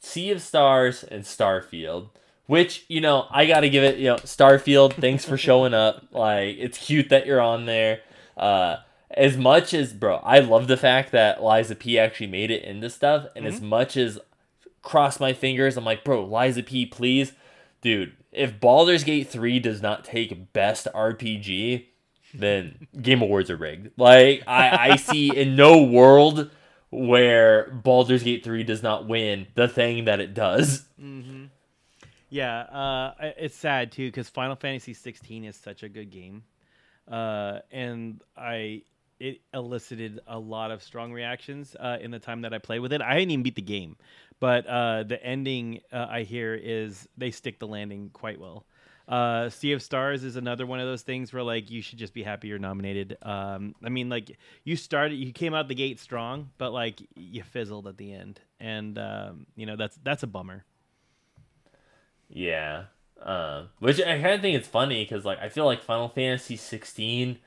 Sea 0.00 0.30
of 0.30 0.40
Stars, 0.40 1.04
and 1.04 1.24
Starfield. 1.24 2.08
Which, 2.46 2.86
you 2.88 3.02
know, 3.02 3.26
I 3.30 3.44
gotta 3.44 3.68
give 3.68 3.84
it, 3.84 3.98
you 3.98 4.06
know, 4.06 4.16
Starfield, 4.16 4.94
thanks 4.94 5.24
for 5.26 5.36
showing 5.36 5.74
up. 5.74 6.06
Like, 6.12 6.56
it's 6.58 6.78
cute 6.78 7.10
that 7.10 7.26
you're 7.26 7.42
on 7.42 7.66
there. 7.66 8.00
Uh, 8.38 8.76
as 9.10 9.36
much 9.36 9.74
as, 9.74 9.92
bro, 9.92 10.16
I 10.16 10.38
love 10.38 10.66
the 10.66 10.78
fact 10.78 11.12
that 11.12 11.42
Lies 11.42 11.70
of 11.70 11.78
P 11.78 11.98
actually 11.98 12.28
made 12.28 12.50
it 12.50 12.64
into 12.64 12.88
stuff, 12.88 13.26
and 13.36 13.46
as 13.46 13.60
much 13.60 13.96
as 13.98 14.18
cross 14.88 15.20
my 15.20 15.34
fingers. 15.34 15.76
I'm 15.76 15.84
like, 15.84 16.02
bro, 16.02 16.24
Lies 16.24 16.56
of 16.56 16.64
P, 16.64 16.86
please. 16.86 17.32
Dude, 17.82 18.16
if 18.32 18.58
Baldur's 18.58 19.04
Gate 19.04 19.28
3 19.28 19.60
does 19.60 19.82
not 19.82 20.02
take 20.02 20.52
best 20.54 20.88
RPG, 20.94 21.84
then 22.32 22.88
Game 23.00 23.20
Awards 23.20 23.50
are 23.50 23.56
rigged. 23.56 23.90
Like, 23.98 24.42
I, 24.46 24.92
I 24.92 24.96
see 24.96 25.36
in 25.36 25.56
no 25.56 25.82
world 25.82 26.50
where 26.90 27.70
Baldur's 27.70 28.22
Gate 28.22 28.42
3 28.42 28.64
does 28.64 28.82
not 28.82 29.06
win 29.06 29.46
the 29.54 29.68
thing 29.68 30.06
that 30.06 30.20
it 30.20 30.32
does. 30.32 30.86
Yeah, 32.30 32.60
uh, 32.60 33.14
it's 33.36 33.56
sad 33.56 33.92
too 33.92 34.08
because 34.08 34.28
Final 34.28 34.56
Fantasy 34.56 34.94
16 34.94 35.44
is 35.44 35.56
such 35.56 35.82
a 35.82 35.88
good 35.88 36.10
game, 36.10 36.44
uh, 37.10 37.60
and 37.70 38.22
I 38.36 38.82
it 39.20 39.40
elicited 39.52 40.20
a 40.26 40.38
lot 40.38 40.70
of 40.70 40.82
strong 40.82 41.12
reactions 41.12 41.74
uh, 41.78 41.98
in 42.00 42.10
the 42.10 42.18
time 42.18 42.42
that 42.42 42.54
I 42.54 42.58
played 42.58 42.80
with 42.80 42.92
it. 42.92 43.02
I 43.02 43.14
didn't 43.14 43.32
even 43.32 43.42
beat 43.42 43.56
the 43.56 43.62
game, 43.62 43.96
but 44.40 44.66
uh, 44.66 45.02
the 45.04 45.22
ending 45.24 45.80
uh, 45.92 46.06
I 46.08 46.22
hear 46.22 46.54
is 46.54 47.08
they 47.16 47.30
stick 47.30 47.58
the 47.58 47.66
landing 47.66 48.10
quite 48.12 48.40
well. 48.40 48.64
Uh, 49.08 49.48
sea 49.48 49.72
of 49.72 49.82
Stars 49.82 50.22
is 50.22 50.36
another 50.36 50.66
one 50.66 50.80
of 50.80 50.86
those 50.86 51.00
things 51.00 51.32
where 51.32 51.42
like 51.42 51.70
you 51.70 51.80
should 51.80 51.98
just 51.98 52.12
be 52.12 52.22
happy 52.22 52.48
you're 52.48 52.58
nominated. 52.58 53.16
Um, 53.22 53.74
I 53.82 53.88
mean, 53.88 54.10
like 54.10 54.36
you 54.64 54.76
started, 54.76 55.14
you 55.14 55.32
came 55.32 55.54
out 55.54 55.66
the 55.68 55.74
gate 55.74 55.98
strong, 55.98 56.50
but 56.58 56.72
like 56.72 57.00
you 57.16 57.42
fizzled 57.42 57.86
at 57.86 57.96
the 57.96 58.12
end, 58.12 58.40
and 58.60 58.98
um, 58.98 59.46
you 59.56 59.64
know 59.64 59.76
that's 59.76 59.98
that's 60.02 60.22
a 60.22 60.26
bummer. 60.26 60.64
Yeah. 62.28 62.84
Uh, 63.22 63.64
which 63.80 63.98
I 64.00 64.20
kind 64.20 64.34
of 64.34 64.40
think 64.42 64.56
it's 64.56 64.68
funny 64.68 65.04
because 65.04 65.24
like 65.24 65.38
I 65.40 65.48
feel 65.48 65.64
like 65.64 65.82
Final 65.82 66.08
Fantasy 66.08 66.56
16 66.56 67.38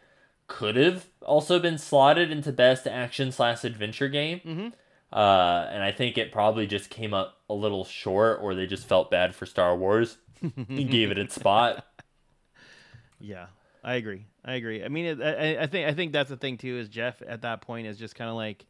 could 0.48 0.76
have 0.76 1.06
also 1.22 1.60
been 1.60 1.78
slotted 1.78 2.30
into 2.30 2.52
best 2.52 2.86
action 2.88 3.32
slash 3.32 3.64
adventure 3.64 4.10
game. 4.10 4.42
Mm-hmm. 4.44 4.68
Uh, 5.12 5.68
and 5.70 5.84
I 5.84 5.92
think 5.92 6.18
it 6.18 6.32
probably 6.32 6.68
just 6.68 6.90
came 6.90 7.14
up 7.14 7.38
a 7.50 7.54
little 7.54 7.84
short, 7.84 8.40
or 8.42 8.56
they 8.56 8.66
just 8.66 8.88
felt 8.88 9.12
bad 9.12 9.36
for 9.36 9.46
Star 9.46 9.76
Wars 9.76 10.18
and 10.42 10.90
gave 10.90 11.12
it 11.12 11.18
its 11.18 11.36
spot. 11.36 11.86
Yeah, 13.24 13.46
I 13.84 13.96
agree. 13.96 14.26
I 14.44 14.54
agree. 14.56 14.84
I 14.84 14.88
mean, 14.88 15.22
I, 15.22 15.62
I 15.62 15.68
think 15.68 15.88
I 15.88 15.94
think 15.94 16.12
that's 16.12 16.30
the 16.30 16.38
thing 16.38 16.58
too. 16.58 16.78
Is 16.80 16.90
Jeff 16.90 17.22
at 17.26 17.44
that 17.44 17.62
point 17.62 17.86
is 17.86 17.98
just 17.98 18.16
kind 18.16 18.32
of 18.32 18.36
like, 18.36 18.66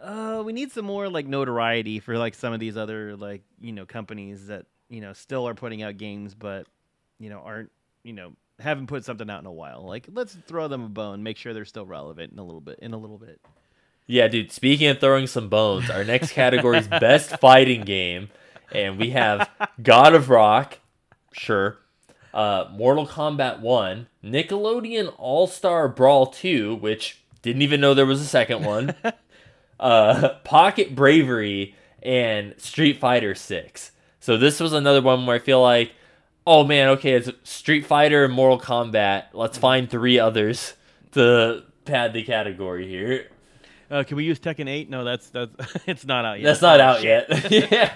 uh, 0.00 0.42
we 0.44 0.54
need 0.54 0.72
some 0.72 0.86
more 0.86 1.10
like 1.10 1.26
notoriety 1.26 2.00
for 2.00 2.16
like 2.16 2.34
some 2.34 2.54
of 2.54 2.60
these 2.60 2.78
other 2.78 3.16
like 3.16 3.42
you 3.60 3.72
know 3.72 3.84
companies 3.84 4.46
that 4.46 4.64
you 4.88 5.02
know 5.02 5.12
still 5.12 5.46
are 5.46 5.54
putting 5.54 5.82
out 5.82 5.98
games, 5.98 6.34
but 6.34 6.66
you 7.18 7.28
know 7.28 7.40
aren't 7.40 7.70
you 8.02 8.14
know 8.14 8.32
haven't 8.58 8.86
put 8.86 9.04
something 9.04 9.28
out 9.28 9.40
in 9.40 9.46
a 9.46 9.52
while. 9.52 9.84
Like, 9.86 10.06
let's 10.12 10.34
throw 10.46 10.68
them 10.68 10.84
a 10.84 10.88
bone, 10.88 11.22
make 11.22 11.36
sure 11.36 11.52
they're 11.52 11.64
still 11.64 11.86
relevant 11.86 12.32
in 12.32 12.38
a 12.38 12.44
little 12.44 12.60
bit. 12.60 12.78
In 12.80 12.94
a 12.94 12.98
little 12.98 13.18
bit. 13.18 13.40
Yeah, 14.12 14.28
dude. 14.28 14.52
Speaking 14.52 14.88
of 14.88 15.00
throwing 15.00 15.26
some 15.26 15.48
bones, 15.48 15.88
our 15.88 16.04
next 16.04 16.32
category 16.32 16.76
is 16.76 16.86
best 17.00 17.40
fighting 17.40 17.80
game, 17.80 18.28
and 18.70 18.98
we 18.98 19.08
have 19.08 19.48
God 19.82 20.14
of 20.14 20.28
Rock, 20.28 20.80
sure, 21.32 21.78
uh, 22.34 22.66
Mortal 22.72 23.06
Kombat 23.06 23.60
One, 23.60 24.08
Nickelodeon 24.22 25.14
All 25.16 25.46
Star 25.46 25.88
Brawl 25.88 26.26
Two, 26.26 26.74
which 26.74 27.22
didn't 27.40 27.62
even 27.62 27.80
know 27.80 27.94
there 27.94 28.04
was 28.04 28.20
a 28.20 28.26
second 28.26 28.66
one, 28.66 28.94
uh, 29.80 30.28
Pocket 30.44 30.94
Bravery, 30.94 31.74
and 32.02 32.52
Street 32.58 33.00
Fighter 33.00 33.34
Six. 33.34 33.92
So 34.20 34.36
this 34.36 34.60
was 34.60 34.74
another 34.74 35.00
one 35.00 35.24
where 35.24 35.36
I 35.36 35.38
feel 35.38 35.62
like, 35.62 35.92
oh 36.46 36.64
man, 36.64 36.90
okay, 36.90 37.12
it's 37.12 37.30
Street 37.44 37.86
Fighter 37.86 38.26
and 38.26 38.34
Mortal 38.34 38.60
Kombat. 38.60 39.28
Let's 39.32 39.56
find 39.56 39.88
three 39.88 40.18
others 40.18 40.74
to 41.12 41.62
pad 41.86 42.12
the 42.12 42.22
category 42.22 42.86
here. 42.86 43.28
Uh, 43.92 44.02
can 44.04 44.16
we 44.16 44.24
use 44.24 44.40
Tekken 44.40 44.70
Eight? 44.70 44.88
No, 44.88 45.04
that's 45.04 45.28
that's 45.28 45.54
it's 45.86 46.06
not 46.06 46.24
out 46.24 46.40
yet. 46.40 46.46
That's 46.46 46.62
not 46.62 46.80
out 46.80 47.02
yet. 47.02 47.28
yeah. 47.50 47.92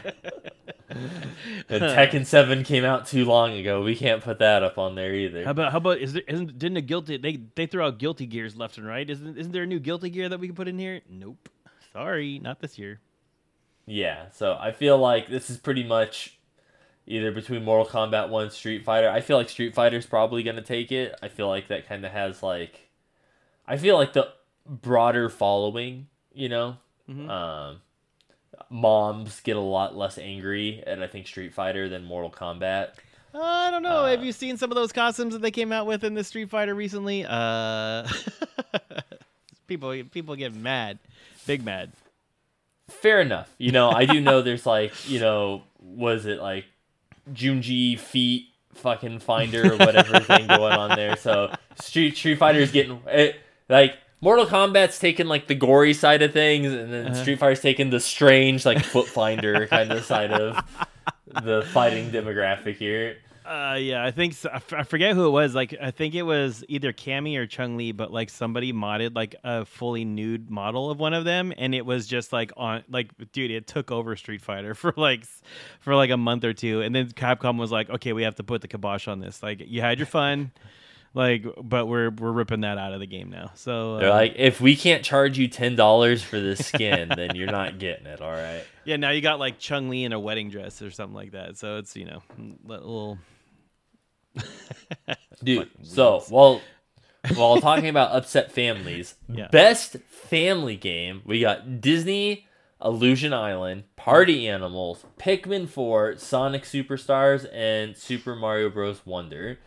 And 1.69 1.83
Tekken 1.83 2.27
Seven 2.27 2.65
came 2.65 2.85
out 2.85 3.07
too 3.07 3.25
long 3.25 3.53
ago. 3.55 3.83
We 3.83 3.97
can't 3.97 4.23
put 4.23 4.39
that 4.41 4.63
up 4.63 4.77
on 4.77 4.95
there 4.95 5.15
either. 5.15 5.45
How 5.45 5.53
about 5.53 5.73
how 5.73 5.79
about 5.79 5.99
is 5.99 6.13
there 6.13 6.23
isn't 6.29 6.59
didn't 6.59 6.77
a 6.77 6.83
guilty 6.83 7.17
they 7.17 7.39
they 7.55 7.67
throw 7.67 7.87
out 7.87 7.99
guilty 7.99 8.27
gears 8.27 8.57
left 8.57 8.77
and 8.77 8.87
right? 8.87 9.09
Isn't 9.09 9.39
isn't 9.39 9.53
there 9.53 9.63
a 9.63 9.67
new 9.67 9.81
guilty 9.81 10.11
gear 10.11 10.29
that 10.29 10.39
we 10.39 10.49
can 10.49 10.55
put 10.55 10.69
in 10.69 10.79
here? 10.79 11.01
Nope. 11.09 11.49
Sorry, 11.95 12.39
not 12.39 12.61
this 12.61 12.79
year. 12.79 13.01
Yeah, 13.87 14.29
so 14.33 14.57
I 14.61 14.73
feel 14.73 14.99
like 14.99 15.29
this 15.29 15.49
is 15.49 15.57
pretty 15.57 15.85
much 15.85 16.39
either 17.07 17.33
between 17.33 17.65
Mortal 17.65 17.87
Kombat 17.87 18.29
One, 18.29 18.51
Street 18.51 18.85
Fighter. 18.85 19.09
I 19.09 19.21
feel 19.23 19.39
like 19.39 19.49
Street 19.49 19.75
Fighter's 19.75 20.05
probably 20.05 20.43
gonna 20.43 20.61
take 20.61 20.93
it. 20.93 21.19
I 21.23 21.29
feel 21.29 21.49
like 21.49 21.69
that 21.69 21.89
kind 21.89 22.05
of 22.05 22.13
has 22.13 22.43
like, 22.43 22.91
I 23.67 23.79
feel 23.79 23.97
like 23.97 24.13
the 24.13 24.29
broader 24.69 25.29
following. 25.29 26.07
You 26.35 26.49
know, 26.51 26.77
Mhm. 27.09 27.31
um, 27.31 27.81
moms 28.71 29.41
get 29.41 29.57
a 29.57 29.61
lot 29.61 29.97
less 29.97 30.19
angry 30.19 30.83
at 30.87 31.03
I 31.03 31.07
think 31.07 31.27
Street 31.27 31.55
Fighter 31.55 31.89
than 31.89 32.05
Mortal 32.05 32.31
Kombat. 32.31 32.91
Uh, 33.35 33.41
I 33.43 33.71
don't 33.71 33.83
know. 33.83 34.05
Uh, 34.05 34.11
Have 34.11 34.25
you 34.25 34.33
seen 34.33 34.57
some 34.57 34.71
of 34.71 34.77
those 34.77 34.93
costumes 34.93 35.35
that 35.35 35.43
they 35.43 35.51
came 35.51 35.71
out 35.73 35.87
with 35.87 36.05
in 36.05 36.15
the 36.15 36.25
Street 36.25 36.49
Fighter 36.51 36.75
recently? 36.75 37.25
Uh, 37.29 38.07
people 39.67 40.03
people 40.11 40.37
get 40.37 40.55
mad, 40.55 40.99
big 41.47 41.65
mad. 41.65 41.93
fair 42.89 43.21
enough. 43.21 43.53
You 43.59 43.73
know, 43.73 43.91
I 43.91 44.07
do 44.07 44.21
know 44.21 44.43
there's 44.43 44.65
like, 44.67 45.09
you 45.09 45.19
know, 45.21 45.63
was 45.81 46.25
it 46.27 46.41
like 46.41 46.65
Junji 47.33 47.99
feet 47.99 48.47
fucking 48.75 49.19
finder 49.21 49.73
or 49.75 49.77
whatever 49.77 50.21
thing 50.21 50.47
going 50.49 50.73
on 50.73 50.97
there. 50.97 51.17
So 51.17 51.53
Street 51.81 52.17
Street 52.17 52.39
Fighter's 52.39 52.71
getting 52.73 53.01
it, 53.07 53.37
like 53.69 53.97
Mortal 54.21 54.47
Kombat's 54.47 54.99
taken 54.99 55.29
like 55.29 55.47
the 55.47 55.55
gory 55.55 55.93
side 55.95 56.23
of 56.23 56.33
things, 56.33 56.73
and 56.73 56.93
then 56.93 57.07
Uh-huh. 57.07 57.15
Street 57.23 57.39
Fighter's 57.39 57.61
taken 57.61 57.91
the 57.91 58.01
strange 58.01 58.65
like 58.65 58.83
foot 58.83 59.07
finder 59.07 59.67
kind 59.71 59.93
of 59.93 60.05
side 60.05 60.33
of 60.33 60.57
the 61.45 61.63
fighting 61.73 62.11
demographic 62.11 62.77
here. 62.77 63.19
Uh, 63.45 63.77
yeah, 63.79 64.05
I 64.05 64.11
think 64.11 64.33
so. 64.35 64.49
I, 64.49 64.57
f- 64.57 64.73
I 64.73 64.83
forget 64.83 65.15
who 65.15 65.25
it 65.29 65.31
was. 65.31 65.55
Like, 65.55 65.73
I 65.81 65.93
think 65.93 66.17
it 66.17 66.23
was 66.25 66.65
either 66.69 66.93
Cammy 66.93 67.37
or 67.39 67.47
Chun-Li, 67.47 67.93
but 67.93 68.11
like 68.13 68.29
somebody 68.29 68.73
modded 68.73 69.15
like 69.15 69.37
a 69.45 69.65
fully 69.65 70.05
nude 70.05 70.51
model 70.51 70.91
of 70.91 70.99
one 70.99 71.15
of 71.15 71.25
them, 71.25 71.53
and 71.57 71.73
it 71.73 71.87
was 71.87 72.09
just 72.09 72.33
like 72.33 72.51
on 72.57 72.83
like, 72.91 73.13
dude, 73.31 73.53
it 73.53 73.69
took 73.69 73.93
over 73.93 74.17
Street 74.17 74.43
Fighter 74.43 74.75
for 74.75 74.93
like 74.97 75.25
for 75.79 75.95
like 75.95 76.11
a 76.11 76.17
month 76.17 76.43
or 76.43 76.53
two, 76.55 76.81
and 76.81 76.93
then 76.93 77.07
Capcom 77.11 77.57
was 77.57 77.71
like, 77.71 77.89
okay, 77.89 78.13
we 78.13 78.25
have 78.25 78.35
to 78.37 78.43
put 78.43 78.63
the 78.63 78.69
kibosh 78.69 79.07
on 79.07 79.21
this. 79.21 79.41
Like, 79.45 79.63
you 79.65 79.81
had 79.81 79.99
your 80.01 80.07
fun, 80.07 80.51
like, 81.17 81.45
but 81.63 81.87
we're 81.87 82.11
we're 82.11 82.31
ripping 82.31 82.61
that 82.61 82.77
out 82.79 82.93
of 82.93 83.01
the 83.01 83.07
game 83.07 83.31
now. 83.31 83.51
So 83.55 83.97
They're 83.99 84.11
uh, 84.11 84.15
like, 84.15 84.35
if 84.37 84.61
we 84.61 84.77
can't 84.77 85.03
charge 85.03 85.39
you 85.39 85.49
ten 85.49 85.75
dollars 85.75 86.23
for 86.23 86.39
this 86.39 86.65
skin, 86.67 87.09
then 87.17 87.35
you're 87.35 87.51
not 87.51 87.79
getting 87.81 88.07
it. 88.07 88.21
All 88.21 88.31
right. 88.31 88.63
yeah, 88.85 88.97
now 88.97 89.11
you 89.11 89.21
got 89.23 89.39
like 89.39 89.59
Chun-Li 89.59 90.05
in 90.05 90.13
a 90.13 90.21
wedding 90.21 90.51
dress 90.51 90.83
or 90.83 90.91
something 90.91 91.15
like 91.17 91.33
that. 91.33 91.57
So 91.57 91.79
it's 91.79 91.97
you 91.97 92.05
know, 92.05 92.23
a 92.39 92.69
little. 92.69 93.19
Dude, 95.43 95.71
so 95.83 96.21
while 96.29 96.61
while 97.35 97.61
talking 97.61 97.89
about 97.89 98.13
upset 98.13 98.53
families, 98.53 99.15
Yeah. 99.29 99.49
best 99.49 99.97
family 100.09 100.77
game, 100.77 101.23
we 101.25 101.41
got 101.41 101.81
Disney 101.81 102.47
Illusion 102.85 103.33
Island, 103.33 103.85
Party 103.97 104.47
Animals, 104.49 105.05
Pikmin 105.19 105.69
4, 105.69 106.17
Sonic 106.19 106.65
Superstars, 106.65 107.47
and 107.53 107.97
Super 107.97 108.37
Mario 108.37 108.69
Bros. 108.71 109.01
Wonder. 109.07 109.59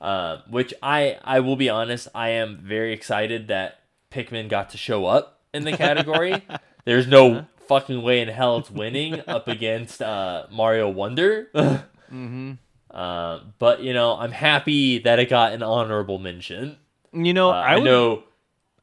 Uh, 0.00 0.38
which 0.50 0.74
I 0.82 1.18
I 1.24 1.40
will 1.40 1.56
be 1.56 1.68
honest, 1.70 2.08
I 2.14 2.30
am 2.30 2.58
very 2.62 2.92
excited 2.92 3.48
that 3.48 3.80
Pikmin 4.10 4.48
got 4.48 4.70
to 4.70 4.76
show 4.76 5.06
up 5.06 5.40
in 5.54 5.64
the 5.64 5.72
category. 5.76 6.42
There's 6.84 7.06
no 7.06 7.46
fucking 7.68 8.02
way 8.02 8.20
in 8.20 8.28
hell 8.28 8.58
it's 8.58 8.70
winning 8.70 9.22
up 9.26 9.48
against 9.48 10.02
uh, 10.02 10.46
Mario 10.50 10.90
Wonder. 10.90 11.48
mm-hmm. 11.54 12.52
Uh, 12.90 13.40
but 13.58 13.82
you 13.82 13.92
know, 13.94 14.16
I'm 14.16 14.32
happy 14.32 14.98
that 14.98 15.18
it 15.18 15.30
got 15.30 15.52
an 15.52 15.62
honorable 15.62 16.18
mention. 16.18 16.76
You 17.12 17.32
know, 17.32 17.50
Uh, 17.50 17.54
I, 17.54 17.72
I 17.72 17.74
would- 17.76 17.84
know. 17.84 18.24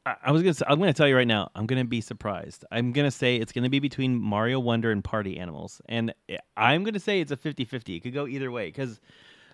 I 0.04 0.16
I 0.24 0.32
was 0.32 0.42
gonna. 0.42 0.54
I'm 0.70 0.80
gonna 0.80 0.92
tell 0.92 1.06
you 1.06 1.14
right 1.16 1.28
now. 1.28 1.50
I'm 1.54 1.66
gonna 1.66 1.84
be 1.84 2.00
surprised. 2.00 2.64
I'm 2.72 2.90
gonna 2.92 3.12
say 3.12 3.36
it's 3.36 3.52
gonna 3.52 3.70
be 3.70 3.78
between 3.78 4.18
Mario 4.18 4.58
Wonder 4.58 4.90
and 4.90 5.04
Party 5.04 5.38
Animals, 5.38 5.80
and 5.88 6.12
I'm 6.56 6.82
gonna 6.82 6.98
say 6.98 7.20
it's 7.20 7.30
a 7.30 7.36
50-50. 7.36 7.96
It 7.96 8.00
could 8.02 8.12
go 8.12 8.26
either 8.26 8.50
way 8.50 8.66
because 8.66 8.98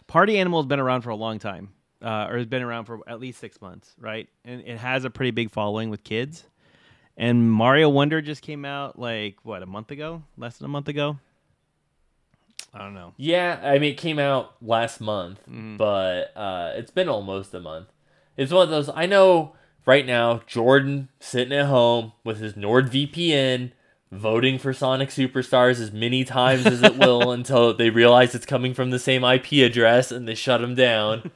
Party 0.09 0.39
Animal 0.39 0.61
has 0.61 0.67
been 0.67 0.81
around 0.81 1.03
for 1.03 1.11
a 1.11 1.15
long 1.17 1.39
time, 1.39 1.69
uh, 2.03 2.27
or 2.29 2.39
has 2.39 2.47
been 2.47 2.63
around 2.63 2.87
for 2.87 3.01
at 3.09 3.21
least 3.21 3.39
six 3.39 3.61
months, 3.61 3.95
right? 4.01 4.29
And 4.45 4.63
it 4.63 4.79
has 4.79 5.05
a 5.05 5.11
pretty 5.11 5.31
big 5.31 5.51
following 5.51 5.89
with 5.91 6.03
kids. 6.03 6.45
And 7.17 7.51
Mario 7.51 7.89
Wonder 7.89 8.21
just 8.21 8.43
came 8.43 8.65
out 8.65 8.99
like 8.99 9.37
what 9.45 9.63
a 9.63 9.67
month 9.67 9.91
ago, 9.93 10.23
less 10.37 10.59
than 10.59 10.65
a 10.65 10.69
month 10.69 10.89
ago. 10.89 11.19
I 12.75 12.79
don't 12.79 12.95
know. 12.95 13.15
Yeah, 13.17 13.61
I 13.63 13.79
mean, 13.79 13.93
it 13.93 13.99
came 13.99 14.19
out 14.19 14.55
last 14.63 15.01
month, 15.01 15.41
Mm-hmm. 15.49 15.77
but 15.79 16.33
uh, 16.37 16.73
it's 16.75 16.91
been 16.91 17.09
almost 17.09 17.55
a 17.55 17.61
month. 17.61 17.89
It's 18.37 18.53
one 18.53 18.63
of 18.65 18.71
those. 18.71 18.91
I 18.95 19.07
know 19.07 19.55
right 19.87 20.07
now, 20.07 20.43
Jordan 20.47 21.09
sitting 21.19 21.57
at 21.59 21.67
home 21.67 22.13
with 22.25 22.39
his 22.41 22.53
NordVPN, 22.55 23.73
voting 24.11 24.59
for 24.59 24.73
Sonic 24.73 25.11
Superstars 25.11 25.81
as 25.81 25.93
many 25.93 26.25
times 26.25 26.67
as 26.67 26.83
it 26.83 26.97
will 26.97 27.31
until 27.33 27.75
they 27.75 27.91
realize 27.91 28.35
it's 28.35 28.47
coming 28.47 28.75
from 28.75 28.91
the 28.91 28.99
same 28.99 29.25
IP 29.25 29.53
address 29.53 30.11
and 30.11 30.27
they 30.27 30.35
shut 30.35 30.61
them 30.61 30.75
down. 30.75 31.31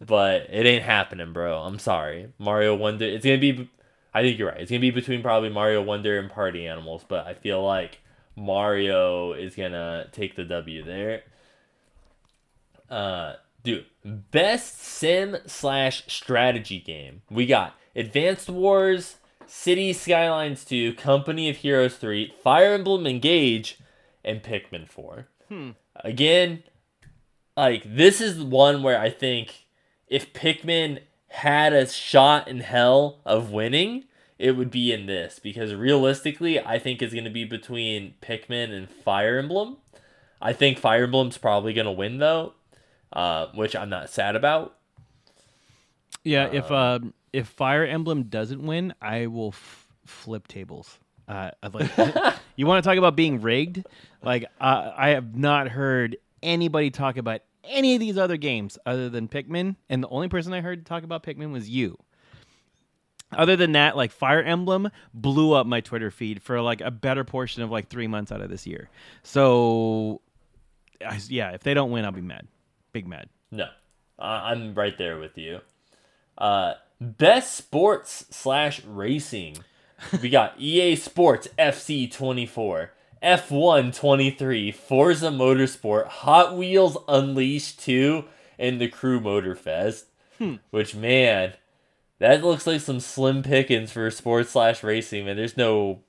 but 0.00 0.42
it 0.50 0.66
ain't 0.66 0.84
happening, 0.84 1.32
bro. 1.32 1.58
I'm 1.58 1.78
sorry. 1.78 2.32
Mario 2.38 2.74
Wonder. 2.74 3.06
It's 3.06 3.24
gonna 3.24 3.38
be. 3.38 3.68
I 4.12 4.22
think 4.22 4.38
you're 4.38 4.48
right. 4.48 4.60
It's 4.60 4.70
gonna 4.70 4.80
be 4.80 4.90
between 4.90 5.22
probably 5.22 5.50
Mario 5.50 5.82
Wonder 5.82 6.18
and 6.18 6.30
Party 6.30 6.66
Animals, 6.66 7.04
but 7.06 7.26
I 7.26 7.34
feel 7.34 7.64
like 7.64 8.00
Mario 8.36 9.32
is 9.32 9.54
gonna 9.54 10.08
take 10.12 10.36
the 10.36 10.44
W 10.44 10.82
there. 10.84 11.22
Uh, 12.88 13.34
dude, 13.62 13.86
best 14.04 14.80
sim 14.80 15.36
slash 15.46 16.02
strategy 16.08 16.80
game. 16.80 17.22
We 17.30 17.46
got 17.46 17.74
Advanced 17.94 18.48
Wars, 18.48 19.16
City 19.50 19.92
Skylines 19.92 20.64
2, 20.64 20.94
Company 20.94 21.50
of 21.50 21.56
Heroes 21.56 21.96
3, 21.96 22.32
Fire 22.40 22.72
Emblem 22.72 23.04
Engage, 23.04 23.80
and 24.24 24.44
Pikmin 24.44 24.88
4. 24.88 25.26
Again, 25.96 26.62
like 27.56 27.82
this 27.84 28.20
is 28.20 28.40
one 28.40 28.84
where 28.84 28.98
I 28.98 29.10
think 29.10 29.66
if 30.06 30.32
Pikmin 30.32 31.00
had 31.30 31.72
a 31.72 31.88
shot 31.88 32.46
in 32.46 32.60
hell 32.60 33.18
of 33.26 33.50
winning, 33.50 34.04
it 34.38 34.52
would 34.52 34.70
be 34.70 34.92
in 34.92 35.06
this 35.06 35.40
because 35.40 35.74
realistically, 35.74 36.60
I 36.60 36.78
think 36.78 37.02
it's 37.02 37.12
going 37.12 37.24
to 37.24 37.30
be 37.30 37.44
between 37.44 38.14
Pikmin 38.22 38.72
and 38.72 38.88
Fire 38.88 39.36
Emblem. 39.36 39.78
I 40.40 40.52
think 40.52 40.78
Fire 40.78 41.04
Emblem's 41.04 41.38
probably 41.38 41.72
going 41.72 41.86
to 41.86 41.92
win 41.92 42.18
though, 42.18 42.54
uh, 43.12 43.46
which 43.54 43.74
I'm 43.74 43.90
not 43.90 44.10
sad 44.10 44.36
about. 44.36 44.76
Yeah, 46.22 46.48
if 46.52 46.70
um, 46.70 47.14
if 47.32 47.48
Fire 47.48 47.84
Emblem 47.84 48.24
doesn't 48.24 48.62
win, 48.62 48.94
I 49.00 49.26
will 49.26 49.48
f- 49.48 49.88
flip 50.04 50.48
tables. 50.48 50.98
Uh, 51.28 51.50
like 51.72 51.90
you 52.56 52.66
want 52.66 52.82
to 52.82 52.88
talk 52.88 52.98
about 52.98 53.16
being 53.16 53.40
rigged? 53.40 53.84
Like 54.22 54.44
uh, 54.60 54.92
I 54.96 55.10
have 55.10 55.36
not 55.36 55.68
heard 55.68 56.16
anybody 56.42 56.90
talk 56.90 57.16
about 57.16 57.42
any 57.64 57.94
of 57.94 58.00
these 58.00 58.18
other 58.18 58.36
games 58.36 58.78
other 58.84 59.08
than 59.08 59.28
Pikmin, 59.28 59.76
and 59.88 60.02
the 60.02 60.08
only 60.08 60.28
person 60.28 60.52
I 60.52 60.60
heard 60.60 60.84
talk 60.86 61.04
about 61.04 61.22
Pikmin 61.22 61.52
was 61.52 61.68
you. 61.68 61.98
Other 63.32 63.54
than 63.54 63.72
that, 63.72 63.96
like 63.96 64.10
Fire 64.10 64.42
Emblem 64.42 64.90
blew 65.14 65.52
up 65.52 65.66
my 65.66 65.80
Twitter 65.80 66.10
feed 66.10 66.42
for 66.42 66.60
like 66.60 66.80
a 66.80 66.90
better 66.90 67.22
portion 67.22 67.62
of 67.62 67.70
like 67.70 67.88
three 67.88 68.08
months 68.08 68.32
out 68.32 68.40
of 68.40 68.50
this 68.50 68.66
year. 68.66 68.90
So, 69.22 70.20
I, 71.04 71.20
yeah, 71.28 71.50
if 71.50 71.62
they 71.62 71.74
don't 71.74 71.92
win, 71.92 72.04
I'll 72.04 72.10
be 72.10 72.22
mad, 72.22 72.48
big 72.92 73.06
mad. 73.06 73.28
No, 73.52 73.68
I'm 74.18 74.74
right 74.74 74.98
there 74.98 75.18
with 75.20 75.38
you. 75.38 75.60
Uh, 76.36 76.74
best 77.00 77.54
sports 77.54 78.26
slash 78.30 78.84
racing. 78.84 79.58
We 80.22 80.28
got 80.28 80.54
EA 80.58 80.96
Sports 80.96 81.48
FC 81.58 82.10
24, 82.10 82.92
F1 83.22 83.94
23, 83.94 84.72
Forza 84.72 85.28
Motorsport, 85.28 86.06
Hot 86.06 86.56
Wheels 86.56 86.98
Unleashed 87.08 87.80
2, 87.80 88.24
and 88.58 88.80
the 88.80 88.88
Crew 88.88 89.20
Motor 89.20 89.54
Motorfest. 89.54 90.04
Hmm. 90.38 90.54
Which 90.70 90.94
man, 90.94 91.54
that 92.18 92.42
looks 92.42 92.66
like 92.66 92.80
some 92.80 93.00
slim 93.00 93.42
pickings 93.42 93.92
for 93.92 94.10
sports 94.10 94.50
slash 94.50 94.82
racing. 94.82 95.26
Man, 95.26 95.36
there's 95.36 95.56
no, 95.56 96.00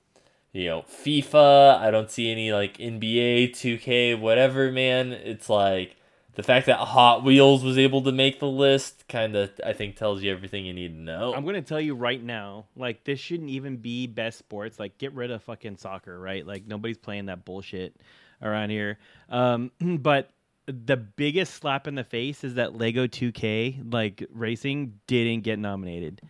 you 0.54 0.68
know, 0.68 0.84
FIFA. 0.84 1.80
I 1.80 1.92
don't 1.92 2.12
see 2.12 2.32
any 2.32 2.54
like 2.54 2.78
NBA, 2.78 3.52
2K, 3.52 4.20
whatever. 4.20 4.72
Man, 4.72 5.12
it's 5.12 5.50
like 5.50 5.98
the 6.36 6.44
fact 6.44 6.66
that 6.68 6.78
Hot 6.78 7.24
Wheels 7.24 7.64
was 7.64 7.78
able 7.78 8.02
to 8.04 8.12
make 8.12 8.40
the 8.40 8.48
list 8.48 9.08
kind 9.10 9.36
of 9.36 9.52
I 9.66 9.74
think 9.74 9.96
tells 9.96 10.22
you 10.22 10.32
everything 10.32 10.66
you 10.66 10.74
need 10.74 10.96
to 10.96 11.02
know. 11.02 11.34
I'm 11.34 11.46
gonna 11.46 11.62
tell 11.62 11.82
you 11.82 11.96
right 11.96 12.22
now, 12.22 12.66
like 12.76 13.04
this 13.04 13.20
shouldn't 13.20 13.50
even 13.50 13.78
be 13.78 14.08
best 14.08 14.38
sports. 14.38 14.80
Like 14.80 14.98
get 14.98 15.14
rid 15.14 15.32
of 15.32 15.44
fucking 15.44 15.78
soccer, 15.78 16.18
right? 16.20 16.46
Like 16.46 16.66
nobody's 16.66 16.98
playing 16.98 17.26
that 17.26 17.44
bullshit 17.44 17.98
around 18.42 18.70
here. 18.70 18.98
Um, 19.30 19.72
but 19.82 20.30
the 20.68 20.96
biggest 20.96 21.56
slap 21.56 21.88
in 21.88 21.96
the 21.96 22.04
face 22.04 22.44
is 22.44 22.54
that 22.54 22.78
Lego 22.78 23.08
2K 23.08 23.92
like 23.92 24.26
racing 24.32 25.00
didn't 25.08 25.42
get 25.42 25.60
nominated. 25.60 26.22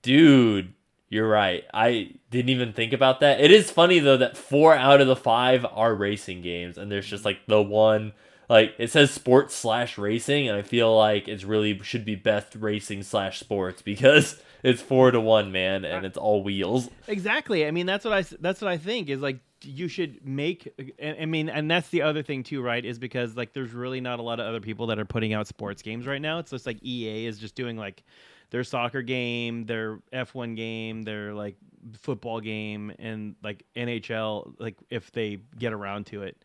Dude, 0.00 0.72
you're 1.08 1.28
right. 1.28 1.64
I 1.72 2.12
didn't 2.30 2.50
even 2.50 2.72
think 2.72 2.92
about 2.92 3.20
that. 3.20 3.40
It 3.40 3.50
is 3.50 3.70
funny 3.70 3.98
though 3.98 4.16
that 4.16 4.38
4 4.38 4.74
out 4.74 5.02
of 5.02 5.06
the 5.06 5.16
5 5.16 5.66
are 5.70 5.94
racing 5.94 6.40
games 6.40 6.78
and 6.78 6.90
there's 6.90 7.06
just 7.06 7.26
like 7.26 7.40
the 7.46 7.60
one 7.60 8.12
like 8.48 8.74
it 8.78 8.90
says 8.90 9.10
sports 9.10 9.54
slash 9.54 9.98
racing 9.98 10.48
and 10.48 10.56
I 10.56 10.62
feel 10.62 10.96
like 10.96 11.28
it's 11.28 11.44
really 11.44 11.78
should 11.82 12.04
be 12.04 12.14
best 12.14 12.54
racing 12.54 13.02
slash 13.02 13.40
sports 13.40 13.82
because 13.82 14.40
it's 14.62 14.82
4 14.82 15.12
to 15.12 15.20
1 15.20 15.52
man 15.52 15.84
and 15.84 16.04
it's 16.06 16.18
all 16.18 16.42
wheels. 16.42 16.90
Exactly. 17.06 17.66
I 17.66 17.70
mean, 17.70 17.86
that's 17.86 18.04
what 18.04 18.14
I 18.14 18.22
that's 18.40 18.60
what 18.60 18.70
I 18.70 18.78
think 18.78 19.08
is 19.08 19.20
like 19.20 19.40
you 19.62 19.88
should 19.88 20.26
make. 20.26 20.68
I 21.02 21.26
mean, 21.26 21.48
and 21.48 21.70
that's 21.70 21.88
the 21.88 22.02
other 22.02 22.22
thing 22.22 22.42
too, 22.42 22.62
right? 22.62 22.84
Is 22.84 22.98
because 22.98 23.36
like 23.36 23.52
there's 23.52 23.72
really 23.72 24.00
not 24.00 24.18
a 24.18 24.22
lot 24.22 24.40
of 24.40 24.46
other 24.46 24.60
people 24.60 24.86
that 24.88 24.98
are 24.98 25.04
putting 25.04 25.32
out 25.32 25.46
sports 25.46 25.82
games 25.82 26.06
right 26.06 26.20
now. 26.20 26.38
It's 26.38 26.50
just 26.50 26.66
like 26.66 26.82
EA 26.82 27.26
is 27.26 27.38
just 27.38 27.54
doing 27.54 27.76
like 27.76 28.02
their 28.50 28.64
soccer 28.64 29.02
game, 29.02 29.66
their 29.66 30.00
F1 30.12 30.56
game, 30.56 31.02
their 31.02 31.34
like 31.34 31.56
football 31.98 32.40
game, 32.40 32.92
and 32.98 33.36
like 33.42 33.64
NHL. 33.76 34.54
Like 34.58 34.76
if 34.90 35.12
they 35.12 35.38
get 35.58 35.72
around 35.72 36.06
to 36.06 36.22
it. 36.22 36.36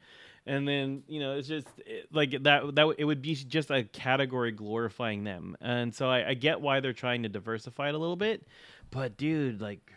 And 0.45 0.67
then 0.67 1.04
you 1.08 1.19
know 1.19 1.38
it's 1.38 1.47
just 1.47 1.67
it, 1.86 2.08
like 2.12 2.32
that. 2.43 2.75
That 2.75 2.95
it 2.97 3.06
would 3.06 3.21
be 3.21 3.36
just 3.36 3.69
a 3.69 3.84
category 3.84 4.52
glorifying 4.52 5.23
them, 5.23 5.56
and 5.62 5.93
so 5.93 6.10
I, 6.10 6.30
I 6.30 6.34
get 6.34 6.62
why 6.62 6.80
they're 6.80 6.93
trying 6.93 7.23
to 7.23 7.30
diversify 7.30 7.89
it 7.89 7.95
a 7.95 7.97
little 7.97 8.15
bit. 8.15 8.47
But 8.89 9.17
dude, 9.17 9.62
like 9.62 9.93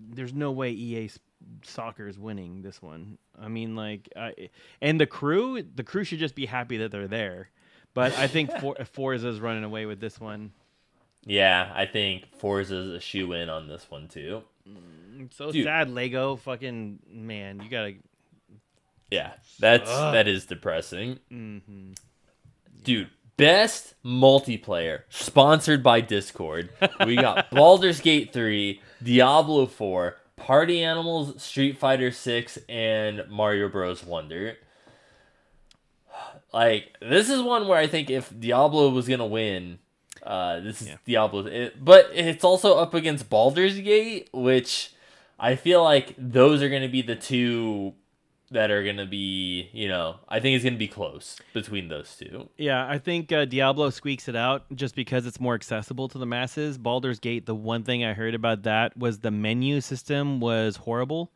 there's 0.00 0.34
no 0.34 0.50
way 0.50 0.70
EA 0.70 1.10
Soccer 1.62 2.08
is 2.08 2.18
winning 2.18 2.62
this 2.62 2.82
one. 2.82 3.18
I 3.40 3.48
mean, 3.48 3.76
like, 3.76 4.08
I, 4.16 4.50
and 4.80 5.00
the 5.00 5.06
crew, 5.06 5.62
the 5.62 5.82
crew 5.82 6.04
should 6.04 6.18
just 6.18 6.34
be 6.34 6.46
happy 6.46 6.78
that 6.78 6.90
they're 6.90 7.08
there. 7.08 7.50
But 7.94 8.16
I 8.18 8.26
think 8.26 8.50
For, 8.60 8.74
Forza's 8.84 9.40
running 9.40 9.64
away 9.64 9.86
with 9.86 10.00
this 10.00 10.20
one. 10.20 10.52
Yeah, 11.24 11.70
I 11.74 11.86
think 11.86 12.24
Forza's 12.38 12.92
a 12.92 13.00
shoe 13.00 13.32
in 13.32 13.48
on 13.48 13.68
this 13.68 13.86
one 13.88 14.08
too. 14.08 14.42
Mm, 14.68 15.32
so 15.32 15.52
Dude. 15.52 15.64
sad, 15.64 15.90
Lego. 15.90 16.36
Fucking 16.36 16.98
man, 17.10 17.60
you 17.62 17.68
gotta. 17.68 17.94
Yeah, 19.12 19.32
that's 19.58 19.90
Ugh. 19.90 20.12
that 20.14 20.26
is 20.28 20.46
depressing. 20.46 21.18
mhm. 21.30 21.96
Dude, 22.82 23.10
best 23.36 23.94
multiplayer 24.04 25.02
sponsored 25.08 25.82
by 25.82 26.00
Discord. 26.00 26.70
We 27.06 27.16
got 27.16 27.50
Baldur's 27.52 28.00
Gate 28.00 28.32
3, 28.32 28.80
Diablo 29.02 29.66
4, 29.66 30.16
Party 30.36 30.82
Animals, 30.82 31.40
Street 31.42 31.78
Fighter 31.78 32.10
6, 32.10 32.58
and 32.68 33.22
Mario 33.28 33.68
Bros. 33.68 34.04
Wonder. 34.04 34.56
Like, 36.52 36.96
this 37.00 37.30
is 37.30 37.40
one 37.40 37.66
where 37.66 37.78
I 37.78 37.86
think 37.86 38.10
if 38.10 38.30
Diablo 38.38 38.90
was 38.90 39.08
going 39.08 39.20
to 39.20 39.24
win, 39.26 39.78
uh, 40.22 40.60
this 40.60 40.82
is 40.82 40.88
Yeah. 40.88 40.96
Diablo. 41.06 41.46
It, 41.46 41.82
but 41.82 42.10
it's 42.12 42.44
also 42.44 42.76
up 42.76 42.92
against 42.92 43.30
Baldur's 43.30 43.78
Gate, 43.80 44.28
which 44.34 44.92
I 45.38 45.56
feel 45.56 45.82
like 45.82 46.14
those 46.18 46.60
are 46.62 46.68
going 46.68 46.82
to 46.82 46.88
be 46.88 47.00
the 47.00 47.16
two 47.16 47.94
that 48.52 48.70
are 48.70 48.82
to 48.96 49.06
be, 49.06 49.68
you 49.72 49.88
know, 49.88 50.16
I 50.28 50.40
think 50.40 50.56
it's 50.56 50.64
to 50.64 50.70
be 50.78 50.88
close 50.88 51.38
between 51.52 51.88
those 51.88 52.16
two. 52.16 52.48
Yeah, 52.56 52.86
I 52.86 52.98
think 52.98 53.32
uh, 53.32 53.44
Diablo 53.44 53.90
squeaks 53.90 54.28
it 54.28 54.36
out 54.36 54.64
just 54.74 54.94
because 54.94 55.26
it's 55.26 55.40
more 55.40 55.54
accessible 55.54 56.08
to 56.08 56.18
the 56.18 56.26
masses. 56.26 56.78
Baldur's 56.78 57.18
Gate, 57.18 57.46
the 57.46 57.54
one 57.54 57.82
thing 57.82 58.04
I 58.04 58.12
heard 58.12 58.34
about 58.34 58.62
that 58.64 58.96
was 58.96 59.18
the 59.20 59.30
menu 59.30 59.80
system 59.80 60.40
was 60.40 60.76
horrible. 60.76 61.32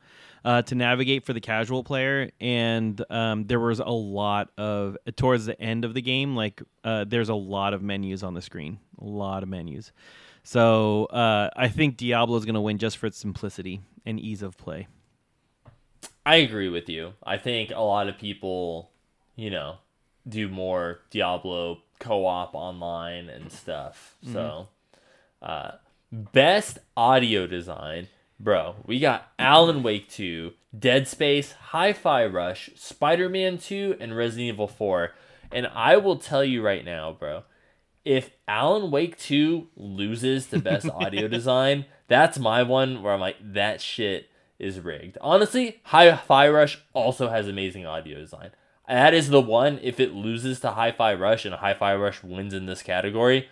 uh, 0.46 0.62
to 0.62 0.76
navigate 0.76 1.24
for 1.24 1.33
the 1.33 1.40
casual 1.40 1.83
player, 1.83 2.31
and 2.40 3.05
um, 3.11 3.46
there 3.48 3.59
was 3.59 3.81
a 3.81 3.85
lot 3.85 4.48
of 4.57 4.96
towards 5.16 5.44
the 5.44 5.61
end 5.61 5.85
of 5.85 5.92
the 5.92 6.00
game. 6.00 6.37
Like 6.37 6.62
uh, 6.85 7.05
there's 7.05 7.29
a 7.29 7.35
lot 7.35 7.74
of 7.74 7.83
menus 7.83 8.22
on 8.22 8.35
the 8.35 8.40
screen, 8.40 8.79
a 9.00 9.05
lot 9.05 9.42
of 9.42 9.48
menus. 9.48 9.90
So 10.44 11.07
uh, 11.07 11.50
I 11.57 11.66
think 11.66 11.96
Diablo 11.96 12.37
is 12.37 12.44
to 12.55 12.61
win 12.61 12.79
just 12.79 12.96
for 12.98 13.07
its 13.07 13.18
simplicity 13.18 13.81
and 14.07 14.20
ease 14.20 14.40
of 14.42 14.57
play. 14.57 14.87
I 16.25 16.37
agree 16.37 16.69
with 16.69 16.88
you. 16.88 17.14
I 17.23 17.37
think 17.38 17.71
a 17.71 17.81
lot 17.81 18.09
of 18.09 18.19
people, 18.19 18.90
you 19.37 19.51
know, 19.51 19.77
do 20.29 20.49
more 20.49 21.01
Diablo 21.11 21.83
co-op 21.99 22.55
online 22.55 23.29
and 23.29 23.51
stuff. 23.51 24.16
Mm-hmm. 24.25 24.33
So, 24.33 24.69
uh, 25.42 25.71
best 26.11 26.79
audio 26.97 27.47
design, 27.47 28.09
bro. 28.40 28.77
We 28.85 28.99
got 28.99 29.29
Alan 29.38 29.83
Wake 29.83 30.09
2, 30.09 30.53
Dead 30.77 31.07
Space, 31.07 31.53
Hi-Fi 31.53 32.27
Rush, 32.27 32.71
Spider-Man 32.75 33.59
2, 33.59 33.97
and 34.01 34.16
Resident 34.16 34.49
Evil 34.49 34.69
4. 34.69 35.12
And 35.53 35.69
I 35.69 35.97
will 35.97 36.16
tell 36.16 36.45
you 36.45 36.62
right 36.62 36.85
now, 36.85 37.12
bro, 37.12 37.45
if 38.05 38.31
Alan 38.49 38.90
Wake 38.90 39.19
2 39.19 39.69
loses 39.77 40.47
to 40.47 40.59
best 40.59 40.88
audio 40.95 41.29
design, 41.29 41.87
that's 42.09 42.38
my 42.38 42.62
one 42.62 43.03
where 43.03 43.12
I'm 43.12 43.21
like, 43.21 43.37
that 43.40 43.81
shit 43.81 44.29
is 44.59 44.81
rigged. 44.81 45.19
Honestly, 45.21 45.81
Hi-Fi 45.85 46.49
Rush 46.49 46.79
also 46.92 47.29
has 47.29 47.49
amazing 47.49 47.87
audio 47.87 48.19
design. 48.19 48.51
That 48.88 49.14
is 49.14 49.31
the 49.31 49.40
one. 49.40 49.81
If 49.83 49.99
it 49.99 50.14
loses 50.14 50.61
to 50.61 50.71
Hi-Fi 50.71 51.14
Rush 51.14 51.45
and 51.45 51.55
Hi-Fi 51.55 51.97
Rush 51.97 52.23
wins 52.23 52.55
in 52.55 52.66
this 52.66 52.83
category, 52.83 53.49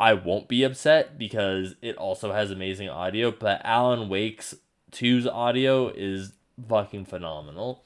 I 0.00 0.14
won't 0.14 0.48
be 0.48 0.62
upset 0.62 1.18
because 1.18 1.74
it 1.82 1.96
also 1.96 2.32
has 2.32 2.50
amazing 2.50 2.88
audio. 2.88 3.30
But 3.30 3.60
Alan 3.64 4.08
Wake's 4.08 4.54
2's 4.92 5.26
audio 5.26 5.88
is 5.88 6.32
fucking 6.68 7.04
phenomenal. 7.04 7.84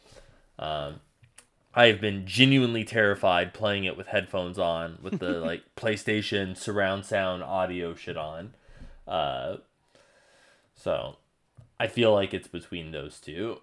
Um, 0.58 1.00
I've 1.74 2.00
been 2.00 2.26
genuinely 2.26 2.84
terrified 2.84 3.54
playing 3.54 3.84
it 3.84 3.96
with 3.96 4.08
headphones 4.08 4.58
on, 4.58 4.98
with 5.02 5.18
the 5.18 5.40
like 5.40 5.62
PlayStation 5.76 6.56
surround 6.56 7.04
sound 7.04 7.42
audio 7.42 7.94
shit 7.94 8.16
on. 8.16 8.54
Uh, 9.08 9.56
so 10.74 11.16
I 11.78 11.86
feel 11.88 12.12
like 12.12 12.34
it's 12.34 12.48
between 12.48 12.92
those 12.92 13.20
two. 13.20 13.60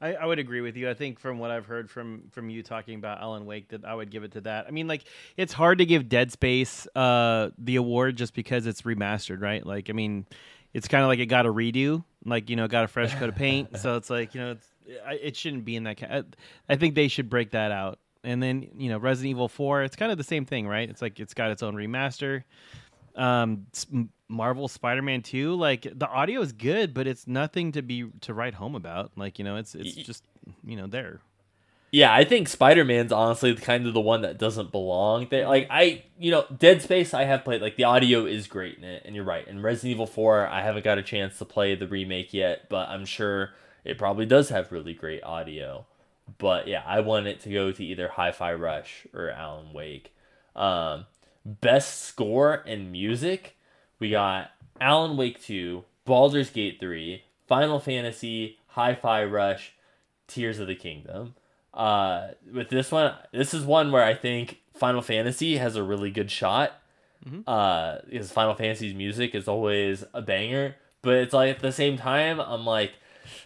I, 0.00 0.14
I 0.14 0.26
would 0.26 0.38
agree 0.38 0.60
with 0.60 0.76
you. 0.76 0.88
I 0.88 0.94
think 0.94 1.18
from 1.18 1.38
what 1.38 1.50
I've 1.50 1.66
heard 1.66 1.90
from 1.90 2.22
from 2.30 2.48
you 2.48 2.62
talking 2.62 2.94
about 2.94 3.20
Alan 3.20 3.44
Wake, 3.44 3.68
that 3.68 3.84
I 3.84 3.94
would 3.94 4.10
give 4.10 4.24
it 4.24 4.32
to 4.32 4.40
that. 4.42 4.66
I 4.66 4.70
mean, 4.70 4.88
like 4.88 5.04
it's 5.36 5.52
hard 5.52 5.78
to 5.78 5.84
give 5.86 6.08
Dead 6.08 6.32
Space 6.32 6.86
uh, 6.94 7.50
the 7.58 7.76
award 7.76 8.16
just 8.16 8.34
because 8.34 8.66
it's 8.66 8.82
remastered, 8.82 9.42
right? 9.42 9.64
Like, 9.64 9.90
I 9.90 9.92
mean, 9.92 10.26
it's 10.72 10.88
kind 10.88 11.02
of 11.02 11.08
like 11.08 11.18
it 11.18 11.26
got 11.26 11.46
a 11.46 11.52
redo, 11.52 12.04
like 12.24 12.48
you 12.48 12.56
know, 12.56 12.66
got 12.66 12.84
a 12.84 12.88
fresh 12.88 13.14
coat 13.14 13.28
of 13.28 13.36
paint. 13.36 13.76
so 13.78 13.96
it's 13.96 14.08
like 14.08 14.34
you 14.34 14.40
know, 14.40 14.50
it's, 14.52 14.66
it 14.86 15.36
shouldn't 15.36 15.64
be 15.64 15.76
in 15.76 15.84
that. 15.84 15.98
Ca- 15.98 16.22
I 16.68 16.76
think 16.76 16.94
they 16.94 17.08
should 17.08 17.28
break 17.28 17.50
that 17.50 17.70
out. 17.70 17.98
And 18.24 18.42
then 18.42 18.68
you 18.76 18.88
know, 18.88 18.98
Resident 18.98 19.30
Evil 19.30 19.48
Four, 19.48 19.82
it's 19.82 19.96
kind 19.96 20.10
of 20.10 20.18
the 20.18 20.24
same 20.24 20.46
thing, 20.46 20.66
right? 20.66 20.88
It's 20.88 21.02
like 21.02 21.20
it's 21.20 21.34
got 21.34 21.50
its 21.50 21.62
own 21.62 21.74
remaster. 21.74 22.44
Um, 23.16 23.66
Marvel 24.30 24.68
Spider-Man 24.68 25.22
Two, 25.22 25.54
like 25.54 25.82
the 25.82 26.08
audio 26.08 26.40
is 26.40 26.52
good, 26.52 26.94
but 26.94 27.06
it's 27.06 27.26
nothing 27.26 27.72
to 27.72 27.82
be 27.82 28.06
to 28.22 28.32
write 28.32 28.54
home 28.54 28.74
about. 28.74 29.12
Like 29.16 29.38
you 29.38 29.44
know, 29.44 29.56
it's 29.56 29.74
it's 29.74 29.94
just 29.94 30.24
you 30.64 30.76
know 30.76 30.86
there. 30.86 31.20
Yeah, 31.92 32.14
I 32.14 32.24
think 32.24 32.48
Spider 32.48 32.84
Man's 32.84 33.10
honestly 33.10 33.52
kind 33.56 33.84
of 33.86 33.94
the 33.94 34.00
one 34.00 34.22
that 34.22 34.38
doesn't 34.38 34.70
belong 34.70 35.26
there. 35.28 35.48
Like 35.48 35.66
I, 35.70 36.04
you 36.18 36.30
know, 36.30 36.46
Dead 36.56 36.82
Space 36.82 37.12
I 37.12 37.24
have 37.24 37.44
played. 37.44 37.60
Like 37.60 37.76
the 37.76 37.84
audio 37.84 38.26
is 38.26 38.46
great 38.46 38.78
in 38.78 38.84
it, 38.84 39.02
and 39.04 39.16
you're 39.16 39.24
right. 39.24 39.46
And 39.46 39.62
Resident 39.62 39.90
Evil 39.92 40.06
Four, 40.06 40.46
I 40.46 40.62
haven't 40.62 40.84
got 40.84 40.98
a 40.98 41.02
chance 41.02 41.38
to 41.38 41.44
play 41.44 41.74
the 41.74 41.88
remake 41.88 42.32
yet, 42.32 42.68
but 42.68 42.88
I'm 42.88 43.04
sure 43.04 43.50
it 43.84 43.98
probably 43.98 44.26
does 44.26 44.50
have 44.50 44.70
really 44.70 44.94
great 44.94 45.24
audio. 45.24 45.86
But 46.38 46.68
yeah, 46.68 46.84
I 46.86 47.00
want 47.00 47.26
it 47.26 47.40
to 47.40 47.52
go 47.52 47.72
to 47.72 47.84
either 47.84 48.08
Hi-Fi 48.08 48.54
Rush 48.54 49.06
or 49.12 49.30
Alan 49.30 49.72
Wake. 49.72 50.14
Um, 50.54 51.06
best 51.44 52.02
score 52.02 52.62
and 52.66 52.92
music, 52.92 53.56
we 54.00 54.10
got 54.10 54.50
Alan 54.80 55.16
Wake 55.16 55.40
Two, 55.40 55.84
Baldur's 56.04 56.50
Gate 56.50 56.78
Three, 56.80 57.22
Final 57.46 57.78
Fantasy, 57.78 58.58
Hi-Fi 58.68 59.24
Rush, 59.24 59.72
Tears 60.26 60.58
of 60.58 60.66
the 60.66 60.74
Kingdom. 60.74 61.34
Uh, 61.72 62.28
with 62.52 62.68
this 62.70 62.90
one, 62.90 63.14
this 63.32 63.54
is 63.54 63.64
one 63.64 63.92
where 63.92 64.02
I 64.02 64.14
think 64.14 64.60
Final 64.74 65.02
Fantasy 65.02 65.58
has 65.58 65.76
a 65.76 65.82
really 65.84 66.10
good 66.10 66.30
shot. 66.30 66.72
Uh, 67.46 67.98
because 68.08 68.32
Final 68.32 68.54
Fantasy's 68.54 68.94
music 68.94 69.34
is 69.34 69.46
always 69.46 70.04
a 70.14 70.22
banger, 70.22 70.76
but 71.02 71.14
it's 71.14 71.34
like 71.34 71.54
at 71.54 71.60
the 71.60 71.70
same 71.70 71.98
time, 71.98 72.40
I'm 72.40 72.64
like, 72.64 72.92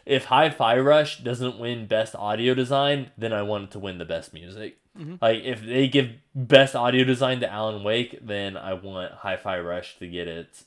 if 0.06 0.26
Hi-Fi 0.26 0.78
Rush 0.78 1.18
doesn't 1.18 1.58
win 1.58 1.86
Best 1.86 2.14
Audio 2.14 2.54
Design, 2.54 3.10
then 3.16 3.32
I 3.32 3.42
want 3.42 3.64
it 3.64 3.70
to 3.72 3.78
win 3.78 3.98
the 3.98 4.04
Best 4.04 4.32
Music. 4.32 4.78
Mm-hmm. 4.98 5.16
Like 5.20 5.42
if 5.42 5.64
they 5.64 5.88
give 5.88 6.10
Best 6.34 6.76
Audio 6.76 7.04
Design 7.04 7.40
to 7.40 7.50
Alan 7.50 7.82
Wake, 7.82 8.18
then 8.22 8.56
I 8.56 8.74
want 8.74 9.12
Hi-Fi 9.12 9.58
Rush 9.60 9.98
to 9.98 10.06
get 10.06 10.28
its 10.28 10.64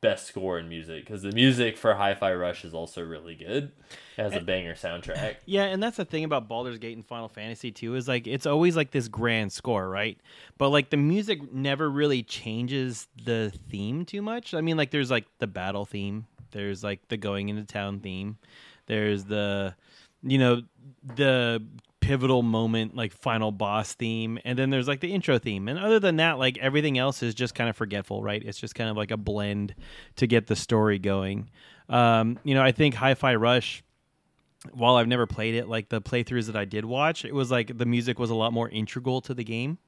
Best 0.00 0.26
Score 0.26 0.58
in 0.58 0.68
Music 0.68 1.04
because 1.04 1.22
the 1.22 1.32
music 1.32 1.76
for 1.76 1.94
Hi-Fi 1.94 2.32
Rush 2.34 2.64
is 2.64 2.72
also 2.72 3.02
really 3.02 3.34
good. 3.34 3.72
It 4.16 4.22
has 4.22 4.34
a 4.34 4.40
banger 4.40 4.74
soundtrack. 4.74 5.36
Yeah, 5.44 5.64
and 5.64 5.82
that's 5.82 5.96
the 5.96 6.04
thing 6.04 6.24
about 6.24 6.46
Baldur's 6.46 6.78
Gate 6.78 6.96
and 6.96 7.04
Final 7.04 7.28
Fantasy 7.28 7.72
too 7.72 7.94
is 7.94 8.06
like 8.06 8.26
it's 8.26 8.46
always 8.46 8.76
like 8.76 8.90
this 8.90 9.08
grand 9.08 9.52
score, 9.52 9.88
right? 9.88 10.18
But 10.56 10.68
like 10.68 10.90
the 10.90 10.96
music 10.96 11.52
never 11.52 11.90
really 11.90 12.22
changes 12.22 13.08
the 13.24 13.52
theme 13.70 14.04
too 14.04 14.22
much. 14.22 14.54
I 14.54 14.60
mean, 14.60 14.76
like 14.76 14.90
there's 14.90 15.10
like 15.10 15.26
the 15.38 15.46
battle 15.46 15.84
theme, 15.84 16.26
there's 16.50 16.82
like 16.84 17.06
the 17.08 17.16
going 17.16 17.48
into 17.48 17.64
town 17.64 18.00
theme, 18.00 18.38
there's 18.86 19.24
the 19.24 19.74
you 20.22 20.38
know 20.38 20.62
the 21.02 21.62
pivotal 22.00 22.42
moment 22.42 22.96
like 22.96 23.12
final 23.12 23.52
boss 23.52 23.92
theme. 23.94 24.38
And 24.44 24.58
then 24.58 24.70
there's 24.70 24.88
like 24.88 25.00
the 25.00 25.12
intro 25.12 25.38
theme. 25.38 25.68
And 25.68 25.78
other 25.78 26.00
than 26.00 26.16
that 26.16 26.38
like 26.38 26.56
everything 26.58 26.96
else 26.96 27.22
is 27.22 27.34
just 27.34 27.54
kind 27.54 27.68
of 27.68 27.76
forgetful 27.76 28.22
right? 28.22 28.42
It's 28.42 28.58
just 28.58 28.74
kind 28.74 28.88
of 28.88 28.96
like 28.96 29.10
a 29.10 29.16
blend 29.16 29.74
to 30.16 30.26
get 30.26 30.46
the 30.46 30.56
story 30.56 30.98
going. 30.98 31.50
Um 31.88 32.38
you 32.44 32.54
know 32.54 32.62
i 32.62 32.70
think 32.70 32.94
hi-fi 32.94 33.34
rush 33.34 33.82
while 34.72 34.96
I've 34.96 35.06
never 35.06 35.26
played 35.26 35.54
it, 35.54 35.68
like 35.68 35.88
the 35.88 36.00
playthroughs 36.00 36.46
that 36.46 36.56
I 36.56 36.64
did 36.64 36.84
watch, 36.84 37.24
it 37.24 37.34
was 37.34 37.50
like 37.50 37.76
the 37.76 37.86
music 37.86 38.18
was 38.18 38.30
a 38.30 38.34
lot 38.34 38.52
more 38.52 38.68
integral 38.68 39.20
to 39.22 39.34
the 39.34 39.44
game. 39.44 39.78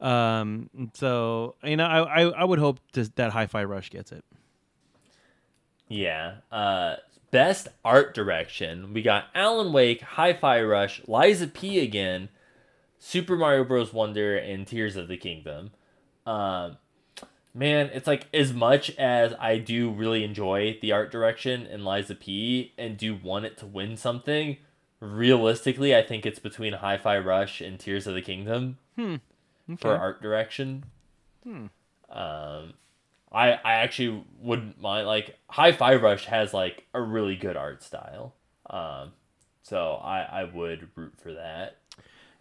Um, 0.00 0.70
so 0.94 1.56
you 1.64 1.76
know, 1.76 1.86
I 1.86 2.22
I, 2.22 2.22
I 2.28 2.44
would 2.44 2.58
hope 2.58 2.78
to, 2.92 3.04
that 3.16 3.32
Hi-Fi 3.32 3.64
Rush 3.64 3.90
gets 3.90 4.12
it. 4.12 4.24
Yeah. 5.88 6.36
Uh, 6.50 6.96
best 7.30 7.68
art 7.84 8.14
direction. 8.14 8.92
We 8.92 9.02
got 9.02 9.26
Alan 9.34 9.72
Wake, 9.72 10.02
Hi-Fi 10.02 10.62
Rush, 10.62 11.02
Lies 11.06 11.42
of 11.42 11.54
P 11.54 11.78
again, 11.80 12.28
Super 12.98 13.36
Mario 13.36 13.64
Bros. 13.64 13.92
Wonder, 13.92 14.36
and 14.36 14.66
Tears 14.66 14.96
of 14.96 15.08
the 15.08 15.16
Kingdom. 15.16 15.70
Um, 16.24 16.78
man, 17.54 17.90
it's 17.92 18.06
like 18.06 18.26
as 18.34 18.52
much 18.52 18.90
as 18.96 19.34
I 19.38 19.58
do 19.58 19.90
really 19.90 20.24
enjoy 20.24 20.78
the 20.80 20.92
art 20.92 21.12
direction 21.12 21.66
in 21.66 21.84
Lies 21.84 22.10
of 22.10 22.20
P 22.20 22.72
and 22.76 22.96
do 22.96 23.14
want 23.14 23.44
it 23.44 23.56
to 23.58 23.66
win 23.66 23.96
something. 23.96 24.56
Realistically, 24.98 25.94
I 25.94 26.02
think 26.02 26.24
it's 26.24 26.38
between 26.38 26.72
Hi-Fi 26.72 27.18
Rush 27.18 27.60
and 27.60 27.78
Tears 27.78 28.06
of 28.06 28.14
the 28.14 28.22
Kingdom 28.22 28.78
for 29.78 29.94
art 29.94 30.22
direction. 30.22 30.84
Um, 32.10 32.72
I 33.36 33.52
I 33.52 33.72
actually 33.74 34.24
wouldn't 34.40 34.80
mind 34.80 35.06
like 35.06 35.38
Hi-Fi 35.50 35.96
Rush 35.96 36.24
has 36.26 36.54
like 36.54 36.86
a 36.94 37.00
really 37.00 37.36
good 37.36 37.56
art 37.56 37.82
style. 37.82 38.34
Um, 38.70 39.12
so 39.62 39.92
I 40.02 40.20
I 40.22 40.44
would 40.44 40.88
root 40.96 41.14
for 41.22 41.34
that. 41.34 41.76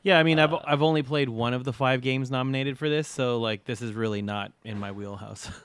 Yeah, 0.02 0.20
I 0.20 0.24
mean, 0.24 0.40
I've 0.40 0.54
I've 0.66 0.82
only 0.84 1.04
played 1.04 1.30
one 1.30 1.54
of 1.54 1.64
the 1.64 1.74
five 1.74 2.02
games 2.02 2.30
nominated 2.32 2.78
for 2.78 2.88
this, 2.90 3.08
so 3.08 3.40
like 3.40 3.66
this 3.66 3.82
is 3.82 3.94
really 3.94 4.22
not 4.22 4.52
in 4.64 4.80
my 4.80 4.92
wheelhouse. 4.92 5.50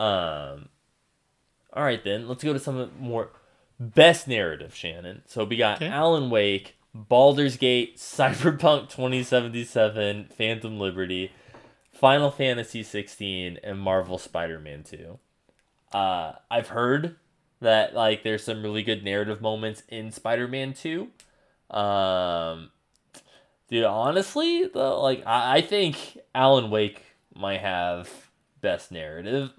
Um, 0.00 0.68
all 1.72 1.82
right 1.82 2.02
then, 2.04 2.28
let's 2.28 2.44
go 2.44 2.52
to 2.52 2.58
some 2.60 2.76
of 2.76 2.90
the 2.94 3.00
more 3.02 3.30
best 3.80 4.28
narrative, 4.28 4.74
Shannon. 4.74 5.22
So 5.26 5.44
we 5.44 5.56
got 5.56 5.76
Okay. 5.82 5.88
Alan 5.88 6.30
Wake, 6.30 6.76
Baldur's 6.94 7.56
Gate, 7.56 7.96
Cyberpunk 7.98 8.90
2077, 8.90 10.28
Phantom 10.36 10.78
Liberty, 10.78 11.32
Final 11.98 12.30
Fantasy 12.30 12.82
16, 12.82 13.58
and 13.64 13.78
Marvel 13.80 14.18
Spider-Man 14.18 14.84
2. 14.84 15.18
Uh, 15.92 16.32
I've 16.50 16.68
heard 16.68 17.16
that 17.60 17.94
like 17.94 18.22
there's 18.22 18.44
some 18.44 18.62
really 18.62 18.82
good 18.84 19.02
narrative 19.02 19.40
moments 19.40 19.82
in 19.88 20.12
Spider-Man 20.12 20.74
2. 20.74 21.08
Um, 21.76 22.70
dude, 23.68 23.84
honestly 23.84 24.66
though, 24.72 25.02
like 25.02 25.26
I, 25.26 25.56
I 25.56 25.60
think 25.60 26.18
Alan 26.34 26.70
Wake 26.70 27.02
might 27.34 27.60
have 27.60 28.08
best 28.60 28.92
narrative. 28.92 29.50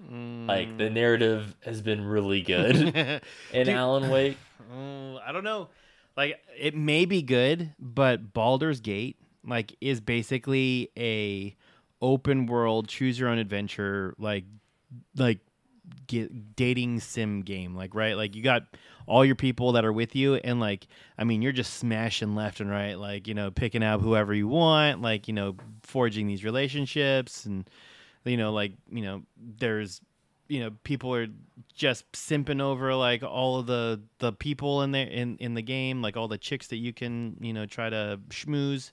Like 0.46 0.78
the 0.78 0.88
narrative 0.88 1.54
has 1.64 1.82
been 1.82 2.04
really 2.04 2.40
good 2.42 2.74
in 3.52 3.66
Dude- 3.66 3.68
Alan 3.68 4.08
Wake. 4.10 4.36
Mm, 4.72 5.18
I 5.26 5.32
don't 5.32 5.42
know. 5.42 5.68
Like 6.16 6.38
it 6.56 6.76
may 6.76 7.04
be 7.04 7.22
good, 7.22 7.72
but 7.80 8.32
Baldur's 8.32 8.80
Gate 8.80 9.16
like 9.44 9.74
is 9.80 10.00
basically 10.00 10.90
a 10.96 11.56
open 12.00 12.46
world 12.46 12.88
choose 12.88 13.18
your 13.18 13.28
own 13.28 13.38
adventure 13.38 14.14
like 14.18 14.44
like 15.16 15.38
get 16.06 16.56
dating 16.56 17.00
sim 17.00 17.42
game 17.42 17.74
like 17.74 17.94
right? 17.94 18.16
Like 18.16 18.34
you 18.34 18.42
got 18.42 18.64
all 19.06 19.24
your 19.24 19.34
people 19.34 19.72
that 19.72 19.84
are 19.84 19.92
with 19.92 20.14
you 20.14 20.36
and 20.36 20.60
like 20.60 20.86
i 21.18 21.24
mean 21.24 21.42
you're 21.42 21.50
just 21.50 21.74
smashing 21.74 22.36
left 22.36 22.60
and 22.60 22.70
right 22.70 22.94
like 22.94 23.26
you 23.26 23.34
know 23.34 23.50
picking 23.50 23.82
out 23.82 24.00
whoever 24.00 24.32
you 24.32 24.46
want 24.46 25.02
like 25.02 25.26
you 25.26 25.34
know 25.34 25.56
forging 25.82 26.28
these 26.28 26.44
relationships 26.44 27.44
and 27.44 27.68
you 28.24 28.36
know 28.36 28.52
like 28.52 28.72
you 28.88 29.02
know 29.02 29.22
there's 29.58 30.00
you 30.46 30.60
know 30.60 30.70
people 30.84 31.12
are 31.12 31.26
just 31.74 32.10
simping 32.12 32.60
over 32.60 32.94
like 32.94 33.22
all 33.22 33.58
of 33.58 33.66
the 33.66 34.00
the 34.18 34.32
people 34.32 34.82
in 34.82 34.92
there 34.92 35.06
in 35.06 35.36
in 35.38 35.54
the 35.54 35.62
game 35.62 36.02
like 36.02 36.16
all 36.16 36.28
the 36.28 36.38
chicks 36.38 36.68
that 36.68 36.76
you 36.76 36.92
can 36.92 37.36
you 37.40 37.52
know 37.52 37.66
try 37.66 37.90
to 37.90 38.20
schmooze. 38.28 38.92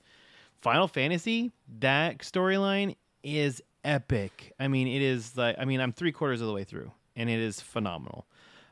Final 0.61 0.87
fantasy 0.87 1.51
that 1.79 2.17
storyline 2.19 2.95
is 3.35 3.61
epic 3.83 4.53
i 4.59 4.67
mean 4.67 4.87
it 4.87 5.01
is 5.01 5.37
like 5.37 5.55
i 5.59 5.65
mean 5.65 5.79
i'm 5.79 5.91
three 5.91 6.11
quarters 6.11 6.41
of 6.41 6.47
the 6.47 6.53
way 6.53 6.63
through 6.63 6.91
and 7.15 7.29
it 7.29 7.39
is 7.39 7.61
phenomenal 7.61 8.25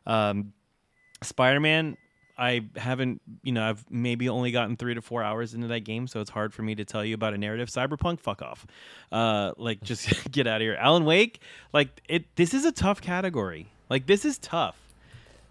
um 0.06 0.54
spider-man 1.22 1.98
I 2.38 2.66
haven't, 2.76 3.22
you 3.44 3.54
know, 3.54 3.64
I've 3.64 3.86
maybe 3.90 4.28
only 4.28 4.52
gotten 4.52 4.76
three 4.76 4.94
to 4.94 5.02
four 5.02 5.24
hours 5.24 5.54
into 5.54 5.68
that 5.68 5.82
game, 5.82 6.08
so 6.08 6.20
it's 6.20 6.30
hard 6.30 6.54
for 6.54 6.64
me 6.64 6.76
to 6.76 6.84
tell 6.84 7.06
you 7.06 7.16
about 7.16 7.34
a 7.34 7.38
narrative. 7.38 7.70
Cyberpunk, 7.70 8.20
fuck 8.20 8.42
off. 8.42 8.66
Uh, 9.12 9.54
like, 9.58 9.82
just 9.82 10.32
get 10.32 10.46
out 10.46 10.58
of 10.58 10.62
here. 10.62 10.76
Alan 10.76 11.06
Wake, 11.06 11.40
like, 11.72 12.02
it. 12.10 12.36
This 12.36 12.54
is 12.54 12.66
a 12.66 12.72
tough 12.72 13.02
category. 13.02 13.68
Like, 13.90 14.08
this 14.08 14.26
is 14.26 14.38
tough. 14.38 14.76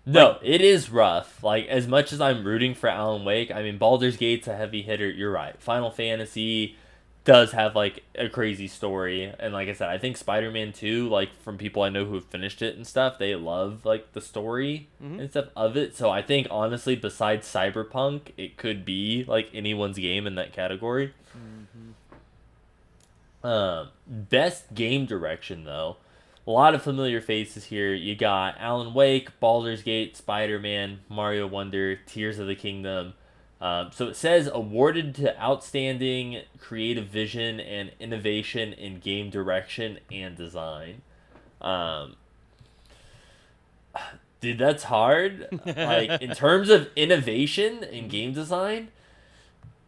No, 0.04 0.32
like, 0.32 0.40
it 0.42 0.60
is 0.60 0.90
rough. 0.90 1.42
Like, 1.42 1.66
as 1.68 1.88
much 1.88 2.12
as 2.12 2.20
I'm 2.20 2.44
rooting 2.44 2.74
for 2.74 2.88
Alan 2.88 3.24
Wake, 3.24 3.50
I 3.50 3.62
mean, 3.62 3.78
Baldur's 3.78 4.18
Gate's 4.18 4.46
a 4.46 4.54
heavy 4.54 4.82
hitter. 4.82 5.08
You're 5.08 5.32
right. 5.32 5.58
Final 5.62 5.90
Fantasy, 5.90 6.76
does 7.24 7.52
have 7.52 7.74
like 7.74 8.04
a 8.14 8.28
crazy 8.28 8.68
story. 8.68 9.32
And 9.38 9.52
like 9.52 9.68
i 9.68 9.72
said 9.72 9.88
i 9.88 9.98
think 9.98 10.16
spider-man 10.16 10.72
2 10.72 11.08
like 11.08 11.40
from 11.42 11.58
people 11.58 11.82
i 11.82 11.88
know 11.88 12.04
who 12.04 12.14
have 12.14 12.26
finished 12.26 12.62
it 12.62 12.76
and 12.76 12.86
stuff 12.86 13.18
they 13.18 13.34
love 13.34 13.84
like 13.84 14.12
the 14.12 14.20
story 14.20 14.88
mm-hmm. 15.02 15.20
and 15.20 15.30
stuff 15.30 15.46
of 15.56 15.76
it. 15.76 15.96
So 15.96 16.10
i 16.10 16.22
think 16.22 16.46
honestly 16.50 16.96
besides 16.96 17.46
cyberpunk 17.46 18.32
it 18.36 18.56
could 18.56 18.84
be 18.84 19.24
like 19.26 19.48
anyone's 19.54 19.98
game 19.98 20.26
in 20.26 20.34
that 20.36 20.52
category. 20.52 21.14
Mm-hmm. 21.36 23.46
um 23.46 23.88
best 24.06 24.74
game 24.74 25.06
direction 25.06 25.64
though. 25.64 25.96
A 26.46 26.50
lot 26.50 26.74
of 26.74 26.82
familiar 26.82 27.22
faces 27.22 27.64
here. 27.64 27.94
You 27.94 28.14
got 28.14 28.56
alan 28.60 28.92
wake 28.92 29.40
baldur's 29.40 29.82
gate 29.82 30.16
spider-man 30.16 31.00
mario 31.08 31.46
wonder 31.46 31.96
tears 31.96 32.38
of 32.38 32.46
the 32.46 32.54
kingdom 32.54 33.14
um, 33.60 33.90
so 33.92 34.08
it 34.08 34.16
says 34.16 34.48
awarded 34.52 35.14
to 35.16 35.40
outstanding 35.40 36.42
creative 36.58 37.06
vision 37.06 37.60
and 37.60 37.92
innovation 38.00 38.72
in 38.72 38.98
game 38.98 39.30
direction 39.30 39.98
and 40.10 40.36
design. 40.36 41.02
Um, 41.60 42.16
dude, 44.40 44.58
that's 44.58 44.84
hard. 44.84 45.48
like 45.64 46.20
in 46.20 46.30
terms 46.34 46.68
of 46.68 46.88
innovation 46.96 47.82
in 47.84 48.08
game 48.08 48.32
design, 48.32 48.88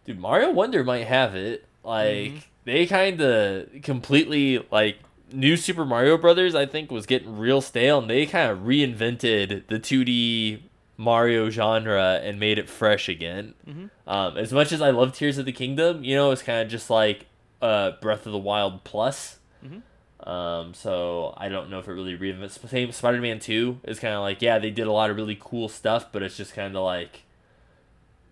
dude, 0.04 0.18
Mario 0.18 0.50
Wonder 0.52 0.82
might 0.84 1.06
have 1.06 1.34
it. 1.34 1.64
Like 1.84 2.14
mm-hmm. 2.14 2.38
they 2.64 2.86
kind 2.86 3.20
of 3.20 3.68
completely 3.82 4.64
like 4.70 4.98
New 5.32 5.56
Super 5.56 5.84
Mario 5.84 6.16
Brothers. 6.16 6.54
I 6.54 6.66
think 6.66 6.90
was 6.90 7.06
getting 7.06 7.38
real 7.38 7.60
stale, 7.60 7.98
and 7.98 8.08
they 8.08 8.26
kind 8.26 8.50
of 8.50 8.60
reinvented 8.60 9.66
the 9.68 9.78
two 9.78 10.04
D 10.04 10.62
Mario 10.96 11.50
genre 11.50 12.20
and 12.22 12.40
made 12.40 12.58
it 12.58 12.68
fresh 12.68 13.08
again. 13.08 13.54
Mm-hmm. 13.66 13.86
Um, 14.08 14.36
as 14.36 14.52
much 14.52 14.72
as 14.72 14.80
I 14.80 14.90
love 14.90 15.12
Tears 15.12 15.38
of 15.38 15.44
the 15.44 15.52
Kingdom, 15.52 16.04
you 16.04 16.14
know, 16.14 16.30
it's 16.30 16.42
kind 16.42 16.60
of 16.60 16.68
just 16.68 16.90
like 16.90 17.26
uh, 17.60 17.92
Breath 18.00 18.26
of 18.26 18.32
the 18.32 18.38
Wild 18.38 18.84
plus. 18.84 19.38
Mm-hmm. 19.64 20.28
Um, 20.28 20.74
so 20.74 21.34
I 21.36 21.48
don't 21.48 21.70
know 21.70 21.78
if 21.78 21.88
it 21.88 21.92
really 21.92 22.16
reinvents. 22.16 22.66
Same 22.68 22.90
Spider 22.92 23.20
Man 23.20 23.38
Two 23.38 23.80
is 23.84 24.00
kind 24.00 24.14
of 24.14 24.22
like 24.22 24.42
yeah, 24.42 24.58
they 24.58 24.70
did 24.70 24.86
a 24.86 24.92
lot 24.92 25.10
of 25.10 25.16
really 25.16 25.38
cool 25.38 25.68
stuff, 25.68 26.10
but 26.10 26.22
it's 26.22 26.36
just 26.36 26.54
kind 26.54 26.76
of 26.76 26.82
like 26.82 27.22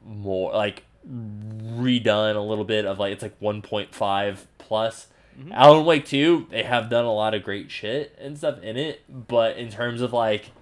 more 0.04 0.52
like 0.52 0.84
redone 1.06 2.34
a 2.34 2.40
little 2.40 2.64
bit 2.64 2.86
of 2.86 2.98
like 2.98 3.12
it's 3.12 3.22
like 3.22 3.36
one 3.38 3.62
point 3.62 3.94
five 3.94 4.46
plus. 4.58 5.08
Mm-hmm. 5.38 5.52
Alan 5.52 5.84
Wake 5.84 6.06
2, 6.06 6.46
they 6.50 6.62
have 6.62 6.88
done 6.88 7.04
a 7.04 7.12
lot 7.12 7.34
of 7.34 7.42
great 7.42 7.68
shit 7.68 8.16
and 8.20 8.38
stuff 8.38 8.62
in 8.62 8.76
it, 8.76 9.02
but 9.08 9.56
in 9.56 9.68
terms 9.68 10.00
of 10.00 10.12
like 10.12 10.52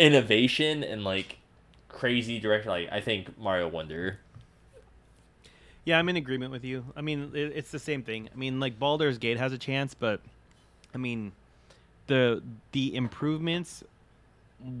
innovation 0.00 0.82
and 0.82 1.04
like 1.04 1.38
crazy 1.88 2.40
direction. 2.40 2.70
Like 2.70 2.88
I 2.90 3.00
think 3.00 3.38
Mario 3.38 3.68
Wonder. 3.68 4.18
Yeah, 5.84 5.98
I'm 5.98 6.08
in 6.08 6.16
agreement 6.16 6.52
with 6.52 6.64
you. 6.64 6.84
I 6.96 7.00
mean, 7.02 7.32
it, 7.34 7.52
it's 7.54 7.70
the 7.70 7.78
same 7.78 8.02
thing. 8.02 8.28
I 8.32 8.36
mean, 8.36 8.58
like 8.60 8.78
Baldur's 8.78 9.18
Gate 9.18 9.38
has 9.38 9.52
a 9.52 9.58
chance, 9.58 9.94
but 9.94 10.20
I 10.94 10.98
mean, 10.98 11.32
the 12.06 12.42
the 12.72 12.94
improvements 12.96 13.84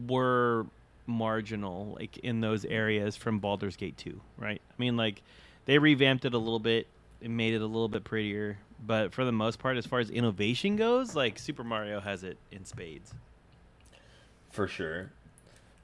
were 0.08 0.66
marginal, 1.06 1.96
like 1.98 2.18
in 2.18 2.40
those 2.40 2.64
areas 2.64 3.16
from 3.16 3.38
Baldur's 3.38 3.76
Gate 3.76 3.96
2, 3.98 4.20
right? 4.38 4.60
I 4.68 4.74
mean, 4.78 4.96
like 4.96 5.22
they 5.66 5.78
revamped 5.78 6.24
it 6.24 6.34
a 6.34 6.38
little 6.38 6.58
bit, 6.58 6.86
and 7.22 7.36
made 7.36 7.54
it 7.54 7.60
a 7.60 7.66
little 7.66 7.88
bit 7.88 8.04
prettier, 8.04 8.58
but 8.86 9.12
for 9.12 9.24
the 9.24 9.32
most 9.32 9.58
part, 9.58 9.76
as 9.76 9.86
far 9.86 9.98
as 9.98 10.08
innovation 10.10 10.76
goes, 10.76 11.14
like 11.14 11.38
Super 11.38 11.64
Mario 11.64 12.00
has 12.00 12.24
it 12.24 12.38
in 12.50 12.64
spades 12.64 13.12
for 14.50 14.68
sure. 14.68 15.10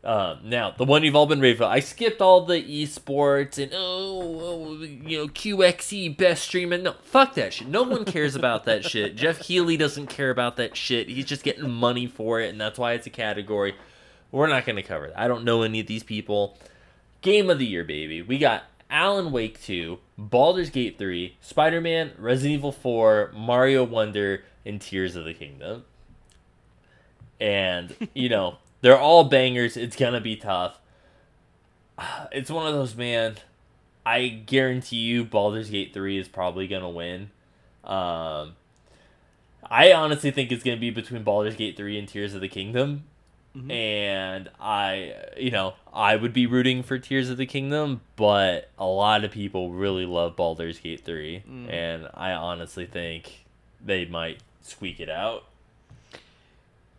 Um, 0.07 0.39
now, 0.45 0.71
the 0.71 0.85
one 0.85 1.03
you've 1.03 1.17
all 1.17 1.27
been 1.27 1.41
raving 1.41 1.59
about. 1.59 1.73
I 1.73 1.81
skipped 1.81 2.21
all 2.21 2.45
the 2.45 2.63
esports 2.63 3.61
and, 3.61 3.73
oh, 3.75 4.41
oh, 4.41 4.83
you 4.83 5.19
know, 5.19 5.27
QXE 5.27 6.17
best 6.17 6.45
streaming. 6.45 6.85
No, 6.85 6.95
fuck 7.03 7.35
that 7.35 7.53
shit. 7.53 7.67
No 7.67 7.83
one 7.83 8.05
cares 8.05 8.37
about 8.37 8.67
that 8.67 8.85
shit. 8.89 9.17
Geoff 9.17 9.41
Keighley 9.41 9.77
doesn't 9.77 10.07
care 10.07 10.31
about 10.31 10.59
that 10.59 10.77
shit. 10.77 11.09
He's 11.09 11.25
just 11.25 11.43
getting 11.43 11.69
money 11.69 12.07
for 12.07 12.41
it, 12.41 12.51
and 12.51 12.61
that's 12.61 12.79
why 12.79 12.93
it's 12.93 13.09
a 13.09 13.11
category. 13.11 13.75
We're 14.31 14.47
not 14.47 14.65
going 14.65 14.77
to 14.77 14.83
cover 14.83 15.09
that. 15.09 15.19
I 15.19 15.27
don't 15.27 15.43
know 15.43 15.63
any 15.63 15.81
of 15.81 15.89
these 15.89 16.05
people. 16.05 16.57
Game 17.21 17.51
of 17.51 17.59
the 17.59 17.67
year, 17.67 17.83
baby. 17.83 18.23
We 18.23 18.39
got 18.39 18.63
Alan 18.89 19.33
Wake 19.33 19.61
2, 19.61 19.99
Baldur's 20.17 20.71
Gate 20.71 20.99
3, 20.99 21.37
Spider 21.41 21.81
Man, 21.81 22.13
Resident 22.17 22.59
Evil 22.59 22.71
4, 22.71 23.33
Mario 23.35 23.83
Wonder, 23.83 24.45
and 24.65 24.81
Tears 24.81 25.17
of 25.17 25.25
the 25.25 25.35
Kingdom 25.35 25.85
and 27.41 27.95
you 28.15 28.29
know 28.29 28.59
they're 28.81 28.99
all 28.99 29.25
bangers. 29.25 29.77
It's 29.77 29.97
gonna 29.97 30.21
be 30.21 30.37
tough. 30.37 30.79
It's 32.33 32.51
one 32.51 32.67
of 32.67 32.75
those 32.75 32.95
man. 32.95 33.37
I 34.05 34.29
guarantee 34.29 34.97
you, 34.97 35.25
Baldur's 35.25 35.71
Gate 35.71 35.93
three 35.93 36.19
is 36.19 36.29
probably 36.29 36.67
gonna 36.69 36.91
win. 36.91 37.31
Um, 37.85 38.57
I 39.69 39.93
honestly 39.93 40.31
think 40.31 40.53
it's 40.53 40.63
gonna 40.63 40.77
be 40.77 40.91
between 40.91 41.23
Baldur's 41.23 41.57
Gate 41.57 41.77
three 41.77 41.99
and 41.99 42.07
Tears 42.07 42.35
of 42.35 42.41
the 42.41 42.49
Kingdom. 42.49 43.05
Mm-hmm. 43.57 43.71
And 43.71 44.51
I, 44.61 45.15
you 45.37 45.51
know, 45.51 45.75
I 45.93 46.17
would 46.17 46.33
be 46.33 46.47
rooting 46.47 46.83
for 46.83 46.99
Tears 46.99 47.31
of 47.31 47.39
the 47.39 47.47
Kingdom, 47.47 48.03
but 48.17 48.69
a 48.79 48.85
lot 48.85 49.25
of 49.25 49.31
people 49.31 49.73
really 49.73 50.05
love 50.05 50.37
Baldur's 50.37 50.79
Gate 50.79 51.05
3, 51.05 51.43
mm. 51.49 51.73
and 51.73 52.09
I 52.13 52.33
honestly 52.33 52.85
think 52.85 53.47
they 53.83 54.05
might 54.05 54.41
squeak 54.61 55.01
it 55.01 55.09
out. 55.09 55.45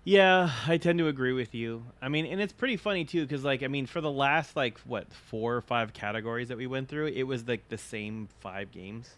Yeah, 0.08 0.51
I 0.66 0.78
tend 0.78 0.99
to 0.99 1.10
agree 1.10 1.34
with 1.34 1.53
you. 1.53 1.84
I 2.01 2.08
mean, 2.08 2.28
and 2.28 2.39
it's 2.39 2.53
pretty 2.53 2.78
funny 2.78 3.03
too, 3.03 3.24
because 3.24 3.43
like, 3.43 3.62
I 3.62 3.68
mean, 3.68 3.86
for 3.86 3.99
the 3.99 4.10
last 4.10 4.55
like 4.55 4.80
what 4.86 5.12
four 5.12 5.53
or 5.53 5.60
five 5.60 5.91
categories 5.91 6.47
that 6.47 6.58
we 6.58 6.66
went 6.66 6.88
through, 6.88 7.08
it 7.08 7.24
was 7.24 7.45
like 7.45 7.68
the 7.68 7.78
same 7.78 8.30
five 8.39 8.72
games. 8.72 9.10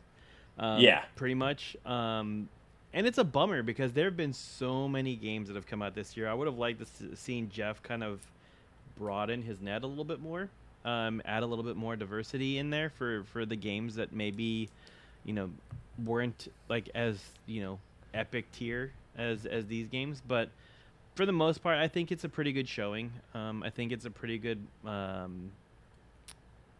Um, 0.58 0.80
yeah, 0.80 1.04
pretty 1.16 1.36
much. 1.36 1.78
Um, 1.86 2.50
and 2.92 3.06
it's 3.06 3.20
a 3.20 3.24
bummer 3.24 3.62
because 3.62 3.94
there 3.94 4.06
have 4.06 4.18
been 4.18 4.34
so 4.34 4.88
many 4.88 5.16
games 5.16 5.48
that 5.50 5.54
have 5.54 5.68
come 5.68 5.84
out 5.84 5.94
this 5.94 6.18
year. 6.18 6.28
I 6.28 6.34
would 6.34 6.48
have 6.48 6.58
liked 6.58 6.80
to 6.98 7.16
seen 7.16 7.52
Jeff 7.52 7.84
kind 7.84 8.04
of 8.04 8.20
broaden 8.98 9.44
his 9.44 9.62
net 9.62 9.84
a 9.84 9.88
little 9.88 10.04
bit 10.04 10.20
more, 10.20 10.50
um, 10.86 11.22
add 11.24 11.44
a 11.44 11.46
little 11.46 11.64
bit 11.64 11.76
more 11.76 11.98
diversity 11.98 12.58
in 12.58 12.72
there 12.72 12.90
for 12.90 13.26
for 13.26 13.46
the 13.46 13.56
games 13.56 13.94
that 13.94 14.12
maybe, 14.12 14.70
you 15.24 15.34
know, 15.34 15.52
weren't 16.04 16.52
like 16.68 16.90
as 16.96 17.20
you 17.46 17.62
know 17.62 17.78
epic 18.16 18.52
tier 18.54 18.92
as 19.16 19.46
as 19.46 19.68
these 19.68 19.88
games, 19.88 20.20
but 20.28 20.50
for 21.16 21.26
the 21.26 21.32
most 21.32 21.62
part, 21.62 21.78
I 21.78 21.88
think 21.88 22.12
it's 22.12 22.24
a 22.24 22.30
pretty 22.30 22.54
good 22.54 22.68
showing. 22.68 23.12
Um, 23.34 23.64
I 23.64 23.70
think 23.70 23.92
it's 23.92 24.06
a 24.06 24.12
pretty 24.12 24.38
good 24.38 24.66
um, 24.86 25.52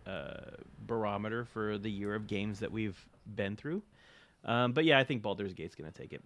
uh, 0.08 0.56
barometer 0.86 1.46
for 1.46 1.78
the 1.78 1.90
year 1.90 2.16
of 2.16 2.28
games 2.28 2.60
that 2.60 2.72
we've 2.72 2.98
been 3.36 3.56
through. 3.56 3.82
Um, 4.46 4.72
but 4.72 4.86
yeah, 4.86 4.98
I 4.98 5.04
think 5.04 5.22
Baldur's 5.22 5.54
Gate's 5.54 5.76
gonna 5.76 5.92
take 5.92 6.14
it. 6.14 6.24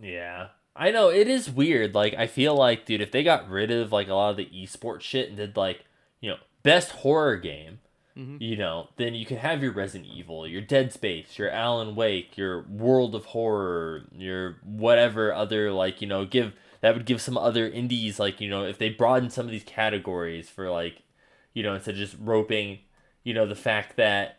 Yeah, 0.00 0.48
I 0.74 0.90
know 0.90 1.10
it 1.10 1.28
is 1.28 1.50
weird. 1.50 1.94
Like, 1.94 2.14
I 2.14 2.26
feel 2.26 2.54
like, 2.54 2.86
dude, 2.86 3.00
if 3.00 3.10
they 3.10 3.22
got 3.22 3.48
rid 3.48 3.70
of 3.70 3.92
like 3.92 4.08
a 4.08 4.14
lot 4.14 4.30
of 4.30 4.36
the 4.36 4.46
esports 4.46 5.02
shit 5.02 5.28
and 5.28 5.36
did 5.36 5.56
like, 5.56 5.84
you 6.20 6.30
know, 6.30 6.36
best 6.62 6.90
horror 6.92 7.36
game, 7.36 7.80
mm-hmm. 8.18 8.36
you 8.40 8.56
know, 8.56 8.88
then 8.96 9.14
you 9.14 9.24
can 9.24 9.38
have 9.38 9.62
your 9.62 9.72
Resident 9.72 10.10
Evil, 10.12 10.46
your 10.46 10.60
Dead 10.60 10.92
Space, 10.92 11.38
your 11.38 11.50
Alan 11.50 11.94
Wake, 11.94 12.36
your 12.36 12.62
World 12.62 13.14
of 13.14 13.26
Horror, 13.26 14.04
your 14.16 14.56
whatever 14.64 15.32
other 15.32 15.72
like 15.72 16.00
you 16.02 16.08
know 16.08 16.24
give 16.24 16.54
that 16.80 16.94
would 16.94 17.06
give 17.06 17.20
some 17.20 17.38
other 17.38 17.66
indies 17.68 18.18
like 18.18 18.40
you 18.40 18.48
know 18.48 18.64
if 18.64 18.78
they 18.78 18.90
broaden 18.90 19.30
some 19.30 19.46
of 19.46 19.52
these 19.52 19.64
categories 19.64 20.48
for 20.48 20.70
like 20.70 21.02
you 21.54 21.62
know 21.62 21.74
instead 21.74 21.94
of 21.94 21.98
just 21.98 22.16
roping 22.20 22.78
you 23.24 23.34
know 23.34 23.46
the 23.46 23.54
fact 23.54 23.96
that 23.96 24.38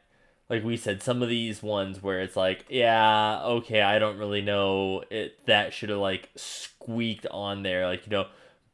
like 0.49 0.63
we 0.63 0.77
said, 0.77 1.03
some 1.03 1.21
of 1.21 1.29
these 1.29 1.61
ones 1.61 2.01
where 2.01 2.21
it's 2.21 2.35
like, 2.35 2.65
yeah, 2.69 3.39
okay, 3.43 3.81
I 3.81 3.99
don't 3.99 4.17
really 4.17 4.41
know 4.41 5.03
it 5.11 5.45
that 5.45 5.73
should 5.73 5.89
have 5.89 5.99
like 5.99 6.29
squeaked 6.35 7.27
on 7.29 7.61
there, 7.63 7.85
like 7.85 8.05
you 8.07 8.11
know, 8.11 8.25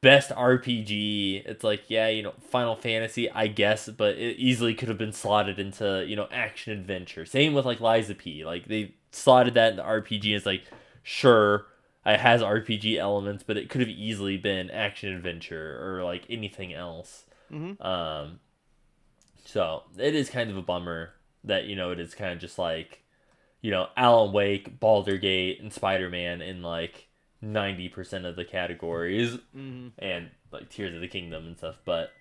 best 0.06 0.30
RPG. 0.30 1.42
It's 1.48 1.64
like, 1.64 1.90
yeah, 1.90 2.08
you 2.10 2.22
know, 2.22 2.34
Final 2.40 2.76
Fantasy, 2.76 3.28
I 3.32 3.48
guess, 3.48 3.90
but 3.90 4.16
it 4.18 4.38
easily 4.38 4.76
could 4.76 4.88
have 4.88 5.00
been 5.00 5.12
slotted 5.12 5.58
into 5.58 6.06
you 6.08 6.16
know 6.16 6.28
action 6.32 6.72
adventure. 6.72 7.26
Same 7.26 7.56
with 7.56 7.66
like 7.66 7.82
Lies 7.82 8.12
of 8.12 8.20
P. 8.20 8.46
Like 8.46 8.68
they 8.68 8.94
slotted 9.12 9.56
that 9.56 9.72
in 9.72 9.78
the 9.78 9.84
RPG. 9.84 10.26
And 10.26 10.36
it's 10.36 10.46
like, 10.46 10.64
sure, 11.02 11.66
it 12.06 12.20
has 12.20 12.42
RPG 12.44 12.98
elements, 12.98 13.44
but 13.44 13.58
it 13.58 13.68
could 13.68 13.82
have 13.82 13.90
easily 13.90 14.38
been 14.38 14.70
action 14.70 15.12
adventure 15.12 15.80
or 15.82 16.04
like 16.04 16.24
anything 16.30 16.72
else. 16.72 17.26
Mhm. 17.52 17.84
Um, 17.84 18.40
so 19.44 19.84
it 19.98 20.14
is 20.14 20.30
kind 20.30 20.52
of 20.52 20.58
a 20.58 20.62
bummer 20.62 21.14
that 21.44 21.66
you 21.66 21.76
know 21.76 21.90
it 21.92 22.00
is 22.00 22.14
kind 22.14 22.32
of 22.32 22.38
just 22.40 22.60
like, 22.60 23.02
you 23.62 23.72
know, 23.72 23.88
Alan 23.98 24.32
Wake, 24.32 24.80
Baldur 24.80 25.18
Gate, 25.18 25.60
and 25.62 25.74
Spider 25.74 26.12
Man 26.12 26.44
in 26.44 26.62
like 26.62 27.08
ninety 27.42 27.90
percent 27.90 28.26
of 28.26 28.36
the 28.36 28.46
categories, 28.46 29.38
Mhm. 29.56 29.92
and 30.00 30.30
like 30.52 30.70
Tears 30.70 30.96
of 30.96 31.02
the 31.02 31.08
Kingdom 31.08 31.46
and 31.48 31.58
stuff. 31.58 31.80
But 31.86 32.12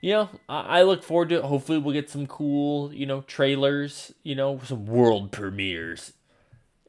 you 0.00 0.12
know, 0.12 0.28
I, 0.48 0.80
I 0.80 0.82
look 0.82 1.02
forward 1.02 1.28
to 1.30 1.36
it. 1.36 1.44
Hopefully, 1.44 1.78
we'll 1.78 1.92
get 1.94 2.08
some 2.10 2.26
cool, 2.26 2.92
you 2.92 3.06
know, 3.06 3.20
trailers. 3.22 4.12
You 4.22 4.34
know, 4.34 4.60
some 4.64 4.86
world 4.86 5.30
premieres. 5.32 6.12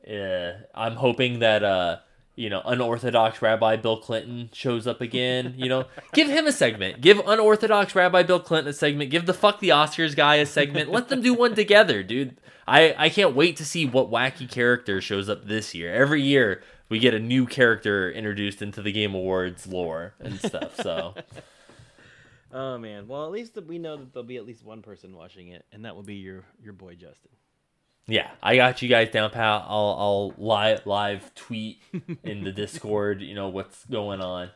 Yeah, 0.07 0.61
I'm 0.73 0.95
hoping 0.95 1.39
that 1.39 1.63
uh, 1.63 1.99
you 2.41 2.49
know, 2.49 2.61
unorthodox 2.65 3.39
Rabbi 3.39 3.75
Bill 3.75 3.97
Clinton 3.97 4.49
shows 4.51 4.87
up 4.87 4.99
again. 4.99 5.53
You 5.55 5.69
know, 5.69 5.85
give 6.13 6.27
him 6.27 6.47
a 6.47 6.51
segment. 6.51 6.99
Give 6.99 7.19
unorthodox 7.19 7.93
Rabbi 7.93 8.23
Bill 8.23 8.39
Clinton 8.39 8.71
a 8.71 8.73
segment. 8.73 9.11
Give 9.11 9.27
the 9.27 9.33
fuck 9.33 9.59
the 9.59 9.69
Oscars 9.69 10.15
guy 10.15 10.35
a 10.35 10.45
segment. 10.47 10.89
Let 10.89 11.09
them 11.09 11.21
do 11.21 11.35
one 11.35 11.53
together, 11.53 12.01
dude. 12.01 12.37
I 12.67 12.95
I 12.97 13.09
can't 13.09 13.35
wait 13.35 13.57
to 13.57 13.65
see 13.65 13.85
what 13.85 14.09
wacky 14.09 14.49
character 14.49 14.99
shows 15.01 15.29
up 15.29 15.45
this 15.45 15.75
year. 15.75 15.93
Every 15.93 16.23
year 16.23 16.63
we 16.89 16.97
get 16.97 17.13
a 17.13 17.19
new 17.19 17.45
character 17.45 18.11
introduced 18.11 18.63
into 18.63 18.81
the 18.81 18.91
Game 18.91 19.13
Awards 19.13 19.67
lore 19.67 20.15
and 20.19 20.39
stuff. 20.39 20.75
So 20.77 21.13
Oh 22.53 22.79
man. 22.79 23.07
Well, 23.07 23.25
at 23.25 23.31
least 23.31 23.55
we 23.67 23.77
know 23.77 23.97
that 23.97 24.13
there'll 24.13 24.25
be 24.25 24.37
at 24.37 24.47
least 24.47 24.65
one 24.65 24.81
person 24.81 25.15
watching 25.15 25.49
it, 25.49 25.63
and 25.71 25.85
that 25.85 25.95
will 25.95 26.03
be 26.03 26.15
your 26.15 26.43
your 26.61 26.73
boy 26.73 26.95
Justin. 26.95 27.29
Yeah, 28.11 28.29
I 28.43 28.57
got 28.57 28.81
you 28.81 28.89
guys 28.89 29.09
down, 29.09 29.29
pal. 29.29 29.65
I'll 29.69 29.95
I'll 29.97 30.33
live 30.37 30.85
live 30.85 31.33
tweet 31.33 31.81
in 32.23 32.43
the 32.43 32.51
Discord. 32.51 33.21
You 33.21 33.33
know 33.33 33.47
what's 33.47 33.85
going 33.85 34.19
on. 34.19 34.49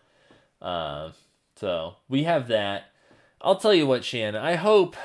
Um, 0.61 1.13
so 1.55 1.95
we 2.09 2.23
have 2.23 2.49
that. 2.49 2.91
I'll 3.39 3.55
tell 3.55 3.73
you 3.73 3.87
what, 3.87 4.03
Shannon. 4.03 4.41
I 4.41 4.55
hope. 4.55 4.97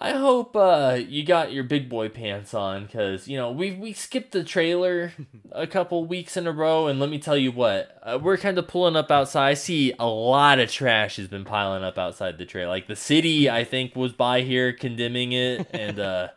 I 0.00 0.12
hope 0.12 0.54
uh, 0.54 1.00
you 1.06 1.24
got 1.24 1.52
your 1.52 1.64
big 1.64 1.88
boy 1.88 2.08
pants 2.08 2.54
on 2.54 2.86
because 2.86 3.28
you 3.28 3.36
know 3.36 3.50
we 3.50 3.72
we 3.72 3.92
skipped 3.92 4.32
the 4.32 4.44
trailer 4.44 5.12
a 5.52 5.66
couple 5.76 6.06
weeks 6.06 6.34
in 6.34 6.46
a 6.46 6.52
row, 6.52 6.86
and 6.86 6.98
let 6.98 7.10
me 7.10 7.18
tell 7.18 7.36
you 7.36 7.52
what 7.52 8.00
uh, 8.04 8.18
we're 8.22 8.38
kind 8.38 8.56
of 8.56 8.68
pulling 8.68 8.96
up 8.96 9.10
outside. 9.10 9.48
I 9.48 9.54
see 9.54 9.92
a 9.98 10.06
lot 10.06 10.60
of 10.60 10.70
trash 10.70 11.16
has 11.16 11.28
been 11.28 11.44
piling 11.44 11.84
up 11.84 11.98
outside 11.98 12.38
the 12.38 12.46
trailer. 12.46 12.70
Like 12.70 12.86
the 12.86 12.96
city, 12.96 13.50
I 13.50 13.64
think 13.64 13.94
was 13.94 14.14
by 14.14 14.42
here 14.42 14.72
condemning 14.72 15.32
it, 15.32 15.68
and 15.74 15.98
uh, 15.98 16.28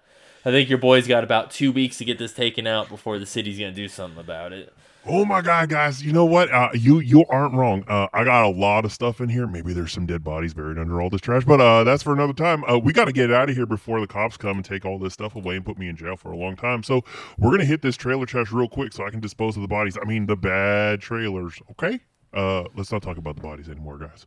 I 0.43 0.51
think 0.51 0.69
your 0.69 0.79
boy's 0.79 1.07
got 1.07 1.23
about 1.23 1.51
two 1.51 1.71
weeks 1.71 1.97
to 1.99 2.05
get 2.05 2.17
this 2.17 2.33
taken 2.33 2.65
out 2.65 2.89
before 2.89 3.19
the 3.19 3.25
city's 3.25 3.59
gonna 3.59 3.71
do 3.71 3.87
something 3.87 4.19
about 4.19 4.53
it. 4.53 4.73
Oh 5.03 5.25
my 5.25 5.41
god, 5.41 5.69
guys! 5.69 6.03
You 6.03 6.13
know 6.13 6.25
what? 6.25 6.51
Uh, 6.51 6.69
you 6.75 6.99
you 6.99 7.25
aren't 7.27 7.55
wrong. 7.55 7.83
Uh, 7.87 8.07
I 8.13 8.23
got 8.23 8.45
a 8.45 8.49
lot 8.49 8.85
of 8.85 8.91
stuff 8.91 9.19
in 9.19 9.29
here. 9.29 9.47
Maybe 9.47 9.73
there's 9.73 9.91
some 9.91 10.05
dead 10.05 10.23
bodies 10.23 10.53
buried 10.53 10.77
under 10.77 11.01
all 11.01 11.09
this 11.09 11.21
trash, 11.21 11.43
but 11.43 11.59
uh, 11.59 11.83
that's 11.83 12.03
for 12.03 12.13
another 12.13 12.33
time. 12.33 12.63
Uh, 12.65 12.77
we 12.77 12.93
got 12.93 13.05
to 13.05 13.11
get 13.11 13.31
out 13.31 13.49
of 13.49 13.55
here 13.55 13.65
before 13.65 13.99
the 13.99 14.05
cops 14.05 14.37
come 14.37 14.57
and 14.57 14.65
take 14.65 14.85
all 14.85 14.99
this 14.99 15.13
stuff 15.13 15.35
away 15.35 15.55
and 15.55 15.65
put 15.65 15.79
me 15.79 15.87
in 15.87 15.95
jail 15.95 16.17
for 16.17 16.31
a 16.31 16.37
long 16.37 16.55
time. 16.55 16.83
So 16.83 17.03
we're 17.39 17.49
gonna 17.49 17.65
hit 17.65 17.81
this 17.81 17.97
trailer 17.97 18.27
trash 18.27 18.51
real 18.51 18.69
quick 18.69 18.93
so 18.93 19.05
I 19.05 19.09
can 19.09 19.21
dispose 19.21 19.55
of 19.55 19.63
the 19.63 19.67
bodies. 19.67 19.97
I 19.99 20.05
mean 20.05 20.27
the 20.27 20.37
bad 20.37 21.01
trailers. 21.01 21.59
Okay. 21.71 21.99
Uh, 22.34 22.63
let's 22.75 22.91
not 22.91 23.01
talk 23.01 23.17
about 23.17 23.36
the 23.36 23.41
bodies 23.41 23.67
anymore, 23.67 23.97
guys. 23.97 24.25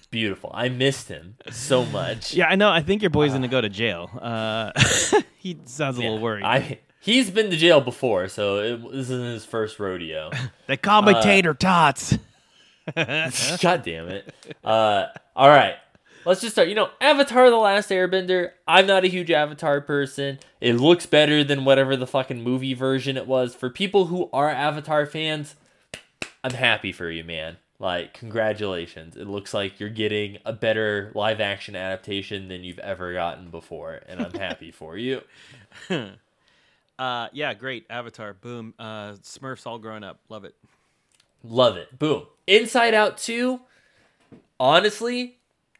Beautiful. 0.10 0.50
I 0.52 0.68
missed 0.68 1.08
him 1.08 1.36
so 1.50 1.84
much. 1.86 2.34
Yeah, 2.34 2.46
I 2.48 2.56
know. 2.56 2.70
I 2.70 2.82
think 2.82 3.02
your 3.02 3.10
boy's 3.10 3.32
gonna 3.32 3.48
go 3.48 3.60
to 3.60 3.68
jail. 3.68 4.10
Uh, 4.20 4.72
he 5.38 5.58
sounds 5.64 5.98
a 5.98 6.00
little 6.00 6.18
worried. 6.18 6.44
I 6.44 6.80
he's 7.00 7.30
been 7.30 7.50
to 7.50 7.56
jail 7.56 7.80
before, 7.80 8.28
so 8.28 8.58
it, 8.58 8.92
this 8.92 9.10
isn't 9.10 9.32
his 9.32 9.44
first 9.44 9.78
rodeo. 9.78 10.30
they 10.66 10.76
call 10.76 11.02
me 11.02 11.14
tater 11.22 11.54
tots. 11.54 12.18
God 12.94 13.82
damn 13.82 14.08
it. 14.08 14.34
Uh, 14.62 15.06
all 15.36 15.48
right. 15.48 15.76
Let's 16.24 16.40
just 16.40 16.54
start. 16.54 16.68
You 16.68 16.74
know, 16.74 16.90
Avatar 17.00 17.50
The 17.50 17.56
Last 17.56 17.90
Airbender, 17.90 18.52
I'm 18.66 18.86
not 18.86 19.04
a 19.04 19.08
huge 19.08 19.30
Avatar 19.30 19.82
person. 19.82 20.38
It 20.60 20.74
looks 20.74 21.04
better 21.04 21.44
than 21.44 21.66
whatever 21.66 21.96
the 21.96 22.06
fucking 22.06 22.42
movie 22.42 22.72
version 22.72 23.18
it 23.18 23.26
was. 23.26 23.54
For 23.54 23.68
people 23.68 24.06
who 24.06 24.30
are 24.32 24.48
Avatar 24.48 25.04
fans, 25.04 25.54
I'm 26.42 26.52
happy 26.54 26.92
for 26.92 27.10
you, 27.10 27.24
man. 27.24 27.56
Like, 27.78 28.14
congratulations. 28.14 29.16
It 29.16 29.26
looks 29.26 29.52
like 29.52 29.80
you're 29.80 29.88
getting 29.90 30.38
a 30.44 30.52
better 30.52 31.10
live 31.14 31.40
action 31.40 31.74
adaptation 31.76 32.48
than 32.48 32.62
you've 32.64 32.78
ever 32.78 33.12
gotten 33.12 33.50
before, 33.50 34.00
and 34.08 34.20
I'm 34.20 34.32
happy 34.34 34.70
for 34.70 34.96
you. 34.96 35.22
Uh, 36.96 37.26
yeah, 37.32 37.52
great. 37.54 37.84
Avatar, 37.90 38.34
boom. 38.34 38.72
Uh, 38.78 39.14
Smurfs 39.14 39.66
all 39.66 39.78
grown 39.78 40.04
up. 40.04 40.20
Love 40.28 40.44
it. 40.44 40.54
Love 41.42 41.76
it. 41.76 41.98
Boom. 41.98 42.26
Inside 42.46 42.94
Out 42.94 43.18
2, 43.18 43.60
honestly, 44.60 45.38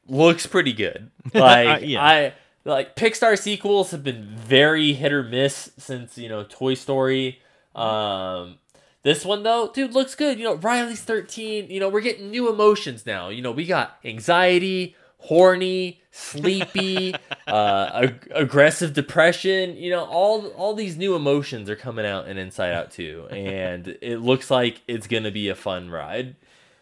looks 0.08 0.46
pretty 0.46 0.72
good. 0.72 1.10
Like 1.34 1.82
Yeah. 1.84 2.04
I 2.04 2.32
like 2.64 2.96
Pixar 2.96 3.38
sequels 3.38 3.92
have 3.92 4.02
been 4.02 4.24
very 4.36 4.92
hit 4.92 5.12
or 5.12 5.22
miss 5.22 5.70
since, 5.78 6.18
you 6.18 6.28
know, 6.28 6.44
Toy 6.44 6.74
Story. 6.74 7.40
Um 7.74 8.58
this 9.04 9.24
one 9.24 9.42
though, 9.44 9.70
dude, 9.72 9.94
looks 9.94 10.14
good. 10.16 10.38
You 10.38 10.44
know, 10.46 10.54
Riley's 10.56 11.02
13. 11.02 11.70
You 11.70 11.78
know, 11.80 11.88
we're 11.88 12.00
getting 12.00 12.30
new 12.30 12.48
emotions 12.48 13.06
now. 13.06 13.28
You 13.28 13.42
know, 13.42 13.52
we 13.52 13.64
got 13.66 13.98
anxiety, 14.04 14.96
horny, 15.18 16.00
sleepy, 16.10 17.14
uh, 17.46 17.90
ag- 17.94 18.28
aggressive 18.34 18.92
depression. 18.92 19.76
You 19.76 19.90
know, 19.90 20.04
all 20.04 20.48
all 20.48 20.74
these 20.74 20.96
new 20.96 21.14
emotions 21.14 21.70
are 21.70 21.76
coming 21.76 22.04
out 22.06 22.26
in 22.28 22.38
Inside 22.38 22.72
Out 22.72 22.90
2, 22.90 23.28
and 23.30 23.96
it 24.02 24.18
looks 24.18 24.50
like 24.50 24.82
it's 24.88 25.06
gonna 25.06 25.30
be 25.30 25.48
a 25.48 25.54
fun 25.54 25.90
ride. 25.90 26.36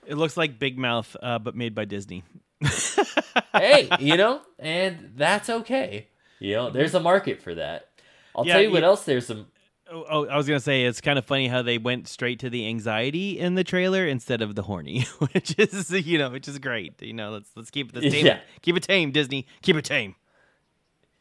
It 0.06 0.16
looks 0.16 0.36
like 0.36 0.58
Big 0.58 0.78
Mouth, 0.78 1.14
uh, 1.22 1.38
but 1.38 1.54
made 1.54 1.74
by 1.74 1.84
Disney. 1.84 2.24
hey, 3.54 3.88
you 4.00 4.16
know, 4.16 4.40
and 4.58 5.12
that's 5.16 5.48
okay. 5.50 6.08
You 6.40 6.54
know, 6.56 6.70
there's 6.70 6.94
a 6.94 7.00
market 7.00 7.40
for 7.40 7.54
that. 7.54 7.88
I'll 8.34 8.46
Yeah, 8.46 8.54
tell 8.54 8.62
you 8.62 8.70
what 8.72 8.82
else 8.84 9.04
there's 9.04 9.26
some. 9.26 9.46
Oh, 9.92 10.06
oh, 10.08 10.26
I 10.26 10.36
was 10.38 10.46
gonna 10.46 10.58
say 10.60 10.84
it's 10.84 11.00
kind 11.02 11.18
of 11.18 11.24
funny 11.26 11.48
how 11.48 11.60
they 11.60 11.76
went 11.76 12.08
straight 12.08 12.38
to 12.40 12.48
the 12.50 12.66
anxiety 12.66 13.38
in 13.38 13.56
the 13.56 13.64
trailer 13.64 14.06
instead 14.06 14.40
of 14.40 14.54
the 14.54 14.62
horny, 14.62 15.02
which 15.32 15.54
is 15.58 15.90
you 15.90 16.16
know, 16.18 16.30
which 16.30 16.48
is 16.48 16.58
great. 16.58 17.00
You 17.02 17.12
know, 17.12 17.30
let's 17.30 17.50
let's 17.54 17.70
keep 17.70 17.92
this 17.92 18.10
tame. 18.12 18.24
Yeah. 18.26 18.40
Keep 18.62 18.78
it 18.78 18.82
tame, 18.84 19.10
Disney. 19.10 19.46
Keep 19.60 19.76
it 19.76 19.84
tame. 19.84 20.14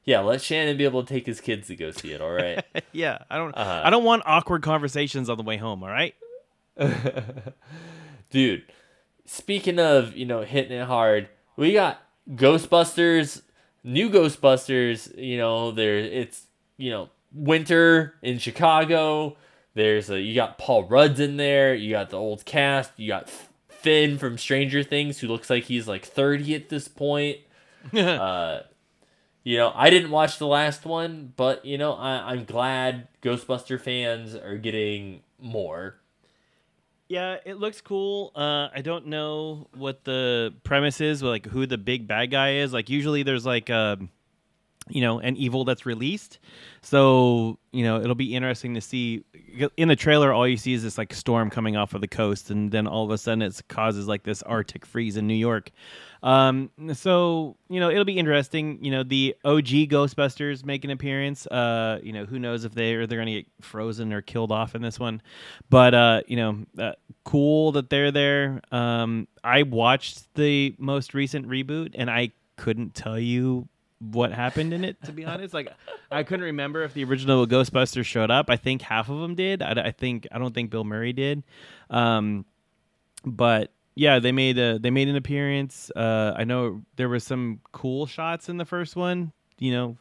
Yeah, 0.06 0.22
let 0.22 0.42
Shannon 0.42 0.78
be 0.78 0.86
able 0.86 1.04
to 1.04 1.14
take 1.14 1.26
his 1.28 1.42
kids 1.42 1.68
to 1.68 1.76
go 1.76 1.92
see 1.92 2.12
it. 2.14 2.22
All 2.22 2.32
right. 2.32 2.64
Yeah, 2.94 3.20
I 3.30 3.38
don't 3.38 3.54
Uh-huh. 3.56 3.82
I 3.86 3.90
don't 3.90 4.04
want 4.04 4.24
awkward 4.26 4.64
conversations 4.64 5.30
on 5.30 5.38
the 5.38 5.44
way 5.44 5.58
home. 5.58 5.84
All 5.84 5.90
right. 5.90 6.16
dude 8.32 8.64
speaking 9.26 9.78
of 9.80 10.16
you 10.16 10.26
know 10.26 10.42
hitting 10.42 10.72
it 10.78 10.86
hard 10.86 11.28
we 11.58 11.74
got 11.74 12.02
ghostbusters 12.32 13.42
new 13.84 14.10
ghostbusters 14.10 15.16
you 15.18 15.38
know 15.38 15.72
there 15.72 15.98
it's 15.98 16.48
you 16.78 16.90
know 16.90 17.10
winter 17.34 18.16
in 18.22 18.40
chicago. 18.40 19.36
There's 19.74 20.10
a 20.10 20.20
you 20.20 20.36
got 20.36 20.58
paul 20.58 20.84
rudd's 20.84 21.20
in 21.20 21.38
there. 21.38 21.74
You 21.74 21.92
got 21.92 22.10
the 22.10 22.18
old 22.18 22.46
cast. 22.46 22.92
You 22.98 23.08
got 23.08 23.30
finn 23.70 24.18
from 24.18 24.38
stranger 24.38 24.84
things 24.84 25.20
who 25.20 25.28
looks 25.28 25.50
like 25.50 25.64
he's 25.66 25.88
like 25.88 26.06
30 26.06 26.56
at 26.56 26.70
this 26.70 26.88
point. 26.88 27.38
Uh 27.94 28.62
you 29.44 29.58
know 29.58 29.72
i 29.74 29.90
didn't 29.90 30.12
watch 30.12 30.38
the 30.38 30.46
last 30.46 30.86
one 30.86 31.34
but 31.36 31.66
you 31.66 31.76
know 31.76 31.94
I, 31.94 32.32
i'm 32.32 32.46
glad 32.46 33.08
ghostbuster 33.24 33.82
fans 33.82 34.36
are 34.36 34.58
getting 34.58 35.22
more. 35.40 35.96
Yeah, 37.08 37.38
it 37.46 37.56
looks 37.56 37.82
cool. 37.82 38.32
Uh, 38.36 38.70
I 38.74 38.82
don't 38.82 39.08
know 39.08 39.68
what 39.76 40.06
the 40.06 40.54
premise 40.64 41.02
is, 41.02 41.22
like 41.22 41.46
who 41.46 41.66
the 41.66 41.78
big 41.78 42.08
bad 42.08 42.32
guy 42.32 42.56
is. 42.56 42.72
Like 42.72 42.90
usually 42.90 43.24
there's 43.24 43.46
like 43.46 43.70
a, 43.70 44.00
you 44.90 45.02
know, 45.02 45.20
an 45.20 45.36
evil 45.38 45.64
that's 45.64 45.86
released. 45.86 46.40
So 46.82 47.58
you 47.72 47.84
know 47.84 48.02
it'll 48.02 48.16
be 48.16 48.36
interesting 48.36 48.74
to 48.74 48.82
see. 48.82 49.24
In 49.78 49.88
the 49.88 49.96
trailer, 49.96 50.34
all 50.34 50.48
you 50.48 50.58
see 50.58 50.74
is 50.74 50.84
this 50.84 50.98
like 50.98 51.14
storm 51.14 51.50
coming 51.50 51.76
off 51.76 51.94
of 51.94 52.02
the 52.02 52.08
coast, 52.08 52.50
and 52.50 52.72
then 52.72 52.88
all 52.88 53.06
of 53.06 53.12
a 53.12 53.18
sudden 53.18 53.42
it 53.42 53.62
causes 53.68 54.08
like 54.08 54.24
this 54.24 54.42
Arctic 54.44 54.86
freeze 54.86 55.18
in 55.18 55.28
New 55.28 55.36
York. 55.36 55.72
Um, 56.24 56.70
so 56.94 57.58
you 57.70 57.80
know 57.80 57.90
it'll 57.90 58.06
be 58.06 58.18
interesting. 58.18 58.84
You 58.84 58.92
know 58.92 59.04
the 59.04 59.36
OG 59.46 59.90
Ghostbusters 59.90 60.66
make 60.66 60.84
an 60.84 60.90
appearance. 60.90 61.46
Uh, 61.48 62.00
you 62.02 62.14
know 62.14 62.26
who 62.26 62.40
knows 62.40 62.66
if 62.66 62.74
they 62.74 62.96
are 62.96 63.06
they're 63.06 63.20
gonna 63.20 63.32
get 63.32 63.48
frozen 63.62 64.12
or 64.12 64.22
killed 64.22 64.52
off 64.52 64.74
in 64.74 64.82
this 64.82 65.00
one, 65.00 65.22
but 65.70 65.94
uh, 65.94 66.22
you 66.28 66.38
know 66.38 66.58
uh, 66.80 66.94
cool 67.24 67.72
that 67.74 67.90
they're 67.90 68.12
there. 68.12 68.62
Um, 68.72 69.28
I 69.44 69.64
watched 69.64 70.34
the 70.34 70.76
most 70.78 71.14
recent 71.14 71.48
reboot 71.48 71.92
and 71.94 72.10
I 72.10 72.32
couldn't 72.58 72.94
tell 72.94 73.20
you 73.20 73.68
what 74.02 74.34
happened 74.34 74.74
in 74.74 74.84
it. 74.84 75.02
To 75.04 75.12
be 75.12 75.26
honest, 75.26 75.54
like 75.54 75.72
I 76.10 76.24
couldn't 76.24 76.46
remember 76.46 76.84
if 76.84 76.94
the 76.94 77.04
original 77.04 77.46
Ghostbusters 77.46 78.06
showed 78.06 78.32
up. 78.32 78.50
I 78.50 78.58
think 78.58 78.82
half 78.82 79.10
of 79.10 79.20
them 79.20 79.36
did. 79.36 79.62
I, 79.62 79.72
I 79.88 79.92
think 79.92 80.28
I 80.32 80.40
don't 80.40 80.54
think 80.54 80.72
Bill 80.72 80.84
Murray 80.84 81.14
did. 81.14 81.44
Um, 81.90 82.46
but 83.24 83.72
yeah, 83.96 84.20
they 84.20 84.32
made 84.32 84.58
a 84.58 84.80
they 84.80 84.90
made 84.90 85.08
an 85.08 85.16
appearance. 85.16 85.92
Uh, 85.96 86.34
I 86.36 86.44
know 86.44 86.82
there 86.96 87.10
were 87.10 87.20
some 87.20 87.60
cool 87.72 88.08
shots 88.08 88.50
in 88.50 88.58
the 88.58 88.66
first 88.66 88.96
one. 88.96 89.32
You 89.60 89.72
know, 89.72 89.98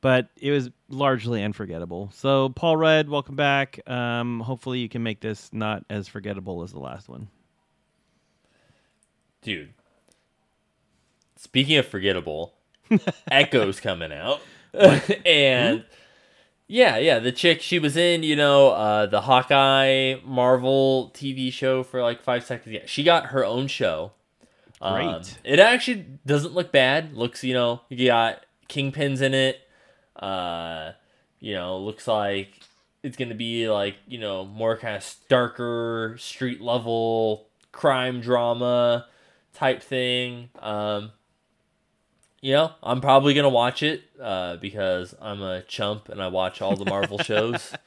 but 0.00 0.28
it 0.40 0.50
was 0.50 0.70
largely 0.88 1.42
unforgettable. 1.42 2.10
So, 2.14 2.48
Paul 2.50 2.76
Rudd, 2.76 3.08
welcome 3.08 3.36
back. 3.36 3.80
Um, 3.88 4.40
hopefully, 4.40 4.78
you 4.78 4.88
can 4.88 5.02
make 5.02 5.20
this 5.20 5.50
not 5.52 5.84
as 5.90 6.08
forgettable 6.08 6.62
as 6.62 6.72
the 6.72 6.78
last 6.78 7.08
one. 7.08 7.28
Dude. 9.42 9.74
Speaking 11.36 11.76
of 11.76 11.86
forgettable, 11.86 12.54
Echo's 13.30 13.80
coming 13.80 14.12
out. 14.12 14.40
and 15.26 15.84
yeah, 16.66 16.96
yeah, 16.96 17.18
the 17.18 17.32
chick 17.32 17.60
she 17.60 17.78
was 17.78 17.96
in, 17.96 18.22
you 18.22 18.36
know, 18.36 18.70
uh, 18.70 19.06
the 19.06 19.22
Hawkeye 19.22 20.16
Marvel 20.24 21.12
TV 21.14 21.52
show 21.52 21.82
for 21.82 22.02
like 22.02 22.22
five 22.22 22.44
seconds. 22.44 22.74
Yeah, 22.74 22.82
she 22.86 23.02
got 23.02 23.26
her 23.26 23.44
own 23.44 23.66
show. 23.66 24.12
Um, 24.80 24.94
Great. 24.94 25.38
it 25.44 25.58
actually 25.58 26.06
doesn't 26.26 26.52
look 26.54 26.72
bad. 26.72 27.14
Looks, 27.14 27.44
you 27.44 27.54
know, 27.54 27.82
you 27.88 28.06
got 28.06 28.44
kingpins 28.68 29.22
in 29.22 29.34
it. 29.34 29.60
Uh, 30.16 30.92
you 31.40 31.54
know, 31.54 31.78
looks 31.78 32.08
like 32.08 32.60
it's 33.02 33.16
gonna 33.16 33.34
be 33.34 33.68
like 33.68 33.96
you 34.06 34.18
know 34.18 34.44
more 34.46 34.76
kind 34.76 34.96
of 34.96 35.14
darker 35.28 36.16
street 36.18 36.60
level 36.60 37.46
crime 37.72 38.20
drama 38.20 39.06
type 39.52 39.82
thing. 39.82 40.48
Um, 40.60 41.12
you 42.44 42.52
know, 42.52 42.72
I'm 42.82 43.00
probably 43.00 43.32
gonna 43.32 43.48
watch 43.48 43.82
it 43.82 44.02
uh, 44.20 44.56
because 44.56 45.14
I'm 45.18 45.40
a 45.40 45.62
chump 45.62 46.10
and 46.10 46.22
I 46.22 46.28
watch 46.28 46.60
all 46.60 46.76
the 46.76 46.84
Marvel 46.84 47.18
shows. 47.18 47.72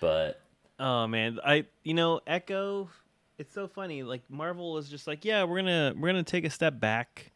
But 0.00 0.40
Oh 0.78 1.06
man, 1.06 1.38
I 1.44 1.64
you 1.84 1.94
know 1.94 2.20
Echo. 2.26 2.90
It's 3.38 3.54
so 3.54 3.68
funny. 3.68 4.02
Like 4.02 4.22
Marvel 4.28 4.76
is 4.76 4.88
just 4.88 5.06
like, 5.06 5.24
yeah, 5.24 5.44
we're 5.44 5.60
gonna 5.60 5.94
we're 5.96 6.08
gonna 6.08 6.24
take 6.24 6.44
a 6.44 6.50
step 6.50 6.78
back, 6.80 7.32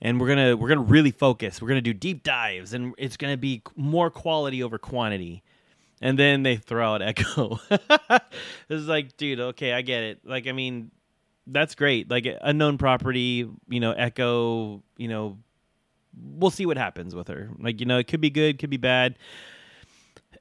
and 0.00 0.18
we're 0.18 0.28
gonna 0.28 0.56
we're 0.56 0.68
gonna 0.68 0.80
really 0.80 1.10
focus. 1.10 1.60
We're 1.60 1.68
gonna 1.68 1.82
do 1.82 1.92
deep 1.92 2.22
dives, 2.22 2.72
and 2.72 2.94
it's 2.98 3.16
gonna 3.16 3.36
be 3.36 3.62
more 3.76 4.10
quality 4.10 4.62
over 4.62 4.78
quantity. 4.78 5.42
And 6.00 6.18
then 6.18 6.42
they 6.42 6.56
throw 6.56 6.94
out 6.94 7.02
Echo. 7.02 7.60
it's 7.70 8.86
like, 8.86 9.16
dude, 9.16 9.38
okay, 9.38 9.72
I 9.72 9.82
get 9.82 10.02
it. 10.02 10.20
Like, 10.24 10.46
I 10.46 10.52
mean, 10.52 10.90
that's 11.46 11.74
great. 11.74 12.10
Like 12.10 12.26
unknown 12.40 12.78
property, 12.78 13.48
you 13.68 13.80
know, 13.80 13.92
Echo. 13.92 14.82
You 14.96 15.08
know, 15.08 15.38
we'll 16.20 16.50
see 16.50 16.66
what 16.66 16.76
happens 16.76 17.14
with 17.14 17.28
her. 17.28 17.50
Like, 17.58 17.80
you 17.80 17.86
know, 17.86 17.98
it 17.98 18.08
could 18.08 18.20
be 18.20 18.30
good, 18.30 18.58
could 18.58 18.70
be 18.70 18.76
bad. 18.76 19.16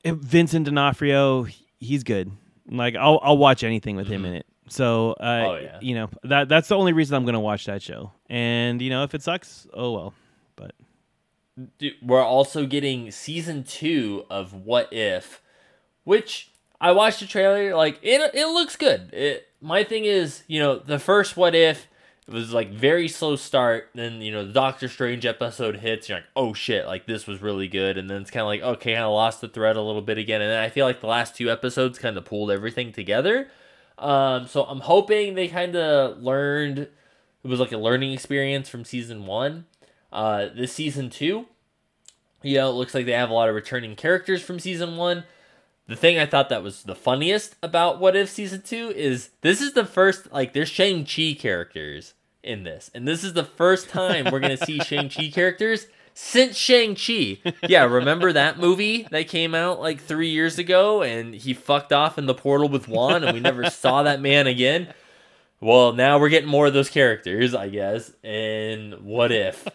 Vincent 0.05 0.65
D'Onofrio, 0.65 1.47
he's 1.79 2.03
good. 2.03 2.31
Like 2.69 2.95
I'll 2.95 3.19
I'll 3.23 3.37
watch 3.37 3.63
anything 3.63 3.95
with 3.95 4.07
him 4.07 4.25
in 4.25 4.33
it. 4.33 4.45
So 4.69 5.11
uh, 5.19 5.23
Mm-hmm. 5.23 5.45
Oh, 5.49 5.55
yeah. 5.57 5.77
you 5.81 5.95
know 5.95 6.09
that 6.23 6.49
that's 6.49 6.67
the 6.67 6.75
only 6.77 6.93
reason 6.93 7.15
I'm 7.15 7.25
gonna 7.25 7.39
watch 7.39 7.65
that 7.65 7.81
show. 7.81 8.11
And 8.29 8.81
you 8.81 8.89
know 8.89 9.03
if 9.03 9.13
it 9.15 9.21
sucks, 9.23 9.67
oh 9.73 9.93
well. 9.93 10.13
But 10.55 10.73
dude, 11.77 11.95
we're 12.01 12.21
also 12.23 12.65
getting 12.65 13.11
season 13.11 13.63
two 13.63 14.25
of 14.29 14.53
What 14.53 14.91
If, 14.91 15.41
which 16.03 16.51
I 16.79 16.91
watched 16.91 17.21
the 17.21 17.25
trailer. 17.27 17.75
Like 17.75 17.99
it, 18.01 18.33
it 18.33 18.47
looks 18.47 18.75
good. 18.75 19.13
It, 19.13 19.47
my 19.61 19.83
thing 19.83 20.05
is, 20.05 20.43
you 20.47 20.59
know, 20.59 20.77
the 20.77 20.99
first 20.99 21.37
What 21.37 21.55
If 21.55 21.87
it 22.27 22.33
was 22.33 22.51
like 22.51 22.71
very 22.71 23.07
slow 23.07 23.37
start. 23.37 23.89
Then 23.95 24.21
you 24.21 24.31
know 24.31 24.45
the 24.45 24.51
Doctor 24.51 24.89
Strange 24.89 25.25
episode 25.25 25.77
hits. 25.77 26.09
You're 26.09 26.17
like, 26.17 26.27
oh 26.35 26.53
shit, 26.53 26.85
like 26.85 27.05
this 27.05 27.25
was 27.25 27.41
really 27.41 27.69
good. 27.69 27.97
And 27.97 28.09
then 28.09 28.21
it's 28.21 28.31
kind 28.31 28.41
of 28.41 28.47
like, 28.47 28.61
okay, 28.61 28.95
of 28.95 29.11
lost 29.11 29.39
the 29.39 29.47
thread 29.47 29.77
a 29.77 29.81
little 29.81 30.01
bit 30.01 30.17
again. 30.17 30.41
And 30.41 30.51
then 30.51 30.61
I 30.61 30.69
feel 30.69 30.85
like 30.85 30.99
the 30.99 31.07
last 31.07 31.35
two 31.35 31.49
episodes 31.49 31.97
kind 31.97 32.17
of 32.17 32.25
pulled 32.25 32.51
everything 32.51 32.91
together. 32.91 33.47
Um, 33.97 34.47
so 34.47 34.63
I'm 34.63 34.81
hoping 34.81 35.35
they 35.35 35.47
kind 35.47 35.75
of 35.75 36.21
learned. 36.21 36.79
It 36.79 37.47
was 37.47 37.61
like 37.61 37.71
a 37.71 37.77
learning 37.77 38.11
experience 38.11 38.67
from 38.67 38.83
season 38.83 39.25
one. 39.25 39.65
Uh, 40.11 40.47
this 40.53 40.73
season 40.73 41.09
two, 41.09 41.45
you 42.41 42.57
know, 42.57 42.69
it 42.69 42.73
looks 42.73 42.93
like 42.93 43.05
they 43.05 43.13
have 43.13 43.29
a 43.29 43.33
lot 43.33 43.47
of 43.47 43.55
returning 43.55 43.95
characters 43.95 44.41
from 44.41 44.59
season 44.59 44.97
one. 44.97 45.23
The 45.87 45.95
thing 45.95 46.19
I 46.19 46.25
thought 46.25 46.49
that 46.49 46.63
was 46.63 46.83
the 46.83 46.95
funniest 46.95 47.55
about 47.63 47.99
What 48.01 48.17
If 48.17 48.29
season 48.29 48.61
two 48.63 48.91
is 48.93 49.29
this 49.39 49.61
is 49.61 49.71
the 49.71 49.85
first 49.85 50.31
like 50.33 50.51
there's 50.51 50.67
Shang 50.67 51.05
Chi 51.05 51.37
characters 51.39 52.13
in 52.47 52.63
this, 52.63 52.89
and 52.93 53.07
this 53.07 53.23
is 53.23 53.33
the 53.33 53.43
first 53.43 53.89
time 53.89 54.25
we're 54.31 54.39
gonna 54.39 54.57
see 54.57 54.79
Shang 54.79 55.09
Chi 55.09 55.27
characters 55.33 55.87
since 56.13 56.57
Shang 56.57 56.95
Chi. 56.95 57.37
Yeah, 57.67 57.83
remember 57.83 58.33
that 58.33 58.57
movie 58.57 59.07
that 59.11 59.27
came 59.27 59.53
out 59.53 59.79
like 59.79 60.01
three 60.01 60.29
years 60.29 60.57
ago, 60.57 61.03
and 61.03 61.35
he 61.35 61.53
fucked 61.53 61.93
off 61.93 62.17
in 62.17 62.25
the 62.25 62.33
portal 62.33 62.67
with 62.69 62.87
Wong, 62.87 63.23
and 63.23 63.33
we 63.33 63.39
never 63.39 63.69
saw 63.69 64.01
that 64.01 64.19
man 64.19 64.47
again. 64.47 64.93
Well, 65.61 65.93
now 65.93 66.17
we're 66.17 66.29
getting 66.29 66.49
more 66.49 66.65
of 66.65 66.73
those 66.73 66.89
characters, 66.89 67.53
I 67.53 67.69
guess. 67.69 68.11
And 68.23 68.95
what 69.01 69.31
if? 69.31 69.67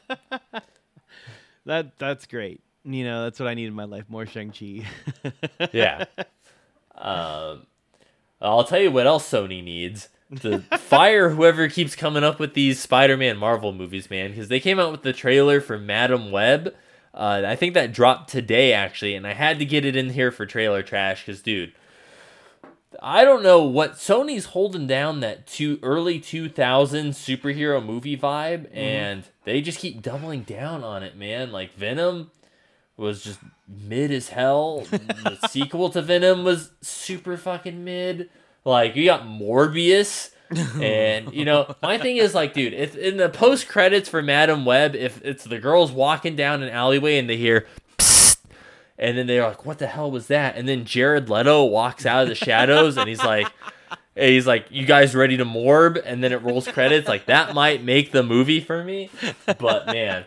that 1.67 1.97
that's 1.99 2.27
great. 2.27 2.61
You 2.85 3.05
know 3.05 3.23
that's 3.23 3.39
what 3.39 3.49
I 3.49 3.55
need 3.55 3.67
in 3.67 3.75
my 3.75 3.85
life. 3.85 4.07
More 4.09 4.27
Shang 4.27 4.51
Chi. 4.51 4.85
Yeah. 5.73 6.07
Um, 6.97 7.67
I'll 8.41 8.65
tell 8.65 8.81
you 8.81 8.91
what 8.91 9.07
else 9.07 9.31
Sony 9.31 9.63
needs 9.63 10.09
to 10.41 10.61
fire 10.79 11.31
whoever 11.31 11.69
keeps 11.69 11.95
coming 11.95 12.25
up 12.25 12.39
with 12.39 12.55
these 12.55 12.81
Spider-Man 12.81 13.37
Marvel 13.37 13.73
movies, 13.73 14.11
man, 14.11 14.31
because 14.31 14.49
they 14.49 14.61
came 14.61 14.79
out 14.79 14.93
with 14.93 15.03
the 15.03 15.13
trailer 15.13 15.61
for 15.61 15.79
Madame 15.79 16.31
Web. 16.31 16.75
Uh, 17.15 17.43
I 17.47 17.57
think 17.57 17.75
that 17.75 17.93
dropped 17.93 18.31
today 18.31 18.73
actually, 18.73 19.15
and 19.15 19.27
I 19.27 19.35
had 19.35 19.59
to 19.59 19.65
get 19.65 19.85
it 19.85 19.97
in 19.97 20.11
here 20.11 20.31
for 20.31 20.47
trailer 20.47 20.83
trash 20.83 21.25
because, 21.27 21.43
dude, 21.43 21.73
I 23.03 23.25
don't 23.25 23.43
know 23.43 23.63
what 23.65 23.95
Sony's 23.95 24.47
holding 24.47 24.87
down 24.87 25.21
that 25.21 25.47
two 25.47 25.79
early 25.83 26.19
2000 26.19 27.11
superhero 27.11 27.85
movie 27.85 28.17
vibe, 28.17 28.69
and 28.73 29.25
they 29.45 29.61
just 29.61 29.79
keep 29.79 30.03
doubling 30.03 30.43
down 30.43 30.85
on 30.85 31.03
it, 31.03 31.17
man. 31.17 31.53
Like 31.53 31.75
Venom 31.75 32.31
was 32.97 33.23
just 33.23 33.41
mid 33.69 34.11
as 34.11 34.29
hell. 34.29 34.81
the 34.91 35.39
sequel 35.49 35.91
to 35.91 36.03
Venom 36.03 36.45
was 36.45 36.71
super 36.81 37.37
fucking 37.37 37.85
mid. 37.85 38.31
Like 38.65 38.97
you 38.97 39.05
got 39.05 39.25
Morbius. 39.25 40.31
and 40.83 41.33
you 41.33 41.47
know 41.47 41.75
my 41.83 41.97
thing 41.97 42.19
is 42.19 42.35
like 42.35 42.53
dude 42.53 42.75
if 42.75 42.95
in 42.95 43.17
the 43.17 43.31
post 43.31 43.69
credits 43.69 44.07
for 44.07 44.21
madame 44.21 44.67
web 44.67 44.95
if 44.95 45.19
it's 45.25 45.45
the 45.45 45.59
girls 45.59 45.91
walking 45.91 46.37
down 46.37 46.63
an 46.63 46.69
alleyway 46.69 47.17
and 47.17 47.27
they 47.27 47.39
hear 47.39 47.67
Psst, 47.97 48.37
and 48.99 49.17
then 49.17 49.27
they're 49.27 49.47
like 49.47 49.65
what 49.65 49.79
the 49.79 49.87
hell 49.87 50.11
was 50.11 50.27
that 50.27 50.55
and 50.55 50.69
then 50.69 50.85
jared 50.85 51.31
leto 51.31 51.65
walks 51.65 52.05
out 52.05 52.25
of 52.25 52.29
the 52.29 52.35
shadows 52.35 52.99
and 52.99 53.09
he's 53.09 53.25
like 53.25 53.51
and 54.15 54.29
he's 54.29 54.47
like 54.47 54.67
you 54.69 54.85
guys 54.85 55.15
ready 55.15 55.39
to 55.39 55.45
morb 55.47 55.99
and 56.05 56.23
then 56.23 56.33
it 56.33 56.43
rolls 56.43 56.69
credits 56.69 57.09
like 57.09 57.25
that 57.25 57.55
might 57.55 57.83
make 57.83 58.13
the 58.13 58.23
movie 58.23 58.61
for 58.61 58.85
me 58.85 59.09
but 59.57 59.87
man 59.87 60.23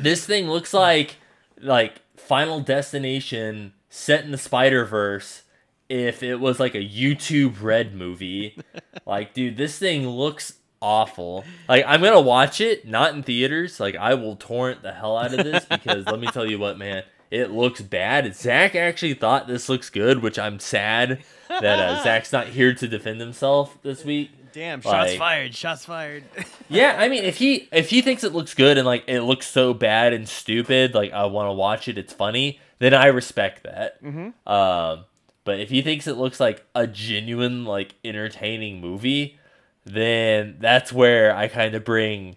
this 0.00 0.24
thing 0.24 0.48
looks 0.48 0.72
like 0.72 1.16
like 1.60 2.02
Final 2.16 2.60
Destination 2.60 3.72
set 3.88 4.24
in 4.24 4.30
the 4.30 4.38
Spider 4.38 4.84
Verse. 4.84 5.42
If 5.88 6.22
it 6.22 6.36
was 6.36 6.58
like 6.58 6.74
a 6.74 6.78
YouTube 6.78 7.62
Red 7.62 7.94
movie, 7.94 8.58
like 9.06 9.34
dude, 9.34 9.56
this 9.56 9.78
thing 9.78 10.08
looks 10.08 10.54
awful. 10.80 11.44
Like 11.68 11.84
I'm 11.86 12.00
gonna 12.02 12.20
watch 12.20 12.60
it, 12.60 12.86
not 12.86 13.14
in 13.14 13.22
theaters. 13.22 13.78
Like 13.80 13.96
I 13.96 14.14
will 14.14 14.36
torrent 14.36 14.82
the 14.82 14.92
hell 14.92 15.16
out 15.16 15.32
of 15.38 15.44
this 15.44 15.64
because 15.64 16.06
let 16.06 16.18
me 16.20 16.26
tell 16.28 16.48
you 16.48 16.58
what, 16.58 16.78
man, 16.78 17.02
it 17.30 17.50
looks 17.50 17.80
bad. 17.80 18.34
Zach 18.34 18.74
actually 18.74 19.14
thought 19.14 19.46
this 19.46 19.68
looks 19.68 19.90
good, 19.90 20.22
which 20.22 20.38
I'm 20.38 20.58
sad 20.58 21.22
that 21.48 21.78
uh, 21.78 22.02
Zach's 22.02 22.32
not 22.32 22.48
here 22.48 22.74
to 22.74 22.88
defend 22.88 23.20
himself 23.20 23.80
this 23.82 24.04
week. 24.04 24.30
Damn! 24.52 24.80
Like- 24.80 25.08
Shots 25.08 25.14
fired! 25.16 25.54
Shots 25.54 25.84
fired! 25.84 26.24
Yeah, 26.68 26.96
I 26.98 27.08
mean, 27.10 27.24
if 27.24 27.36
he 27.36 27.68
if 27.70 27.90
he 27.90 28.00
thinks 28.00 28.24
it 28.24 28.32
looks 28.32 28.54
good 28.54 28.78
and 28.78 28.86
like 28.86 29.04
it 29.06 29.20
looks 29.22 29.46
so 29.46 29.74
bad 29.74 30.14
and 30.14 30.26
stupid, 30.26 30.94
like 30.94 31.12
I 31.12 31.26
want 31.26 31.48
to 31.48 31.52
watch 31.52 31.86
it, 31.86 31.98
it's 31.98 32.14
funny, 32.14 32.60
then 32.78 32.94
I 32.94 33.06
respect 33.08 33.64
that. 33.64 34.02
Mm-hmm. 34.02 34.48
Um, 34.50 35.04
but 35.44 35.60
if 35.60 35.70
he 35.70 35.82
thinks 35.82 36.06
it 36.06 36.16
looks 36.16 36.38
like 36.38 36.64
a 36.74 36.86
genuine, 36.86 37.64
like 37.64 37.94
entertaining 38.04 38.80
movie, 38.80 39.38
then 39.84 40.56
that's 40.60 40.92
where 40.92 41.34
I 41.34 41.48
kind 41.48 41.74
of 41.74 41.84
bring 41.84 42.36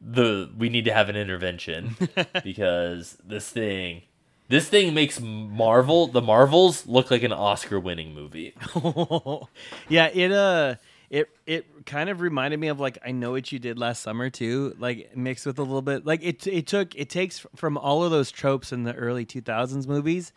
the 0.00 0.50
we 0.56 0.68
need 0.68 0.84
to 0.84 0.92
have 0.92 1.08
an 1.08 1.16
intervention 1.16 1.96
because 2.44 3.16
this 3.24 3.48
thing. 3.48 4.02
This 4.48 4.68
thing 4.68 4.92
makes 4.92 5.18
Marvel, 5.18 6.08
the 6.08 6.20
Marvels, 6.20 6.86
look 6.86 7.10
like 7.10 7.22
an 7.22 7.32
Oscar-winning 7.32 8.12
movie. 8.12 8.54
yeah, 9.88 10.08
it 10.12 10.30
uh 10.30 10.74
it 11.08 11.30
it 11.46 11.86
kind 11.86 12.10
of 12.10 12.20
reminded 12.20 12.60
me 12.60 12.68
of 12.68 12.78
like 12.78 12.98
I 13.02 13.12
know 13.12 13.30
what 13.30 13.50
you 13.50 13.58
did 13.58 13.78
last 13.78 14.02
summer 14.02 14.28
too, 14.28 14.74
like 14.78 15.16
mixed 15.16 15.46
with 15.46 15.58
a 15.58 15.62
little 15.62 15.80
bit 15.80 16.04
like 16.04 16.22
it 16.22 16.46
it 16.46 16.66
took 16.66 16.94
it 16.96 17.08
takes 17.08 17.46
from 17.56 17.78
all 17.78 18.04
of 18.04 18.10
those 18.10 18.30
tropes 18.30 18.72
in 18.72 18.82
the 18.82 18.94
early 18.94 19.24
2000s 19.24 19.86
movies 19.86 20.32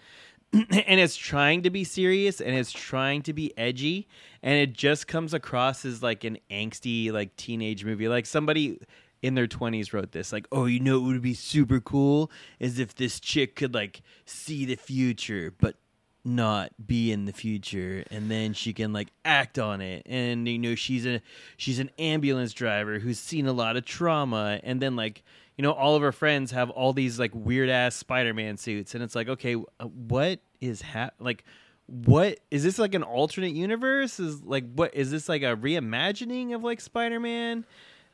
and 0.69 0.99
it's 0.99 1.15
trying 1.15 1.63
to 1.63 1.69
be 1.69 1.83
serious 1.83 2.39
and 2.39 2.55
it's 2.55 2.71
trying 2.71 3.21
to 3.23 3.33
be 3.33 3.57
edgy 3.57 4.07
and 4.41 4.57
it 4.57 4.73
just 4.73 5.07
comes 5.07 5.33
across 5.33 5.85
as 5.85 6.01
like 6.01 6.23
an 6.23 6.37
angsty 6.49 7.11
like 7.11 7.35
teenage 7.35 7.83
movie. 7.83 8.07
Like 8.07 8.25
somebody 8.25 8.79
in 9.21 9.35
their 9.35 9.47
20s 9.47 9.91
wrote 9.91 10.11
this 10.11 10.31
like 10.31 10.45
oh 10.51 10.65
you 10.65 10.79
know 10.79 10.97
it 10.97 11.03
would 11.03 11.21
be 11.21 11.33
super 11.33 11.79
cool 11.79 12.29
is 12.59 12.77
if 12.77 12.93
this 12.95 13.19
chick 13.19 13.55
could 13.55 13.73
like 13.73 14.01
see 14.25 14.65
the 14.65 14.75
future 14.75 15.51
but 15.59 15.77
not 16.25 16.71
be 16.85 17.11
in 17.11 17.25
the 17.25 17.31
future 17.31 18.03
and 18.09 18.29
then 18.29 18.51
she 18.51 18.73
can 18.73 18.91
like 18.91 19.09
act 19.23 19.59
on 19.59 19.79
it. 19.79 20.03
And 20.07 20.47
you 20.47 20.57
know 20.57 20.75
she's 20.75 21.05
a 21.05 21.21
she's 21.55 21.79
an 21.79 21.91
ambulance 21.99 22.53
driver 22.53 22.99
who's 22.99 23.19
seen 23.19 23.45
a 23.45 23.53
lot 23.53 23.77
of 23.77 23.85
trauma 23.85 24.59
and 24.63 24.81
then 24.81 24.95
like 24.95 25.23
you 25.57 25.61
know 25.61 25.71
all 25.71 25.95
of 25.95 26.01
her 26.01 26.11
friends 26.11 26.51
have 26.51 26.69
all 26.69 26.93
these 26.93 27.19
like 27.19 27.31
weird 27.33 27.69
ass 27.69 27.95
spider-man 27.95 28.57
suits 28.57 28.93
and 28.93 29.03
it's 29.03 29.15
like 29.15 29.29
okay 29.29 29.55
uh, 29.55 29.85
what 29.85 30.39
is 30.61 30.81
hap 30.81 31.13
like 31.19 31.43
what 31.87 32.39
is 32.49 32.63
this 32.63 32.79
like 32.79 32.95
an 32.95 33.03
alternate 33.03 33.53
universe? 33.53 34.19
Is 34.19 34.41
like 34.43 34.65
what 34.73 34.95
is 34.95 35.11
this 35.11 35.29
like 35.29 35.43
a 35.43 35.55
reimagining 35.55 36.53
of 36.55 36.63
like 36.63 36.81
spider-man? 36.81 37.65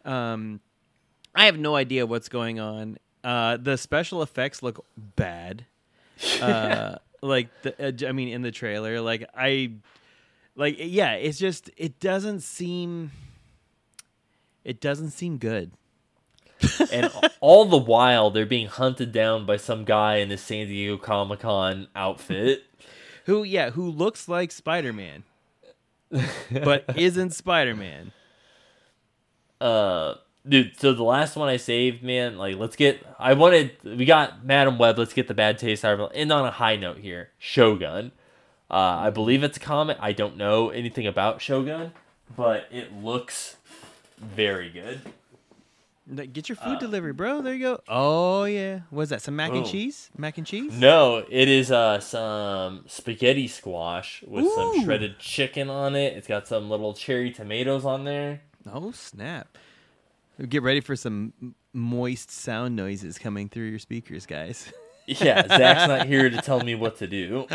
Um 0.03 0.59
i 1.33 1.45
have 1.45 1.57
no 1.57 1.75
idea 1.75 2.05
what's 2.05 2.29
going 2.29 2.59
on. 2.59 2.97
Uh 3.23 3.57
the 3.57 3.77
special 3.77 4.21
effects 4.21 4.61
look 4.61 4.85
bad. 4.97 5.65
Uh 6.41 6.97
like 7.23 7.49
the 7.61 7.87
uh, 7.87 8.09
i 8.09 8.11
mean 8.11 8.29
in 8.29 8.41
the 8.41 8.49
trailer 8.51 8.99
like 8.99 9.29
i 9.35 9.71
like 10.55 10.75
yeah 10.79 11.13
it's 11.13 11.37
just 11.37 11.69
it 11.77 11.99
doesn't 11.99 12.41
seem 12.41 13.11
it 14.63 14.81
doesn't 14.81 15.11
seem 15.11 15.37
good 15.37 15.71
and 16.91 17.11
all 17.39 17.65
the 17.65 17.77
while 17.77 18.29
they're 18.31 18.45
being 18.45 18.67
hunted 18.67 19.11
down 19.11 19.45
by 19.45 19.57
some 19.57 19.83
guy 19.85 20.15
in 20.17 20.29
his 20.29 20.41
San 20.41 20.67
Diego 20.67 20.97
Comic 20.97 21.39
Con 21.41 21.87
outfit. 21.95 22.63
who 23.25 23.43
yeah 23.43 23.69
who 23.71 23.89
looks 23.89 24.27
like 24.27 24.51
spider-man 24.51 25.23
but 26.51 26.83
isn't 26.95 27.29
spider-man 27.31 28.11
Uh, 29.61 30.15
dude. 30.47 30.75
So 30.79 30.91
the 30.93 31.03
last 31.03 31.35
one 31.35 31.47
I 31.47 31.57
saved, 31.57 32.01
man. 32.03 32.37
Like, 32.37 32.57
let's 32.57 32.75
get. 32.75 33.05
I 33.19 33.33
wanted. 33.33 33.71
We 33.83 34.05
got 34.05 34.43
Madame 34.43 34.77
Web. 34.79 34.97
Let's 34.97 35.13
get 35.13 35.27
the 35.27 35.35
bad 35.35 35.59
taste 35.59 35.85
out 35.85 35.99
of 35.99 36.11
it. 36.11 36.11
And 36.15 36.31
on 36.31 36.45
a 36.45 36.51
high 36.51 36.75
note 36.75 36.97
here, 36.97 37.29
Shogun. 37.37 38.11
Uh, 38.69 38.73
I 39.05 39.09
believe 39.11 39.43
it's 39.43 39.57
a 39.57 39.59
comic. 39.59 39.97
I 39.99 40.13
don't 40.13 40.35
know 40.37 40.69
anything 40.69 41.05
about 41.05 41.41
Shogun, 41.41 41.91
but 42.35 42.67
it 42.71 42.91
looks 42.91 43.57
very 44.17 44.69
good. 44.69 45.01
Like, 46.07 46.33
get 46.33 46.49
your 46.49 46.55
food 46.55 46.79
delivery 46.79 47.13
bro 47.13 47.41
there 47.41 47.53
you 47.53 47.59
go 47.59 47.79
oh 47.87 48.43
yeah 48.45 48.81
what 48.89 49.03
is 49.03 49.09
that 49.09 49.21
some 49.21 49.35
mac 49.35 49.51
and 49.51 49.65
cheese 49.65 50.09
mac 50.17 50.37
and 50.37 50.47
cheese 50.47 50.73
No, 50.73 51.23
it 51.29 51.47
is 51.47 51.71
uh 51.71 51.99
some 51.99 52.83
spaghetti 52.87 53.47
squash 53.47 54.23
with 54.27 54.45
Ooh. 54.45 54.55
some 54.55 54.83
shredded 54.83 55.19
chicken 55.19 55.69
on 55.69 55.95
it. 55.95 56.13
It's 56.17 56.27
got 56.27 56.47
some 56.47 56.69
little 56.69 56.93
cherry 56.93 57.31
tomatoes 57.31 57.85
on 57.85 58.03
there. 58.03 58.41
Oh 58.71 58.91
snap! 58.91 59.57
Get 60.49 60.63
ready 60.63 60.81
for 60.81 60.95
some 60.95 61.33
moist 61.73 62.31
sound 62.31 62.75
noises 62.75 63.17
coming 63.17 63.47
through 63.47 63.65
your 63.69 63.79
speakers, 63.79 64.25
guys. 64.25 64.71
Yeah, 65.07 65.45
Zach's 65.47 65.87
not 65.87 66.05
here 66.07 66.29
to 66.29 66.37
tell 66.37 66.61
me 66.61 66.75
what 66.75 66.97
to 66.97 67.07
do. 67.07 67.47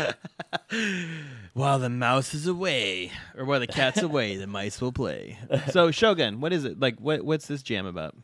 while 1.53 1.79
the 1.79 1.89
mouse 1.89 2.33
is 2.33 2.45
away, 2.45 3.11
or 3.35 3.45
while 3.45 3.59
the 3.61 3.65
cat's 3.67 4.01
away, 4.01 4.35
the 4.35 4.45
mice 4.45 4.79
will 4.81 4.91
play. 4.91 5.39
So 5.71 5.89
Shogun, 5.89 6.39
what 6.41 6.53
is 6.53 6.65
it 6.65 6.79
like? 6.79 6.99
What 6.99 7.23
what's 7.23 7.47
this 7.47 7.63
jam 7.63 7.85
about? 7.85 8.15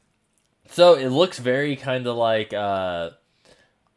So 0.68 0.96
it 0.96 1.10
looks 1.10 1.40
very 1.40 1.76
kind 1.76 2.08
of 2.08 2.16
like 2.16 2.54
uh 2.54 3.12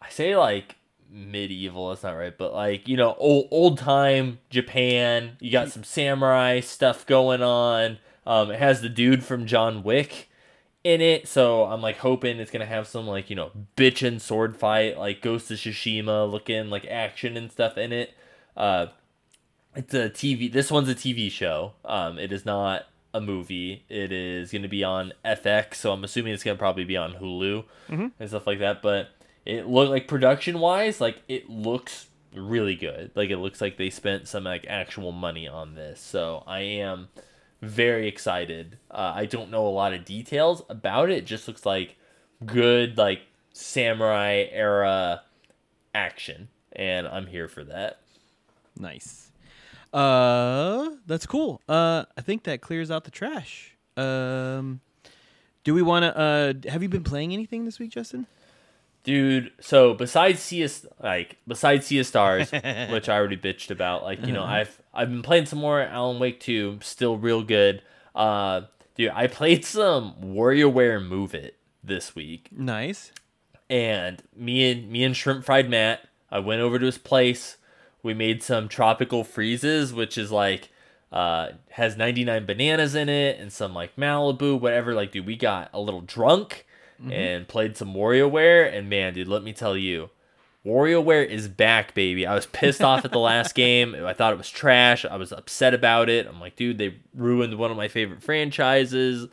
I 0.01 0.09
say 0.11 0.37
like 0.37 0.77
medieval, 1.11 1.89
that's 1.89 2.03
not 2.03 2.13
right, 2.13 2.37
but 2.37 2.53
like, 2.53 2.89
you 2.89 2.97
know, 2.97 3.15
old 3.19 3.49
old 3.51 3.79
time 3.79 4.39
Japan. 4.51 5.37
You 5.41 5.51
got 5.51 5.71
some 5.71 5.85
samurai 5.85 6.61
stuff 6.61 7.07
going 7.07 7.43
on. 7.43 7.99
Um 8.27 8.51
it 8.51 8.59
has 8.59 8.81
the 8.83 8.89
dude 8.89 9.25
from 9.25 9.47
John 9.47 9.83
Wick 9.83 10.29
in 10.85 11.01
it, 11.01 11.27
so 11.27 11.65
I'm 11.65 11.83
like 11.83 11.99
hoping 11.99 12.39
it's 12.39 12.51
gonna 12.51 12.67
have 12.67 12.87
some 12.87 13.07
like, 13.07 13.31
you 13.31 13.37
know, 13.37 13.51
bitchin' 13.77 14.21
sword 14.21 14.57
fight, 14.57 14.99
like 14.99 15.23
Ghost 15.23 15.51
of 15.51 15.59
Tsushima 15.59 16.31
looking 16.31 16.71
like 16.71 16.85
action 16.87 17.37
and 17.37 17.51
stuff 17.51 17.79
in 17.79 17.93
it. 17.93 18.15
Uh 18.57 18.87
it's 19.75 19.95
a 19.95 20.11
TV 20.11 20.53
this 20.53 20.71
one's 20.71 20.89
a 20.89 20.95
TV 20.95 21.31
show. 21.31 21.73
Um 21.85 22.19
it 22.19 22.33
is 22.33 22.45
not 22.45 22.87
a 23.17 23.21
movie. 23.21 23.85
It 23.89 24.13
is 24.13 24.53
going 24.53 24.63
to 24.63 24.69
be 24.69 24.85
on 24.85 25.13
FX, 25.25 25.77
so 25.77 25.93
I'm 25.93 26.05
assuming 26.05 26.35
it's 26.35 26.45
going 26.45 26.57
to 26.57 26.59
probably 26.59 26.85
be 26.85 26.97
on 26.97 27.15
Hulu 27.15 27.65
and 28.19 28.29
stuff 28.29 28.47
like 28.47 28.59
that. 28.59 28.83
But 28.83 29.09
it 29.47 29.67
looked 29.67 29.91
like 29.91 30.07
production 30.07 30.59
wise, 30.59 31.01
like 31.01 31.23
it 31.29 31.49
looks 31.49 32.09
really 32.35 32.77
good. 32.77 33.11
Like 33.15 33.31
it 33.31 33.39
looks 33.39 33.61
like 33.61 33.79
they 33.79 33.91
spent 33.91 34.29
some 34.29 34.45
like 34.45 34.67
actual 34.69 35.13
money 35.13 35.49
on 35.49 35.75
this. 35.75 36.01
So 36.01 36.45
I 36.47 36.61
am 36.61 37.09
very 37.63 38.07
excited. 38.07 38.79
Uh, 38.91 39.13
I 39.15 39.25
don't 39.25 39.51
know 39.51 39.67
a 39.67 39.71
lot 39.71 39.95
of 39.95 40.05
details 40.05 40.63
about 40.69 41.11
it. 41.11 41.19
It 41.19 41.27
just 41.27 41.49
looks 41.49 41.65
like 41.65 41.97
good 42.45 42.99
like 42.99 43.23
samurai 43.53 44.47
era 44.51 45.23
action, 45.95 46.49
and 46.73 47.09
I'm 47.09 47.27
here 47.27 47.49
for 47.49 47.65
that. 47.65 48.01
Nice. 48.79 49.26
Uh, 49.97 50.91
that's 51.07 51.27
cool. 51.27 51.63
Uh, 51.69 52.05
I 52.17 52.21
think 52.21 52.45
that 52.45 52.61
clears 52.61 52.91
out 52.91 53.05
the 53.05 53.11
trash. 53.11 53.77
Um, 53.97 54.81
do 55.65 55.73
we 55.75 55.81
want 55.83 56.03
to? 56.05 56.17
Uh, 56.17 56.53
have 56.71 56.83
you 56.83 56.89
been 56.89 57.03
playing 57.05 57.33
anything 57.33 57.65
this 57.65 57.79
week, 57.79 57.91
Justin? 57.91 58.27
Dude, 59.05 59.53
so 59.61 59.95
besides 59.95 60.41
Sea 60.41 60.63
of, 60.65 60.87
like 61.03 61.37
besides 61.49 61.87
Sea 61.87 62.03
Stars, 62.03 62.51
which 62.91 63.09
I 63.09 63.17
already 63.17 63.37
bitched 63.37 63.71
about, 63.71 64.03
like 64.03 64.27
you 64.27 64.33
know, 64.33 64.43
I've 64.45 64.83
I've 64.93 65.09
been 65.11 65.23
playing 65.23 65.47
some 65.47 65.61
more 65.61 65.81
Alan 65.81 66.19
Wake 66.19 66.41
2, 66.41 66.81
still 66.83 67.17
real 67.17 67.43
good. 67.43 67.83
Uh, 68.15 68.63
dude, 68.97 69.13
I 69.15 69.29
played 69.29 69.65
some 69.65 70.15
WarioWare 70.21 71.05
Move 71.07 71.35
It 71.35 71.57
this 71.85 72.15
week, 72.17 72.49
Nice. 72.51 73.13
and 73.71 74.23
me 74.35 74.71
and 74.71 74.91
me 74.91 75.05
and 75.05 75.17
Shrimp 75.17 75.45
Fried 75.45 75.71
Matt, 75.71 76.07
I 76.31 76.41
went 76.41 76.61
over 76.61 76.79
to 76.79 76.85
his 76.87 76.99
place. 76.99 77.57
We 78.07 78.15
made 78.15 78.43
some 78.43 78.69
tropical 78.69 79.23
freezes, 79.25 79.93
which 79.93 80.17
is 80.17 80.33
like 80.33 80.71
uh 81.13 81.51
has 81.71 81.97
99 81.97 82.47
bananas 82.47 82.95
in 82.95 83.09
it 83.09 83.39
and 83.39 83.53
some 83.53 83.75
like 83.75 83.95
Malibu, 83.97 84.59
whatever. 84.59 84.95
Like, 84.95 85.13
dude, 85.13 85.27
we 85.27 85.37
got 85.37 85.69
a 85.75 85.81
little 85.81 86.01
drunk 86.01 86.65
and 87.11 87.47
played 87.47 87.77
some 87.77 87.93
WarioWare, 87.93 88.73
and 88.73 88.89
man, 88.89 89.13
dude, 89.13 89.29
let 89.29 89.43
me 89.43 89.53
tell 89.53 89.77
you, 89.77 90.09
WarioWare 90.65 91.29
is 91.29 91.47
back, 91.47 91.93
baby. 91.93 92.27
I 92.27 92.35
was 92.35 92.47
pissed 92.47 92.81
off 92.81 93.05
at 93.05 93.13
the 93.13 93.19
last 93.19 93.55
game. 93.65 93.95
I 93.95 94.15
thought 94.15 94.33
it 94.33 94.39
was 94.39 94.49
trash. 94.49 95.05
I 95.05 95.17
was 95.17 95.31
upset 95.31 95.75
about 95.75 96.09
it. 96.09 96.27
I'm 96.27 96.41
like, 96.41 96.57
dude, 96.57 96.79
they 96.79 96.95
ruined 97.15 97.59
one 97.59 97.71
of 97.71 97.77
my 97.77 97.89
favorite 97.89 98.23
franchises. 98.23 99.29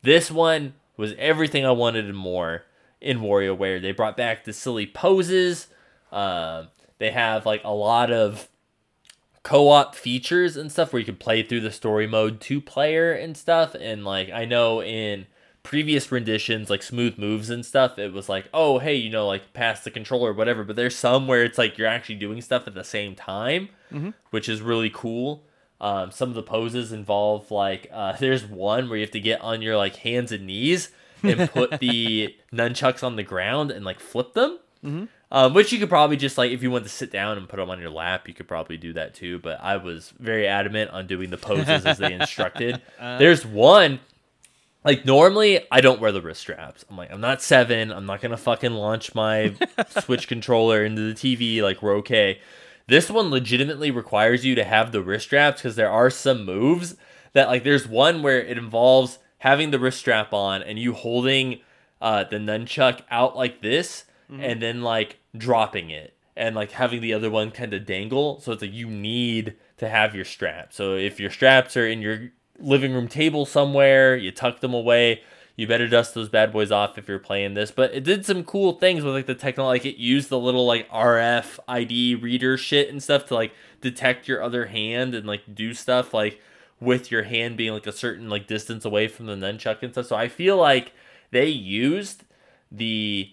This 0.00 0.30
one 0.30 0.72
was 0.96 1.12
everything 1.18 1.66
I 1.66 1.70
wanted 1.72 2.06
and 2.06 2.16
more 2.16 2.62
in 3.00 3.20
WarioWare. 3.20 3.82
They 3.82 3.92
brought 3.92 4.16
back 4.16 4.44
the 4.44 4.52
silly 4.54 4.86
poses. 4.86 5.66
Uh, 6.10 6.64
they 7.02 7.10
have 7.10 7.44
like 7.44 7.62
a 7.64 7.72
lot 7.72 8.10
of 8.10 8.48
co-op 9.42 9.94
features 9.94 10.56
and 10.56 10.70
stuff 10.70 10.92
where 10.92 11.00
you 11.00 11.06
can 11.06 11.16
play 11.16 11.42
through 11.42 11.60
the 11.60 11.72
story 11.72 12.06
mode 12.06 12.40
two 12.40 12.60
player 12.60 13.12
and 13.12 13.36
stuff. 13.36 13.74
And 13.74 14.04
like 14.04 14.30
I 14.30 14.44
know 14.44 14.82
in 14.82 15.26
previous 15.64 16.10
renditions, 16.12 16.70
like 16.70 16.82
smooth 16.82 17.18
moves 17.18 17.50
and 17.50 17.66
stuff, 17.66 17.98
it 17.98 18.12
was 18.12 18.28
like, 18.28 18.48
oh 18.54 18.78
hey, 18.78 18.94
you 18.94 19.10
know, 19.10 19.26
like 19.26 19.52
pass 19.52 19.82
the 19.82 19.90
controller 19.90 20.30
or 20.30 20.34
whatever. 20.34 20.62
But 20.64 20.76
there's 20.76 20.94
some 20.96 21.26
where 21.26 21.42
it's 21.44 21.58
like 21.58 21.76
you're 21.76 21.88
actually 21.88 22.14
doing 22.16 22.40
stuff 22.40 22.66
at 22.66 22.74
the 22.74 22.84
same 22.84 23.14
time, 23.14 23.68
which 24.30 24.48
is 24.48 24.60
really 24.62 24.90
cool. 24.90 25.44
Um, 25.80 26.12
some 26.12 26.28
of 26.28 26.36
the 26.36 26.42
poses 26.44 26.92
involve 26.92 27.50
like 27.50 27.88
uh, 27.92 28.12
there's 28.20 28.46
one 28.46 28.88
where 28.88 28.98
you 28.98 29.04
have 29.04 29.10
to 29.12 29.20
get 29.20 29.40
on 29.40 29.60
your 29.60 29.76
like 29.76 29.96
hands 29.96 30.30
and 30.30 30.46
knees 30.46 30.90
and 31.24 31.50
put 31.50 31.70
the 31.80 32.34
nunchucks 32.52 33.02
on 33.02 33.16
the 33.16 33.24
ground 33.24 33.72
and 33.72 33.84
like 33.84 33.98
flip 33.98 34.34
them. 34.34 34.58
Um, 35.34 35.54
which 35.54 35.72
you 35.72 35.78
could 35.78 35.88
probably 35.88 36.18
just 36.18 36.36
like 36.36 36.52
if 36.52 36.62
you 36.62 36.70
want 36.70 36.84
to 36.84 36.90
sit 36.90 37.10
down 37.10 37.38
and 37.38 37.48
put 37.48 37.56
them 37.56 37.70
on 37.70 37.80
your 37.80 37.88
lap, 37.88 38.28
you 38.28 38.34
could 38.34 38.46
probably 38.46 38.76
do 38.76 38.92
that 38.92 39.14
too. 39.14 39.38
But 39.38 39.60
I 39.62 39.78
was 39.78 40.12
very 40.18 40.46
adamant 40.46 40.90
on 40.90 41.06
doing 41.06 41.30
the 41.30 41.38
poses 41.38 41.86
as 41.86 41.96
they 41.96 42.12
instructed. 42.20 42.82
There's 43.00 43.46
one 43.46 44.00
like 44.84 45.06
normally 45.06 45.60
I 45.70 45.80
don't 45.80 46.02
wear 46.02 46.12
the 46.12 46.20
wrist 46.20 46.42
straps. 46.42 46.84
I'm 46.90 46.98
like 46.98 47.10
I'm 47.10 47.22
not 47.22 47.40
seven. 47.40 47.90
I'm 47.90 48.04
not 48.04 48.20
gonna 48.20 48.36
fucking 48.36 48.72
launch 48.72 49.14
my 49.14 49.54
Switch 49.88 50.28
controller 50.28 50.84
into 50.84 51.00
the 51.00 51.14
TV. 51.14 51.62
Like 51.62 51.82
we're 51.82 51.96
okay. 51.96 52.40
This 52.88 53.10
one 53.10 53.30
legitimately 53.30 53.90
requires 53.90 54.44
you 54.44 54.54
to 54.56 54.64
have 54.64 54.92
the 54.92 55.00
wrist 55.00 55.26
straps 55.26 55.62
because 55.62 55.76
there 55.76 55.90
are 55.90 56.10
some 56.10 56.44
moves 56.44 56.96
that 57.32 57.48
like 57.48 57.64
there's 57.64 57.88
one 57.88 58.22
where 58.22 58.42
it 58.42 58.58
involves 58.58 59.18
having 59.38 59.70
the 59.70 59.78
wrist 59.78 59.98
strap 59.98 60.34
on 60.34 60.62
and 60.62 60.78
you 60.78 60.92
holding 60.92 61.60
uh, 62.02 62.24
the 62.24 62.36
nunchuck 62.36 63.00
out 63.10 63.34
like 63.34 63.62
this 63.62 64.04
Mm-hmm. 64.32 64.44
and 64.44 64.62
then 64.62 64.80
like 64.80 65.18
dropping 65.36 65.90
it 65.90 66.16
and 66.36 66.56
like 66.56 66.70
having 66.70 67.02
the 67.02 67.12
other 67.12 67.28
one 67.28 67.50
kind 67.50 67.74
of 67.74 67.84
dangle. 67.84 68.40
So 68.40 68.52
it's 68.52 68.62
like 68.62 68.72
you 68.72 68.88
need 68.88 69.56
to 69.76 69.90
have 69.90 70.14
your 70.14 70.24
straps. 70.24 70.76
So 70.76 70.94
if 70.94 71.20
your 71.20 71.28
straps 71.28 71.76
are 71.76 71.86
in 71.86 72.00
your 72.00 72.30
living 72.58 72.94
room 72.94 73.08
table 73.08 73.44
somewhere, 73.44 74.16
you 74.16 74.30
tuck 74.30 74.60
them 74.60 74.72
away. 74.72 75.20
You 75.54 75.66
better 75.66 75.86
dust 75.86 76.14
those 76.14 76.30
bad 76.30 76.50
boys 76.50 76.72
off 76.72 76.96
if 76.96 77.08
you're 77.08 77.18
playing 77.18 77.52
this. 77.52 77.70
But 77.70 77.92
it 77.92 78.04
did 78.04 78.24
some 78.24 78.42
cool 78.42 78.72
things 78.72 79.04
with 79.04 79.12
like 79.12 79.26
the 79.26 79.34
technology. 79.34 79.80
Like 79.80 79.94
it 79.94 80.00
used 80.00 80.30
the 80.30 80.38
little 80.38 80.64
like 80.64 80.88
RF 80.88 81.58
ID 81.68 82.14
reader 82.14 82.56
shit 82.56 82.88
and 82.88 83.02
stuff 83.02 83.26
to 83.26 83.34
like 83.34 83.52
detect 83.82 84.28
your 84.28 84.42
other 84.42 84.64
hand 84.64 85.14
and 85.14 85.26
like 85.26 85.54
do 85.54 85.74
stuff 85.74 86.14
like 86.14 86.40
with 86.80 87.10
your 87.10 87.24
hand 87.24 87.58
being 87.58 87.74
like 87.74 87.86
a 87.86 87.92
certain 87.92 88.30
like 88.30 88.46
distance 88.46 88.86
away 88.86 89.08
from 89.08 89.26
the 89.26 89.34
nunchuck 89.34 89.82
and 89.82 89.92
stuff. 89.92 90.06
So 90.06 90.16
I 90.16 90.28
feel 90.28 90.56
like 90.56 90.92
they 91.32 91.48
used 91.48 92.24
the 92.70 93.30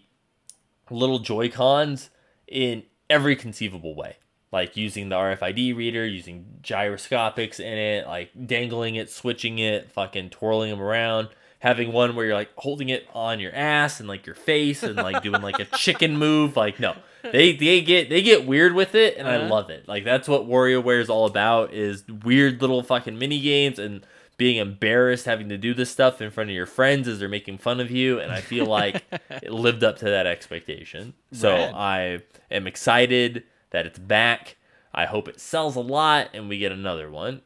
little 0.91 1.19
Joy 1.19 1.49
Cons 1.49 2.09
in 2.47 2.83
every 3.09 3.35
conceivable 3.35 3.95
way. 3.95 4.17
Like 4.51 4.75
using 4.75 5.09
the 5.09 5.15
RFID 5.15 5.75
reader, 5.75 6.05
using 6.05 6.45
gyroscopics 6.61 7.59
in 7.59 7.77
it, 7.77 8.07
like 8.07 8.31
dangling 8.47 8.95
it, 8.95 9.09
switching 9.09 9.59
it, 9.59 9.91
fucking 9.91 10.31
twirling 10.31 10.71
them 10.71 10.81
around. 10.81 11.29
Having 11.59 11.91
one 11.91 12.15
where 12.15 12.25
you're 12.25 12.35
like 12.35 12.49
holding 12.55 12.87
it 12.89 13.05
on 13.13 13.39
your 13.41 13.53
ass 13.53 13.99
and 13.99 14.07
like 14.07 14.25
your 14.25 14.33
face 14.35 14.81
and 14.81 14.95
like 14.95 15.21
doing 15.21 15.41
like 15.41 15.59
a 15.59 15.65
chicken 15.77 16.17
move. 16.17 16.55
Like 16.55 16.79
no, 16.79 16.95
they 17.21 17.53
they 17.55 17.81
get 17.81 18.09
they 18.09 18.21
get 18.21 18.47
weird 18.47 18.73
with 18.73 18.95
it 18.95 19.17
and 19.17 19.27
I 19.27 19.35
Uh-huh. 19.35 19.49
love 19.49 19.69
it. 19.69 19.85
Like 19.87 20.05
that's 20.05 20.27
what 20.27 20.47
WarioWare 20.47 21.01
is 21.01 21.09
all 21.09 21.25
about 21.25 21.73
is 21.73 22.05
weird 22.07 22.61
little 22.61 22.81
fucking 22.81 23.19
mini 23.19 23.41
games 23.41 23.77
and 23.77 24.05
being 24.39 24.57
embarrassed 24.57 25.25
having 25.25 25.49
to 25.49 25.57
do 25.57 25.73
this 25.75 25.91
stuff 25.91 26.21
in 26.21 26.31
front 26.31 26.49
of 26.49 26.55
your 26.55 26.65
friends 26.65 27.07
as 27.07 27.19
they're 27.19 27.29
making 27.29 27.57
fun 27.57 27.81
of 27.81 27.91
you 27.91 28.19
and 28.19 28.31
I 28.31 28.39
feel 28.39 28.65
like 28.65 29.03
it 29.29 29.51
lived 29.51 29.83
up 29.83 29.97
to 29.97 30.05
that 30.05 30.25
expectation. 30.25 31.13
So 31.33 31.53
Rad. 31.53 31.73
I 31.75 32.19
am 32.49 32.65
excited 32.65 33.43
that 33.71 33.85
it's 33.85 33.99
back. 33.99 34.55
I 34.93 35.05
hope 35.05 35.27
it 35.27 35.41
sells 35.41 35.75
a 35.75 35.81
lot 35.81 36.29
and 36.33 36.47
we 36.47 36.57
get 36.57 36.71
another 36.71 37.11
one. 37.11 37.41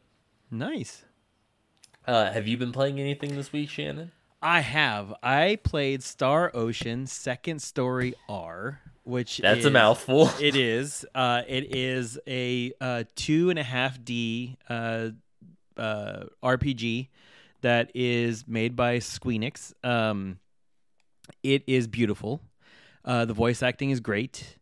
Nice. 0.52 1.04
Uh, 2.06 2.32
have 2.32 2.48
you 2.48 2.58
been 2.58 2.72
playing 2.72 3.00
anything 3.00 3.36
this 3.36 3.52
week, 3.52 3.70
Shannon? 3.70 4.12
I 4.40 4.60
have. 4.60 5.14
I 5.24 5.58
played 5.64 6.04
Star 6.04 6.52
Ocean 6.54 7.08
Second 7.08 7.62
Story 7.62 8.14
R, 8.30 8.82
which 9.04 9.38
That's 9.38 9.66
a 9.66 9.72
mouthful. 9.72 10.30
It 10.40 10.56
is. 10.56 11.06
Uh, 11.16 11.42
it 11.48 11.76
is 11.76 12.20
a 12.28 12.74
uh, 12.80 13.06
two 13.16 13.50
and 13.50 13.58
a 13.58 13.64
half 13.64 14.04
D 14.04 14.58
uh, 15.78 16.26
RPG 16.44 17.10
that 17.62 17.92
is 17.94 18.46
made 18.48 18.76
by 18.76 18.98
Squeenix. 18.98 19.74
Um, 19.84 20.40
it 21.42 21.64
is 21.68 21.88
beautiful. 21.88 22.42
Uh, 23.06 23.26
the 23.26 23.34
voice 23.34 23.64
acting 23.64 23.90
is 23.90 24.00
great. 24.00 24.58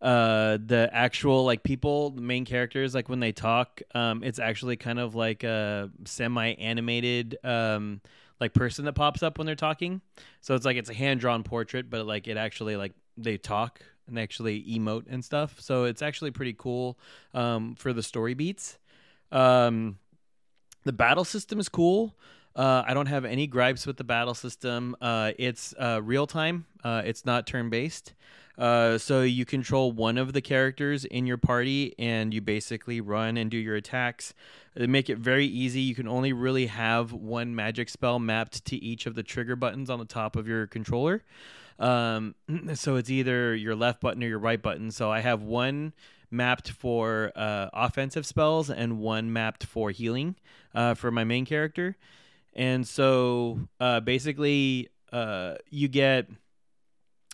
Uh, 0.00 0.58
the 0.64 0.90
actual 0.92 1.44
like 1.44 1.62
people, 1.62 2.10
the 2.10 2.20
main 2.20 2.44
characters, 2.44 2.94
like 2.94 3.08
when 3.08 3.20
they 3.20 3.32
talk, 3.32 3.80
um, 3.94 4.22
it's 4.22 4.38
actually 4.38 4.76
kind 4.76 4.98
of 4.98 5.14
like 5.14 5.42
a 5.42 5.90
semi-animated 6.04 7.38
um, 7.42 8.00
like 8.38 8.52
person 8.52 8.84
that 8.84 8.92
pops 8.92 9.22
up 9.22 9.38
when 9.38 9.46
they're 9.46 9.54
talking. 9.54 10.02
So 10.42 10.54
it's 10.54 10.66
like 10.66 10.76
it's 10.76 10.90
a 10.90 10.94
hand-drawn 10.94 11.42
portrait, 11.42 11.88
but 11.88 12.06
like 12.06 12.28
it 12.28 12.36
actually 12.36 12.76
like 12.76 12.92
they 13.16 13.38
talk 13.38 13.80
and 14.06 14.18
actually 14.18 14.62
emote 14.64 15.04
and 15.08 15.24
stuff. 15.24 15.60
So 15.60 15.84
it's 15.84 16.02
actually 16.02 16.30
pretty 16.30 16.54
cool 16.56 16.98
um, 17.32 17.74
for 17.74 17.92
the 17.92 18.02
story 18.02 18.34
beats. 18.34 18.78
Um, 19.32 19.98
the 20.86 20.92
battle 20.92 21.24
system 21.24 21.58
is 21.58 21.68
cool. 21.68 22.14
Uh, 22.54 22.82
I 22.86 22.94
don't 22.94 23.06
have 23.06 23.24
any 23.24 23.46
gripes 23.46 23.86
with 23.86 23.98
the 23.98 24.04
battle 24.04 24.34
system. 24.34 24.96
Uh, 25.00 25.32
it's 25.36 25.74
uh, 25.78 26.00
real 26.02 26.26
time. 26.26 26.64
Uh, 26.82 27.02
it's 27.04 27.26
not 27.26 27.46
turn 27.46 27.68
based. 27.68 28.14
Uh, 28.56 28.96
so 28.96 29.20
you 29.20 29.44
control 29.44 29.92
one 29.92 30.16
of 30.16 30.32
the 30.32 30.40
characters 30.40 31.04
in 31.04 31.26
your 31.26 31.36
party, 31.36 31.94
and 31.98 32.32
you 32.32 32.40
basically 32.40 33.02
run 33.02 33.36
and 33.36 33.50
do 33.50 33.58
your 33.58 33.74
attacks. 33.74 34.32
They 34.74 34.86
make 34.86 35.10
it 35.10 35.18
very 35.18 35.44
easy. 35.44 35.80
You 35.80 35.94
can 35.94 36.08
only 36.08 36.32
really 36.32 36.66
have 36.66 37.12
one 37.12 37.54
magic 37.54 37.90
spell 37.90 38.18
mapped 38.18 38.64
to 38.66 38.76
each 38.76 39.04
of 39.06 39.14
the 39.14 39.22
trigger 39.22 39.56
buttons 39.56 39.90
on 39.90 39.98
the 39.98 40.06
top 40.06 40.36
of 40.36 40.48
your 40.48 40.66
controller. 40.66 41.24
Um, 41.78 42.36
so 42.74 42.96
it's 42.96 43.10
either 43.10 43.54
your 43.54 43.74
left 43.74 44.00
button 44.00 44.22
or 44.22 44.28
your 44.28 44.38
right 44.38 44.62
button. 44.62 44.90
So 44.92 45.10
I 45.10 45.20
have 45.20 45.42
one 45.42 45.92
mapped 46.30 46.70
for 46.70 47.32
uh, 47.36 47.68
offensive 47.72 48.26
spells 48.26 48.70
and 48.70 48.98
one 48.98 49.32
mapped 49.32 49.64
for 49.64 49.90
healing 49.90 50.36
uh, 50.74 50.94
for 50.94 51.10
my 51.10 51.24
main 51.24 51.44
character. 51.44 51.96
And 52.54 52.86
so 52.86 53.60
uh, 53.80 54.00
basically, 54.00 54.88
uh, 55.12 55.56
you 55.70 55.88
get, 55.88 56.28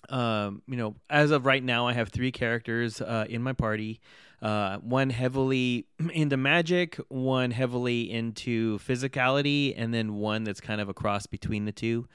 um, 0.09 0.62
you 0.66 0.76
know, 0.76 0.97
as 1.09 1.30
of 1.30 1.47
right 1.47 1.62
now, 1.62 1.86
I 1.86 1.93
have 1.93 2.09
three 2.09 2.32
characters 2.32 3.01
uh, 3.01 3.26
in 3.28 3.43
my 3.43 3.53
party. 3.53 4.01
Uh, 4.43 4.78
one 4.78 5.11
heavily 5.11 5.86
into 6.12 6.36
magic, 6.36 6.97
one 7.09 7.53
heavily 7.53 8.11
into 8.11 8.78
physicality, 8.80 9.72
and 9.76 9.95
then 9.95 10.14
one 10.14 10.43
that's 10.43 10.61
kind 10.61 10.80
of 10.80 10.88
a 10.88 10.95
cross 10.95 11.26
between 11.26 11.64
the 11.64 11.72
two. 11.72 12.09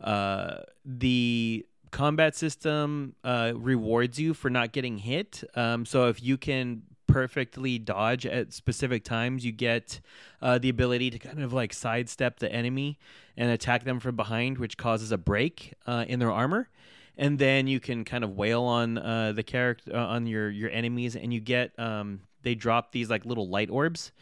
Uh, 0.00 0.58
the 0.84 1.66
combat 1.96 2.36
system 2.36 3.14
uh, 3.24 3.54
rewards 3.56 4.20
you 4.20 4.34
for 4.34 4.50
not 4.50 4.70
getting 4.72 4.98
hit. 4.98 5.42
Um, 5.54 5.86
so 5.86 6.08
if 6.08 6.22
you 6.22 6.36
can 6.36 6.82
perfectly 7.06 7.78
dodge 7.78 8.26
at 8.26 8.52
specific 8.52 9.02
times, 9.02 9.46
you 9.46 9.50
get 9.50 10.00
uh, 10.42 10.58
the 10.58 10.68
ability 10.68 11.08
to 11.08 11.18
kind 11.18 11.42
of 11.42 11.54
like 11.54 11.72
sidestep 11.72 12.38
the 12.38 12.52
enemy 12.52 12.98
and 13.34 13.50
attack 13.50 13.84
them 13.84 13.98
from 13.98 14.14
behind, 14.14 14.58
which 14.58 14.76
causes 14.76 15.10
a 15.10 15.16
break 15.16 15.72
uh, 15.86 16.04
in 16.06 16.18
their 16.18 16.30
armor. 16.30 16.68
And 17.16 17.38
then 17.38 17.66
you 17.66 17.80
can 17.80 18.04
kind 18.04 18.24
of 18.24 18.36
wail 18.36 18.64
on 18.64 18.98
uh, 18.98 19.32
the 19.32 19.42
character 19.42 19.96
uh, 19.96 20.06
on 20.06 20.26
your 20.26 20.50
your 20.50 20.68
enemies, 20.68 21.16
and 21.16 21.32
you 21.32 21.40
get 21.40 21.72
um, 21.78 22.20
they 22.42 22.54
drop 22.54 22.92
these 22.92 23.08
like 23.08 23.24
little 23.24 23.48
light 23.48 23.70
orbs. 23.70 24.12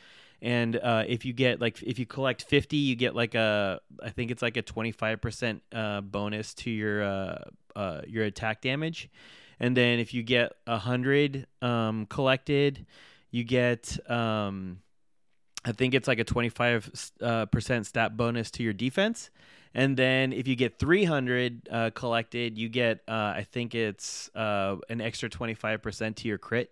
And 0.42 0.76
uh, 0.76 1.04
if 1.06 1.24
you 1.24 1.32
get 1.32 1.60
like 1.60 1.82
if 1.82 1.98
you 1.98 2.06
collect 2.06 2.44
fifty, 2.44 2.76
you 2.76 2.96
get 2.96 3.14
like 3.14 3.34
a 3.34 3.80
I 4.02 4.10
think 4.10 4.30
it's 4.30 4.42
like 4.42 4.56
a 4.56 4.62
twenty 4.62 4.92
five 4.92 5.20
percent 5.20 5.62
uh, 5.72 6.00
bonus 6.00 6.54
to 6.54 6.70
your 6.70 7.02
uh, 7.02 7.44
uh, 7.74 8.00
your 8.06 8.24
attack 8.24 8.60
damage. 8.60 9.08
And 9.60 9.76
then 9.76 9.98
if 9.98 10.12
you 10.12 10.22
get 10.22 10.52
a 10.66 10.78
hundred 10.78 11.46
um, 11.62 12.06
collected, 12.06 12.86
you 13.30 13.44
get 13.44 13.98
um, 14.10 14.80
I 15.64 15.72
think 15.72 15.94
it's 15.94 16.08
like 16.08 16.18
a 16.18 16.24
twenty 16.24 16.50
five 16.50 16.90
uh, 17.20 17.46
percent 17.46 17.86
stat 17.86 18.16
bonus 18.16 18.50
to 18.52 18.62
your 18.62 18.74
defense. 18.74 19.30
And 19.76 19.96
then 19.96 20.32
if 20.32 20.46
you 20.46 20.54
get 20.54 20.78
300 20.78 21.68
uh, 21.68 21.90
collected, 21.96 22.56
you 22.56 22.68
get 22.68 23.00
I 23.08 23.44
think 23.50 23.74
it's 23.74 24.30
an 24.36 25.00
extra 25.00 25.28
25% 25.28 26.14
to 26.14 26.28
your 26.28 26.38
crit 26.38 26.70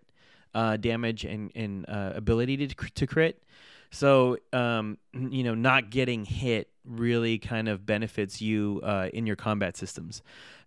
uh, 0.54 0.76
damage 0.76 1.24
and, 1.24 1.50
and 1.54 1.84
uh, 1.88 2.12
ability 2.14 2.66
to, 2.66 2.74
to 2.90 3.06
crit. 3.06 3.42
So 3.90 4.38
um, 4.52 4.98
you 5.12 5.44
know, 5.44 5.54
not 5.54 5.90
getting 5.90 6.24
hit 6.24 6.68
really 6.84 7.38
kind 7.38 7.68
of 7.68 7.86
benefits 7.86 8.40
you 8.40 8.80
uh, 8.82 9.08
in 9.12 9.26
your 9.26 9.36
combat 9.36 9.76
systems. 9.76 10.22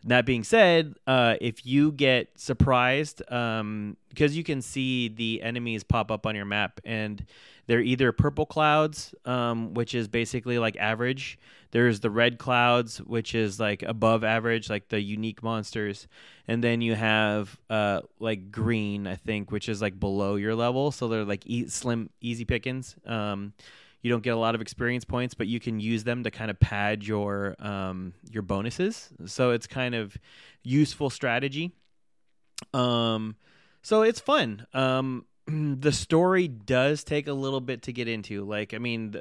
That 0.05 0.25
being 0.25 0.43
said, 0.43 0.95
uh, 1.07 1.35
if 1.41 1.65
you 1.65 1.91
get 1.91 2.39
surprised, 2.39 3.21
um, 3.31 3.97
because 4.09 4.37
you 4.37 4.43
can 4.43 4.61
see 4.61 5.09
the 5.09 5.41
enemies 5.41 5.83
pop 5.83 6.11
up 6.11 6.25
on 6.25 6.35
your 6.35 6.45
map, 6.45 6.79
and 6.85 7.25
they're 7.67 7.81
either 7.81 8.11
purple 8.11 8.45
clouds, 8.45 9.13
um, 9.25 9.73
which 9.73 9.95
is 9.95 10.07
basically 10.07 10.59
like 10.59 10.77
average. 10.77 11.39
There's 11.71 11.99
the 11.99 12.09
red 12.09 12.37
clouds, 12.37 12.99
which 13.01 13.35
is 13.35 13.59
like 13.59 13.83
above 13.83 14.23
average, 14.23 14.69
like 14.69 14.89
the 14.89 15.01
unique 15.01 15.43
monsters, 15.43 16.07
and 16.47 16.63
then 16.63 16.81
you 16.81 16.95
have 16.95 17.59
uh, 17.69 18.01
like 18.19 18.51
green, 18.51 19.07
I 19.07 19.15
think, 19.15 19.51
which 19.51 19.67
is 19.67 19.81
like 19.81 19.99
below 19.99 20.35
your 20.35 20.55
level. 20.55 20.91
So 20.91 21.07
they're 21.07 21.25
like 21.25 21.45
e- 21.45 21.67
slim, 21.67 22.09
easy 22.21 22.45
pickings. 22.45 22.95
Um, 23.05 23.53
you 24.01 24.11
don't 24.11 24.21
get 24.21 24.35
a 24.35 24.37
lot 24.37 24.53
of 24.53 24.61
experience 24.61 25.03
points, 25.03 25.33
but 25.33 25.47
you 25.47 25.59
can 25.59 25.79
use 25.79 26.03
them 26.03 26.23
to 26.23 26.31
kind 26.31 26.51
of 26.51 26.59
pad 26.59 27.03
your 27.03 27.55
um, 27.57 28.13
your 28.29 28.43
bonuses. 28.43 29.09
So 29.25 29.49
it's 29.49 29.65
kind 29.65 29.95
of 29.95 30.15
useful 30.63 31.09
strategy. 31.09 31.71
Um, 32.73 33.35
so 33.81 34.03
it's 34.03 34.19
fun. 34.19 34.67
Um, 34.73 35.25
the 35.47 35.91
story 35.91 36.47
does 36.47 37.03
take 37.03 37.27
a 37.27 37.33
little 37.33 37.61
bit 37.61 37.83
to 37.83 37.93
get 37.93 38.07
into. 38.07 38.43
Like, 38.43 38.73
I 38.73 38.79
mean, 38.79 39.15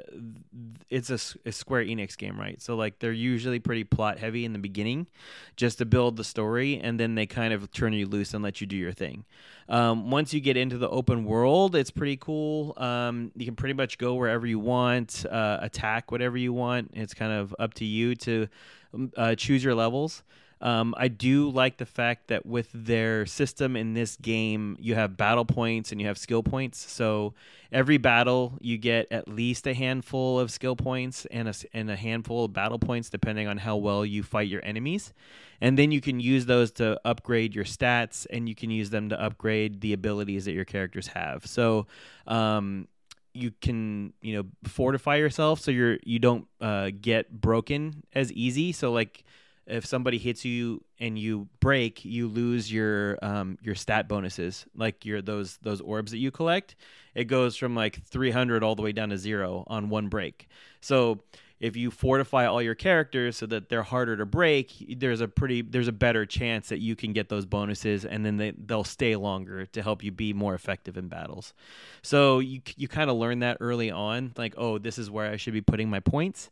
it's 0.89 1.09
a, 1.09 1.19
a 1.47 1.51
Square 1.51 1.85
Enix 1.85 2.17
game, 2.17 2.39
right? 2.39 2.59
So 2.61 2.75
like, 2.75 2.97
they're 2.99 3.11
usually 3.11 3.59
pretty 3.59 3.83
plot 3.83 4.17
heavy 4.17 4.43
in 4.43 4.53
the 4.53 4.59
beginning, 4.59 5.07
just 5.55 5.77
to 5.77 5.85
build 5.85 6.17
the 6.17 6.23
story, 6.23 6.79
and 6.79 6.99
then 6.99 7.13
they 7.15 7.27
kind 7.27 7.53
of 7.53 7.71
turn 7.71 7.93
you 7.93 8.07
loose 8.07 8.33
and 8.33 8.43
let 8.43 8.59
you 8.59 8.65
do 8.65 8.75
your 8.75 8.91
thing. 8.91 9.25
Um, 9.69 10.09
once 10.09 10.33
you 10.33 10.41
get 10.41 10.57
into 10.57 10.77
the 10.77 10.89
open 10.89 11.25
world, 11.25 11.75
it's 11.75 11.91
pretty 11.91 12.17
cool. 12.17 12.73
Um, 12.77 13.31
you 13.35 13.45
can 13.45 13.55
pretty 13.55 13.73
much 13.73 13.97
go 13.97 14.15
wherever 14.15 14.47
you 14.47 14.59
want, 14.59 15.25
uh, 15.29 15.59
attack 15.61 16.11
whatever 16.11 16.37
you 16.37 16.53
want. 16.53 16.91
It's 16.93 17.13
kind 17.13 17.33
of 17.33 17.55
up 17.59 17.75
to 17.75 17.85
you 17.85 18.15
to 18.15 18.47
um, 18.93 19.11
uh, 19.15 19.35
choose 19.35 19.63
your 19.63 19.75
levels. 19.75 20.23
Um, 20.65 20.95
I 20.97 21.09
do 21.09 21.51
like 21.51 21.77
the 21.77 21.85
fact 21.85 22.29
that 22.29 22.43
with 22.43 22.71
their 22.73 23.27
system 23.27 23.75
in 23.75 23.93
this 23.93 24.15
game, 24.15 24.75
you 24.79 24.95
have 24.95 25.15
battle 25.15 25.45
points 25.45 25.91
and 25.91 26.01
you 26.01 26.07
have 26.07 26.17
skill 26.17 26.41
points. 26.41 26.91
So 26.91 27.35
every 27.71 27.99
battle, 27.99 28.57
you 28.61 28.79
get 28.79 29.07
at 29.11 29.27
least 29.27 29.67
a 29.67 29.75
handful 29.75 30.39
of 30.39 30.49
skill 30.49 30.75
points 30.75 31.27
and 31.27 31.47
a, 31.49 31.53
and 31.71 31.91
a 31.91 31.95
handful 31.95 32.45
of 32.45 32.53
battle 32.53 32.79
points, 32.79 33.11
depending 33.11 33.47
on 33.47 33.57
how 33.57 33.75
well 33.75 34.03
you 34.03 34.23
fight 34.23 34.47
your 34.47 34.65
enemies. 34.65 35.13
And 35.61 35.77
then 35.77 35.91
you 35.91 36.01
can 36.01 36.19
use 36.19 36.47
those 36.47 36.71
to 36.73 36.99
upgrade 37.05 37.53
your 37.53 37.65
stats 37.65 38.25
and 38.31 38.49
you 38.49 38.55
can 38.55 38.71
use 38.71 38.89
them 38.89 39.09
to 39.09 39.21
upgrade 39.21 39.81
the 39.81 39.93
abilities 39.93 40.45
that 40.45 40.53
your 40.53 40.65
characters 40.65 41.05
have. 41.09 41.45
So, 41.45 41.85
um, 42.25 42.87
you 43.35 43.51
can 43.59 44.13
you 44.21 44.33
know 44.33 44.45
fortify 44.63 45.17
yourself 45.17 45.59
so 45.59 45.69
you're 45.69 45.97
you 46.05 46.19
don't 46.19 46.47
uh, 46.61 46.89
get 47.01 47.29
broken 47.29 48.01
as 48.13 48.31
easy 48.31 48.71
so 48.71 48.93
like 48.93 49.25
if 49.67 49.85
somebody 49.85 50.17
hits 50.17 50.45
you 50.45 50.83
and 50.99 51.17
you 51.17 51.47
break, 51.59 52.05
you 52.05 52.27
lose 52.27 52.71
your 52.71 53.17
um, 53.23 53.57
your 53.61 53.75
stat 53.75 54.07
bonuses, 54.07 54.65
like 54.75 55.05
your 55.05 55.21
those 55.21 55.57
those 55.57 55.81
orbs 55.81 56.11
that 56.11 56.19
you 56.19 56.31
collect. 56.31 56.75
It 57.13 57.25
goes 57.25 57.55
from 57.55 57.75
like 57.75 58.03
300 58.03 58.63
all 58.63 58.75
the 58.75 58.81
way 58.81 58.91
down 58.91 59.09
to 59.09 59.17
zero 59.17 59.63
on 59.67 59.89
one 59.89 60.07
break. 60.07 60.47
So 60.81 61.21
if 61.59 61.77
you 61.77 61.89
fortify 61.89 62.45
all 62.45 62.61
your 62.61 62.75
characters 62.75 63.37
so 63.37 63.45
that 63.45 63.69
they're 63.69 63.83
harder 63.83 64.17
to 64.17 64.25
break, 64.25 64.73
there's 64.99 65.21
a 65.21 65.27
pretty 65.27 65.61
there's 65.61 65.87
a 65.87 65.93
better 65.93 66.25
chance 66.25 66.69
that 66.69 66.79
you 66.79 66.95
can 66.95 67.13
get 67.13 67.29
those 67.29 67.45
bonuses 67.45 68.03
and 68.03 68.25
then 68.25 68.37
they 68.37 68.51
they'll 68.51 68.83
stay 68.83 69.15
longer 69.15 69.65
to 69.67 69.81
help 69.81 70.03
you 70.03 70.11
be 70.11 70.33
more 70.33 70.53
effective 70.53 70.97
in 70.97 71.07
battles. 71.07 71.53
So 72.01 72.39
you 72.39 72.61
you 72.75 72.87
kind 72.87 73.09
of 73.09 73.15
learn 73.15 73.39
that 73.39 73.57
early 73.61 73.89
on, 73.89 74.33
like 74.37 74.53
oh 74.57 74.77
this 74.77 74.97
is 74.97 75.09
where 75.09 75.31
I 75.31 75.37
should 75.37 75.53
be 75.53 75.61
putting 75.61 75.89
my 75.89 76.01
points. 76.01 76.49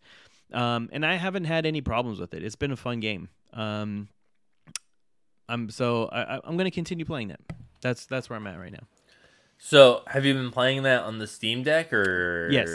Um, 0.53 0.89
and 0.91 1.05
I 1.05 1.15
haven't 1.15 1.45
had 1.45 1.65
any 1.65 1.81
problems 1.81 2.19
with 2.19 2.33
it. 2.33 2.43
It's 2.43 2.55
been 2.55 2.71
a 2.71 2.75
fun 2.77 2.99
game. 2.99 3.29
Um, 3.53 4.07
I'm 5.49 5.69
so 5.69 6.09
I, 6.11 6.39
I'm 6.43 6.55
going 6.57 6.65
to 6.65 6.71
continue 6.71 7.05
playing 7.05 7.29
that. 7.29 7.41
That's 7.81 8.05
that's 8.05 8.29
where 8.29 8.37
I'm 8.37 8.47
at 8.47 8.59
right 8.59 8.71
now. 8.71 8.87
So, 9.57 10.01
have 10.07 10.25
you 10.25 10.33
been 10.33 10.51
playing 10.51 10.83
that 10.83 11.03
on 11.03 11.19
the 11.19 11.27
Steam 11.27 11.63
Deck 11.63 11.93
or 11.93 12.49
Yes. 12.51 12.69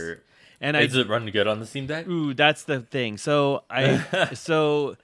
And 0.61 0.77
I 0.77 0.81
Is 0.81 0.97
it 0.97 1.09
running 1.09 1.33
good 1.33 1.47
on 1.47 1.61
the 1.61 1.67
Steam 1.67 1.87
Deck? 1.87 2.09
Ooh, 2.09 2.35
that's 2.35 2.65
the 2.65 2.81
thing. 2.81 3.17
So 3.17 3.65
I 3.71 4.31
so 4.35 4.97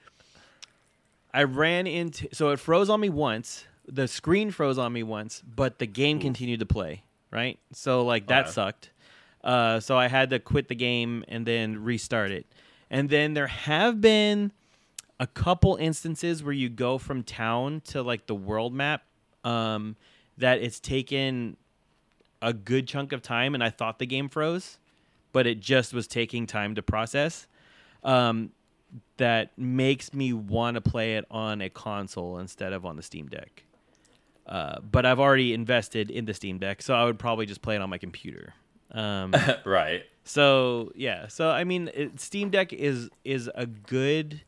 I 1.33 1.43
ran 1.43 1.87
into 1.87 2.27
so 2.33 2.49
it 2.49 2.59
froze 2.59 2.89
on 2.89 2.99
me 2.99 3.09
once. 3.09 3.65
The 3.87 4.07
screen 4.07 4.51
froze 4.51 4.77
on 4.77 4.91
me 4.93 5.03
once, 5.03 5.43
but 5.45 5.79
the 5.79 5.85
game 5.85 6.19
continued 6.19 6.59
to 6.59 6.65
play. 6.65 7.03
Right. 7.31 7.59
So 7.71 8.03
like 8.03 8.27
that 8.27 8.49
sucked. 8.49 8.91
Uh, 9.43 9.79
so 9.79 9.95
I 9.95 10.07
had 10.07 10.31
to 10.31 10.39
quit 10.39 10.67
the 10.67 10.75
game 10.75 11.23
and 11.27 11.45
then 11.45 11.83
restart 11.83 12.31
it. 12.31 12.47
And 12.89 13.09
then 13.09 13.33
there 13.33 13.47
have 13.47 14.01
been 14.01 14.51
a 15.19 15.27
couple 15.27 15.75
instances 15.77 16.43
where 16.43 16.53
you 16.53 16.69
go 16.69 16.97
from 16.97 17.23
town 17.23 17.81
to 17.85 18.01
like 18.01 18.27
the 18.27 18.35
world 18.35 18.73
map 18.73 19.03
um, 19.43 19.95
that 20.37 20.59
it's 20.59 20.79
taken 20.79 21.57
a 22.41 22.53
good 22.53 22.87
chunk 22.87 23.11
of 23.11 23.21
time 23.21 23.53
and 23.53 23.63
I 23.63 23.69
thought 23.69 23.99
the 23.99 24.05
game 24.05 24.29
froze, 24.29 24.77
but 25.31 25.47
it 25.47 25.59
just 25.59 25.93
was 25.93 26.07
taking 26.07 26.45
time 26.45 26.75
to 26.75 26.81
process. 26.81 27.47
Um, 28.03 28.51
that 29.17 29.57
makes 29.57 30.13
me 30.13 30.31
want 30.33 30.75
to 30.75 30.81
play 30.81 31.15
it 31.15 31.25
on 31.31 31.61
a 31.61 31.69
console 31.69 32.37
instead 32.37 32.73
of 32.73 32.85
on 32.85 32.95
the 32.95 33.03
Steam 33.03 33.27
Deck. 33.27 33.63
Uh, 34.45 34.79
but 34.79 35.05
I've 35.05 35.19
already 35.19 35.53
invested 35.53 36.11
in 36.11 36.25
the 36.25 36.33
Steam 36.33 36.59
Deck, 36.59 36.81
so 36.81 36.93
I 36.93 37.03
would 37.05 37.17
probably 37.17 37.45
just 37.45 37.61
play 37.61 37.75
it 37.75 37.81
on 37.81 37.89
my 37.89 37.97
computer. 37.97 38.53
Um, 38.91 39.33
right. 39.65 40.03
So 40.25 40.91
yeah, 40.95 41.27
so 41.27 41.51
I 41.51 41.63
mean, 41.63 41.89
it, 41.93 42.19
Steam 42.19 42.49
Deck 42.49 42.73
is 42.73 43.09
is 43.23 43.49
a 43.53 43.67
good. 43.67 44.41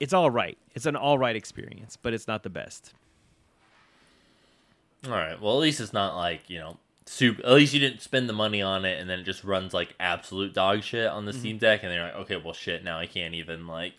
It's 0.00 0.14
all 0.14 0.30
right. 0.30 0.58
It's 0.74 0.86
an 0.86 0.96
all 0.96 1.18
right 1.18 1.36
experience, 1.36 1.96
but 2.00 2.12
it's 2.14 2.26
not 2.26 2.42
the 2.42 2.50
best. 2.50 2.94
All 5.04 5.12
right. 5.12 5.40
Well, 5.40 5.54
at 5.54 5.60
least 5.60 5.80
it's 5.80 5.92
not 5.92 6.16
like 6.16 6.48
you 6.48 6.58
know, 6.58 6.78
super. 7.04 7.44
At 7.44 7.52
least 7.52 7.74
you 7.74 7.80
didn't 7.80 8.00
spend 8.00 8.30
the 8.30 8.32
money 8.32 8.62
on 8.62 8.86
it, 8.86 8.98
and 8.98 9.08
then 9.08 9.20
it 9.20 9.24
just 9.24 9.44
runs 9.44 9.74
like 9.74 9.94
absolute 10.00 10.54
dog 10.54 10.82
shit 10.82 11.06
on 11.06 11.26
the 11.26 11.34
Steam 11.34 11.58
Deck, 11.58 11.82
and 11.82 11.92
they're 11.92 12.04
like, 12.04 12.16
okay, 12.16 12.36
well, 12.36 12.54
shit. 12.54 12.82
Now 12.82 12.98
I 12.98 13.06
can't 13.06 13.34
even 13.34 13.66
like 13.66 13.92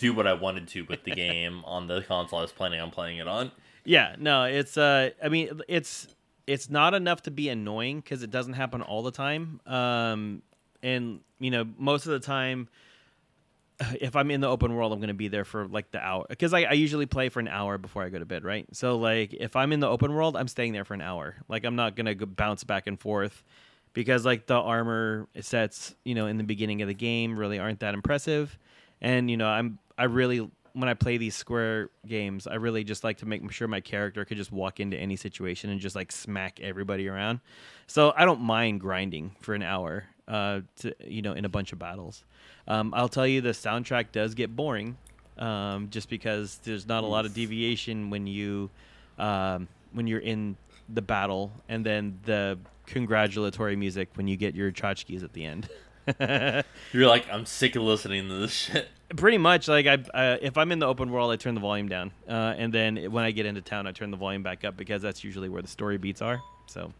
do 0.00 0.14
what 0.14 0.26
I 0.26 0.32
wanted 0.32 0.68
to 0.68 0.82
with 0.82 1.04
the 1.04 1.10
game 1.14 1.62
on 1.66 1.86
the 1.86 2.00
console 2.02 2.38
I 2.38 2.42
was 2.42 2.52
planning 2.52 2.80
on 2.80 2.90
playing 2.90 3.18
it 3.18 3.28
on. 3.28 3.52
Yeah, 3.84 4.16
no, 4.18 4.44
it's 4.44 4.78
uh, 4.78 5.10
I 5.22 5.28
mean, 5.28 5.60
it's 5.68 6.08
it's 6.48 6.70
not 6.70 6.94
enough 6.94 7.22
to 7.24 7.30
be 7.30 7.50
annoying 7.50 8.00
because 8.00 8.22
it 8.22 8.30
doesn't 8.30 8.54
happen 8.54 8.80
all 8.80 9.02
the 9.02 9.10
time. 9.10 9.60
Um, 9.66 10.42
and 10.82 11.20
you 11.38 11.50
know, 11.50 11.66
most 11.76 12.06
of 12.06 12.12
the 12.12 12.20
time, 12.20 12.68
if 14.00 14.16
I'm 14.16 14.30
in 14.30 14.40
the 14.40 14.48
open 14.48 14.74
world, 14.74 14.92
I'm 14.92 14.98
going 14.98 15.08
to 15.08 15.14
be 15.14 15.28
there 15.28 15.44
for 15.44 15.68
like 15.68 15.90
the 15.90 16.00
hour 16.00 16.24
because 16.26 16.54
I, 16.54 16.62
I 16.62 16.72
usually 16.72 17.04
play 17.04 17.28
for 17.28 17.38
an 17.38 17.48
hour 17.48 17.76
before 17.76 18.02
I 18.02 18.08
go 18.08 18.18
to 18.18 18.24
bed, 18.24 18.44
right? 18.44 18.66
So 18.72 18.96
like, 18.96 19.34
if 19.34 19.56
I'm 19.56 19.72
in 19.72 19.80
the 19.80 19.88
open 19.88 20.14
world, 20.14 20.36
I'm 20.36 20.48
staying 20.48 20.72
there 20.72 20.86
for 20.86 20.94
an 20.94 21.02
hour. 21.02 21.36
Like, 21.48 21.64
I'm 21.64 21.76
not 21.76 21.94
going 21.96 22.18
to 22.18 22.26
bounce 22.26 22.64
back 22.64 22.86
and 22.86 22.98
forth 22.98 23.44
because 23.92 24.24
like 24.24 24.46
the 24.46 24.54
armor 24.54 25.28
sets, 25.40 25.94
you 26.02 26.14
know, 26.14 26.26
in 26.28 26.38
the 26.38 26.44
beginning 26.44 26.80
of 26.80 26.88
the 26.88 26.94
game 26.94 27.38
really 27.38 27.58
aren't 27.58 27.80
that 27.80 27.92
impressive, 27.92 28.58
and 29.02 29.30
you 29.30 29.36
know, 29.36 29.48
I'm 29.48 29.78
I 29.98 30.04
really 30.04 30.50
when 30.78 30.88
I 30.88 30.94
play 30.94 31.16
these 31.16 31.34
square 31.34 31.90
games, 32.06 32.46
I 32.46 32.54
really 32.54 32.84
just 32.84 33.02
like 33.02 33.18
to 33.18 33.26
make 33.26 33.50
sure 33.50 33.66
my 33.66 33.80
character 33.80 34.24
could 34.24 34.36
just 34.36 34.52
walk 34.52 34.78
into 34.78 34.96
any 34.96 35.16
situation 35.16 35.70
and 35.70 35.80
just 35.80 35.96
like 35.96 36.12
smack 36.12 36.60
everybody 36.60 37.08
around. 37.08 37.40
So 37.88 38.12
I 38.16 38.24
don't 38.24 38.40
mind 38.40 38.80
grinding 38.80 39.34
for 39.40 39.54
an 39.54 39.62
hour, 39.62 40.04
uh, 40.28 40.60
to 40.80 40.94
you 41.04 41.20
know, 41.20 41.32
in 41.32 41.44
a 41.44 41.48
bunch 41.48 41.72
of 41.72 41.80
battles. 41.80 42.22
Um, 42.68 42.94
I'll 42.94 43.08
tell 43.08 43.26
you, 43.26 43.40
the 43.40 43.50
soundtrack 43.50 44.12
does 44.12 44.34
get 44.34 44.54
boring, 44.54 44.96
um, 45.36 45.90
just 45.90 46.08
because 46.08 46.60
there's 46.62 46.86
not 46.86 47.02
a 47.02 47.06
lot 47.06 47.26
of 47.26 47.34
deviation 47.34 48.10
when 48.10 48.28
you, 48.28 48.70
um, 49.18 49.66
when 49.92 50.06
you're 50.06 50.20
in 50.20 50.56
the 50.88 51.02
battle, 51.02 51.50
and 51.68 51.84
then 51.84 52.20
the 52.24 52.56
congratulatory 52.86 53.74
music 53.74 54.10
when 54.14 54.28
you 54.28 54.36
get 54.36 54.54
your 54.54 54.70
tchotchkes 54.70 55.24
at 55.24 55.32
the 55.32 55.44
end. 55.44 55.68
You're 56.92 57.06
like, 57.06 57.26
I'm 57.30 57.44
sick 57.44 57.76
of 57.76 57.82
listening 57.82 58.28
to 58.28 58.34
this 58.34 58.52
shit. 58.52 58.88
Pretty 59.16 59.38
much, 59.38 59.68
like 59.68 59.86
I, 59.86 59.94
uh, 60.12 60.36
if 60.42 60.58
I'm 60.58 60.70
in 60.70 60.80
the 60.80 60.86
open 60.86 61.10
world, 61.10 61.30
I 61.30 61.36
turn 61.36 61.54
the 61.54 61.62
volume 61.62 61.88
down, 61.88 62.10
uh, 62.28 62.54
and 62.58 62.72
then 62.72 63.10
when 63.10 63.24
I 63.24 63.30
get 63.30 63.46
into 63.46 63.62
town, 63.62 63.86
I 63.86 63.92
turn 63.92 64.10
the 64.10 64.18
volume 64.18 64.42
back 64.42 64.64
up 64.64 64.76
because 64.76 65.00
that's 65.00 65.24
usually 65.24 65.48
where 65.48 65.62
the 65.62 65.68
story 65.68 65.96
beats 65.96 66.20
are. 66.20 66.42
So, 66.66 66.92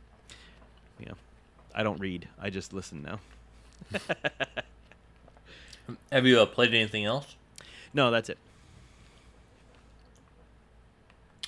you 0.98 1.04
know, 1.04 1.16
I 1.74 1.82
don't 1.82 2.00
read; 2.00 2.26
I 2.40 2.48
just 2.48 2.72
listen 2.72 3.02
now. 3.02 3.20
Have 6.12 6.26
you 6.26 6.40
uh, 6.40 6.46
played 6.46 6.72
anything 6.72 7.04
else? 7.04 7.36
No, 7.92 8.10
that's 8.10 8.30
it. 8.30 8.38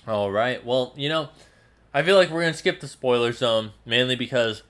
All 0.06 0.30
right. 0.30 0.64
Well, 0.64 0.92
you 0.94 1.08
know, 1.08 1.30
I 1.94 2.02
feel 2.02 2.16
like 2.16 2.30
we're 2.30 2.42
gonna 2.42 2.54
skip 2.54 2.80
the 2.80 2.88
spoiler 2.88 3.32
zone 3.32 3.72
mainly 3.86 4.16
because 4.16 4.62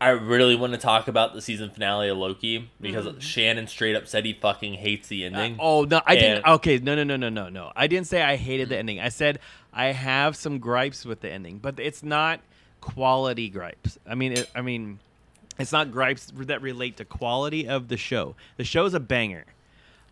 I 0.00 0.10
really 0.10 0.56
want 0.56 0.72
to 0.72 0.78
talk 0.78 1.08
about 1.08 1.34
the 1.34 1.40
season 1.40 1.70
finale 1.70 2.08
of 2.08 2.18
Loki 2.18 2.70
because 2.80 3.06
mm-hmm. 3.06 3.20
Shannon 3.20 3.66
straight 3.66 3.96
up 3.96 4.06
said 4.06 4.24
he 4.24 4.34
fucking 4.34 4.74
hates 4.74 5.08
the 5.08 5.24
uh, 5.24 5.26
ending. 5.26 5.56
Oh 5.58 5.84
no, 5.84 6.02
I 6.04 6.16
didn't. 6.16 6.46
Okay, 6.46 6.78
no, 6.78 6.94
no, 6.94 7.04
no, 7.04 7.16
no, 7.16 7.28
no, 7.28 7.48
no. 7.48 7.72
I 7.74 7.86
didn't 7.86 8.06
say 8.06 8.20
I 8.22 8.36
hated 8.36 8.68
the 8.68 8.74
mm. 8.74 8.80
ending. 8.80 9.00
I 9.00 9.08
said 9.08 9.38
I 9.72 9.86
have 9.86 10.36
some 10.36 10.58
gripes 10.58 11.04
with 11.04 11.20
the 11.20 11.30
ending, 11.30 11.58
but 11.58 11.78
it's 11.78 12.02
not 12.02 12.40
quality 12.80 13.48
gripes. 13.48 13.98
I 14.06 14.14
mean, 14.14 14.32
it, 14.32 14.50
I 14.54 14.60
mean, 14.60 14.98
it's 15.58 15.72
not 15.72 15.90
gripes 15.90 16.32
that 16.34 16.60
relate 16.60 16.96
to 16.98 17.04
quality 17.04 17.66
of 17.66 17.88
the 17.88 17.96
show. 17.96 18.34
The 18.56 18.64
show 18.64 18.84
is 18.84 18.94
a 18.94 19.00
banger. 19.00 19.44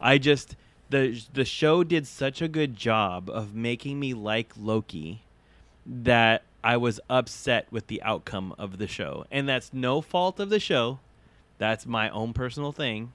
I 0.01 0.18
just 0.18 0.57
the 0.91 1.20
the 1.33 1.45
show 1.45 1.85
did 1.85 2.07
such 2.07 2.41
a 2.41 2.49
good 2.49 2.76
job 2.76 3.28
of 3.28 3.55
making 3.55 3.99
me 3.99 4.14
like 4.14 4.53
Loki 4.57 5.22
that 5.87 6.43
I 6.64 6.76
was 6.76 7.00
upset 7.10 7.66
with 7.70 7.86
the 7.88 8.02
outcome 8.02 8.54
of 8.58 8.78
the 8.78 8.86
show. 8.86 9.26
And 9.30 9.48
that's 9.48 9.72
no 9.72 10.00
fault 10.00 10.38
of 10.40 10.48
the 10.50 10.60
show. 10.60 11.00
That's 11.58 11.86
my 11.86 12.08
own 12.10 12.32
personal 12.32 12.72
thing. 12.72 13.12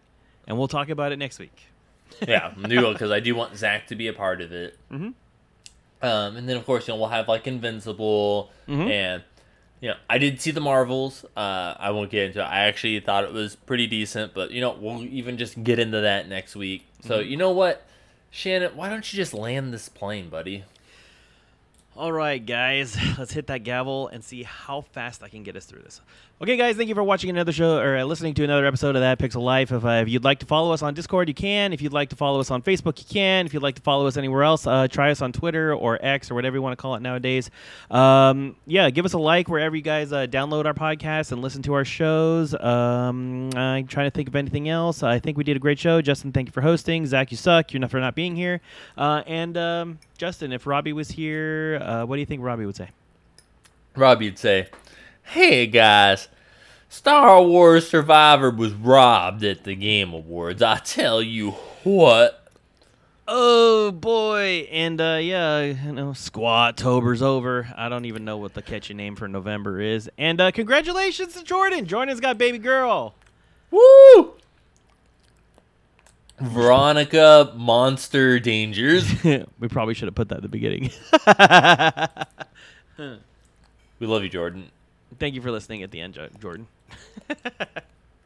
And 0.48 0.58
we'll 0.58 0.68
talk 0.68 0.90
about 0.90 1.12
it 1.12 1.18
next 1.18 1.40
week. 1.40 1.64
yeah, 2.28 2.54
new 2.58 2.92
because 2.94 3.12
I 3.12 3.20
do 3.20 3.36
want 3.36 3.58
Zach 3.58 3.88
to 3.88 3.96
be 3.96 4.08
a 4.08 4.14
part 4.14 4.40
of 4.42 4.52
it. 4.54 4.78
Mhm. 4.92 5.14
Um, 6.02 6.36
and 6.38 6.48
then 6.48 6.56
of 6.58 6.66
course 6.66 6.88
you 6.88 6.94
know 6.94 7.00
we'll 7.00 7.10
have 7.10 7.28
like 7.28 7.48
Invincible 7.48 8.52
Mhm. 8.68 8.90
and 8.90 9.24
you 9.82 9.90
know 9.90 9.96
I 10.10 10.18
did 10.18 10.40
see 10.40 10.52
the 10.52 10.62
Marvels. 10.62 11.26
Uh, 11.36 11.74
I 11.78 11.92
won't 11.92 12.10
get 12.12 12.28
into 12.28 12.40
it. 12.40 12.44
I 12.44 12.66
actually 12.68 13.00
thought 13.02 13.24
it 13.26 13.34
was 13.34 13.56
pretty 13.56 13.88
decent, 13.88 14.34
but 14.34 14.52
you 14.52 14.62
know 14.62 14.78
we'll 14.80 15.04
even 15.04 15.38
just 15.38 15.62
get 15.64 15.80
into 15.80 16.00
that 16.02 16.30
next 16.30 16.56
week. 16.56 16.86
So 17.04 17.20
you 17.20 17.36
know 17.36 17.52
what, 17.52 17.86
Shannon, 18.32 18.76
why 18.76 18.90
don't 18.90 19.12
you 19.12 19.18
just 19.18 19.34
land 19.34 19.74
this 19.74 19.90
plane, 19.90 20.30
buddy? 20.30 20.64
All 21.98 22.14
right, 22.14 22.46
guys, 22.46 22.96
let's 23.18 23.34
hit 23.34 23.48
that 23.48 23.64
gavel 23.64 24.08
and 24.10 24.24
see 24.24 24.44
how 24.44 24.82
fast 24.82 25.24
I 25.24 25.30
can 25.30 25.42
get 25.42 25.56
us 25.56 25.66
through 25.66 25.82
this. 25.82 26.00
Okay, 26.40 26.56
guys, 26.56 26.76
thank 26.76 26.88
you 26.88 26.94
for 26.94 27.04
watching 27.04 27.32
another 27.32 27.52
show 27.52 27.80
or 27.80 27.98
uh, 27.98 28.04
listening 28.04 28.36
to 28.36 28.44
another 28.44 28.68
episode 28.68 28.96
of 28.96 29.02
That 29.02 29.18
Pixel 29.18 29.42
Life. 29.42 29.72
If, 29.72 29.84
uh, 29.84 30.04
if 30.04 30.08
you'd 30.08 30.24
like 30.24 30.38
to 30.42 30.46
follow 30.46 30.72
us 30.72 30.84
on 30.84 30.94
Discord, 30.94 31.28
you 31.28 31.34
can. 31.34 31.74
If 31.74 31.82
you'd 31.82 31.94
like 31.94 32.10
to 32.10 32.16
follow 32.16 32.40
us 32.40 32.52
on 32.52 32.62
Facebook, 32.62 33.00
you 33.00 33.06
can. 33.12 33.48
If 33.48 33.56
you'd 33.56 33.64
like 33.64 33.74
to 33.78 33.82
follow 33.82 34.06
us 34.06 34.18
anywhere 34.18 34.44
else, 34.44 34.68
uh, 34.68 34.88
try 34.88 35.10
us 35.10 35.24
on 35.24 35.32
Twitter 35.32 35.74
or 35.74 35.98
X 36.00 36.30
or 36.30 36.36
whatever 36.36 36.56
you 36.56 36.62
want 36.62 36.74
to 36.78 36.80
call 36.80 36.94
it 36.94 37.02
nowadays. 37.02 37.50
Um, 37.90 38.56
yeah, 38.68 38.92
give 38.92 39.04
us 39.04 39.14
a 39.14 39.18
like 39.18 39.50
wherever 39.50 39.76
you 39.76 39.82
guys 39.82 40.14
uh, 40.14 40.28
download 40.28 40.68
our 40.68 40.76
podcast 40.76 41.32
and 41.32 41.42
listen 41.42 41.64
to 41.64 41.74
our 41.74 41.86
shows. 41.86 42.54
Um, 42.54 43.50
I'm 43.56 43.88
trying 43.88 44.06
to 44.06 44.12
think 44.12 44.28
of 44.28 44.36
anything 44.36 44.70
else. 44.70 45.02
I 45.02 45.18
think 45.18 45.40
we 45.40 45.44
did 45.44 45.58
a 45.58 45.60
great 45.60 45.80
show. 45.80 46.04
Justin, 46.04 46.34
thank 46.34 46.50
you 46.50 46.52
for 46.52 46.62
hosting. 46.62 47.08
Zach, 47.08 47.32
you 47.32 47.38
suck. 47.38 47.74
You're 47.74 47.80
not 47.80 47.90
for 47.90 48.00
not 48.00 48.14
being 48.14 48.36
here. 48.36 48.62
Uh, 48.96 49.24
and 49.26 49.58
um, 49.58 49.98
Justin, 50.20 50.52
if 50.54 50.68
Robbie 50.68 50.94
was 50.94 51.10
here, 51.10 51.82
uh, 51.88 52.06
what 52.06 52.18
do 52.18 52.20
you 52.20 52.26
think 52.26 52.44
Robbie 52.44 52.66
would 52.66 52.76
say? 52.76 52.90
Robbie'd 53.96 54.38
say, 54.38 54.68
"Hey 55.24 55.66
guys, 55.66 56.28
Star 56.90 57.42
Wars 57.42 57.90
Survivor 57.90 58.52
was 58.52 58.74
robbed 58.74 59.44
at 59.44 59.64
the 59.64 59.74
Game 59.74 60.14
Awards. 60.14 60.62
I 60.62 60.78
tell 60.80 61.22
you 61.22 61.52
what." 61.84 62.44
Oh 63.30 63.92
boy, 63.92 64.68
and 64.72 65.02
uh, 65.02 65.20
yeah, 65.22 65.62
you 65.62 65.92
know, 65.92 66.14
Squat 66.14 66.78
Tober's 66.78 67.22
over. 67.22 67.68
I 67.76 67.90
don't 67.90 68.06
even 68.06 68.24
know 68.24 68.38
what 68.38 68.54
the 68.54 68.62
catchy 68.62 68.94
name 68.94 69.16
for 69.16 69.28
November 69.28 69.82
is. 69.82 70.10
And 70.18 70.40
uh, 70.40 70.52
congratulations 70.52 71.34
to 71.34 71.44
Jordan. 71.44 71.86
Jordan's 71.86 72.20
got 72.22 72.38
baby 72.38 72.58
girl. 72.58 73.16
Woo! 73.72 74.36
Veronica 76.40 77.54
Monster 77.56 78.40
Dangers. 78.40 79.06
we 79.24 79.68
probably 79.68 79.94
should 79.94 80.08
have 80.08 80.16
put 80.16 80.30
that 80.30 80.38
at 80.38 80.42
the 80.44 80.50
beginning. 80.50 80.92
We 84.00 84.06
love 84.06 84.24
you, 84.24 84.30
Jordan. 84.30 84.70
Thank 85.18 85.34
you 85.36 85.42
for 85.42 85.52
listening 85.52 85.82
at 85.84 85.92
the 85.92 86.02
end, 86.02 86.20
Jordan. 86.40 86.68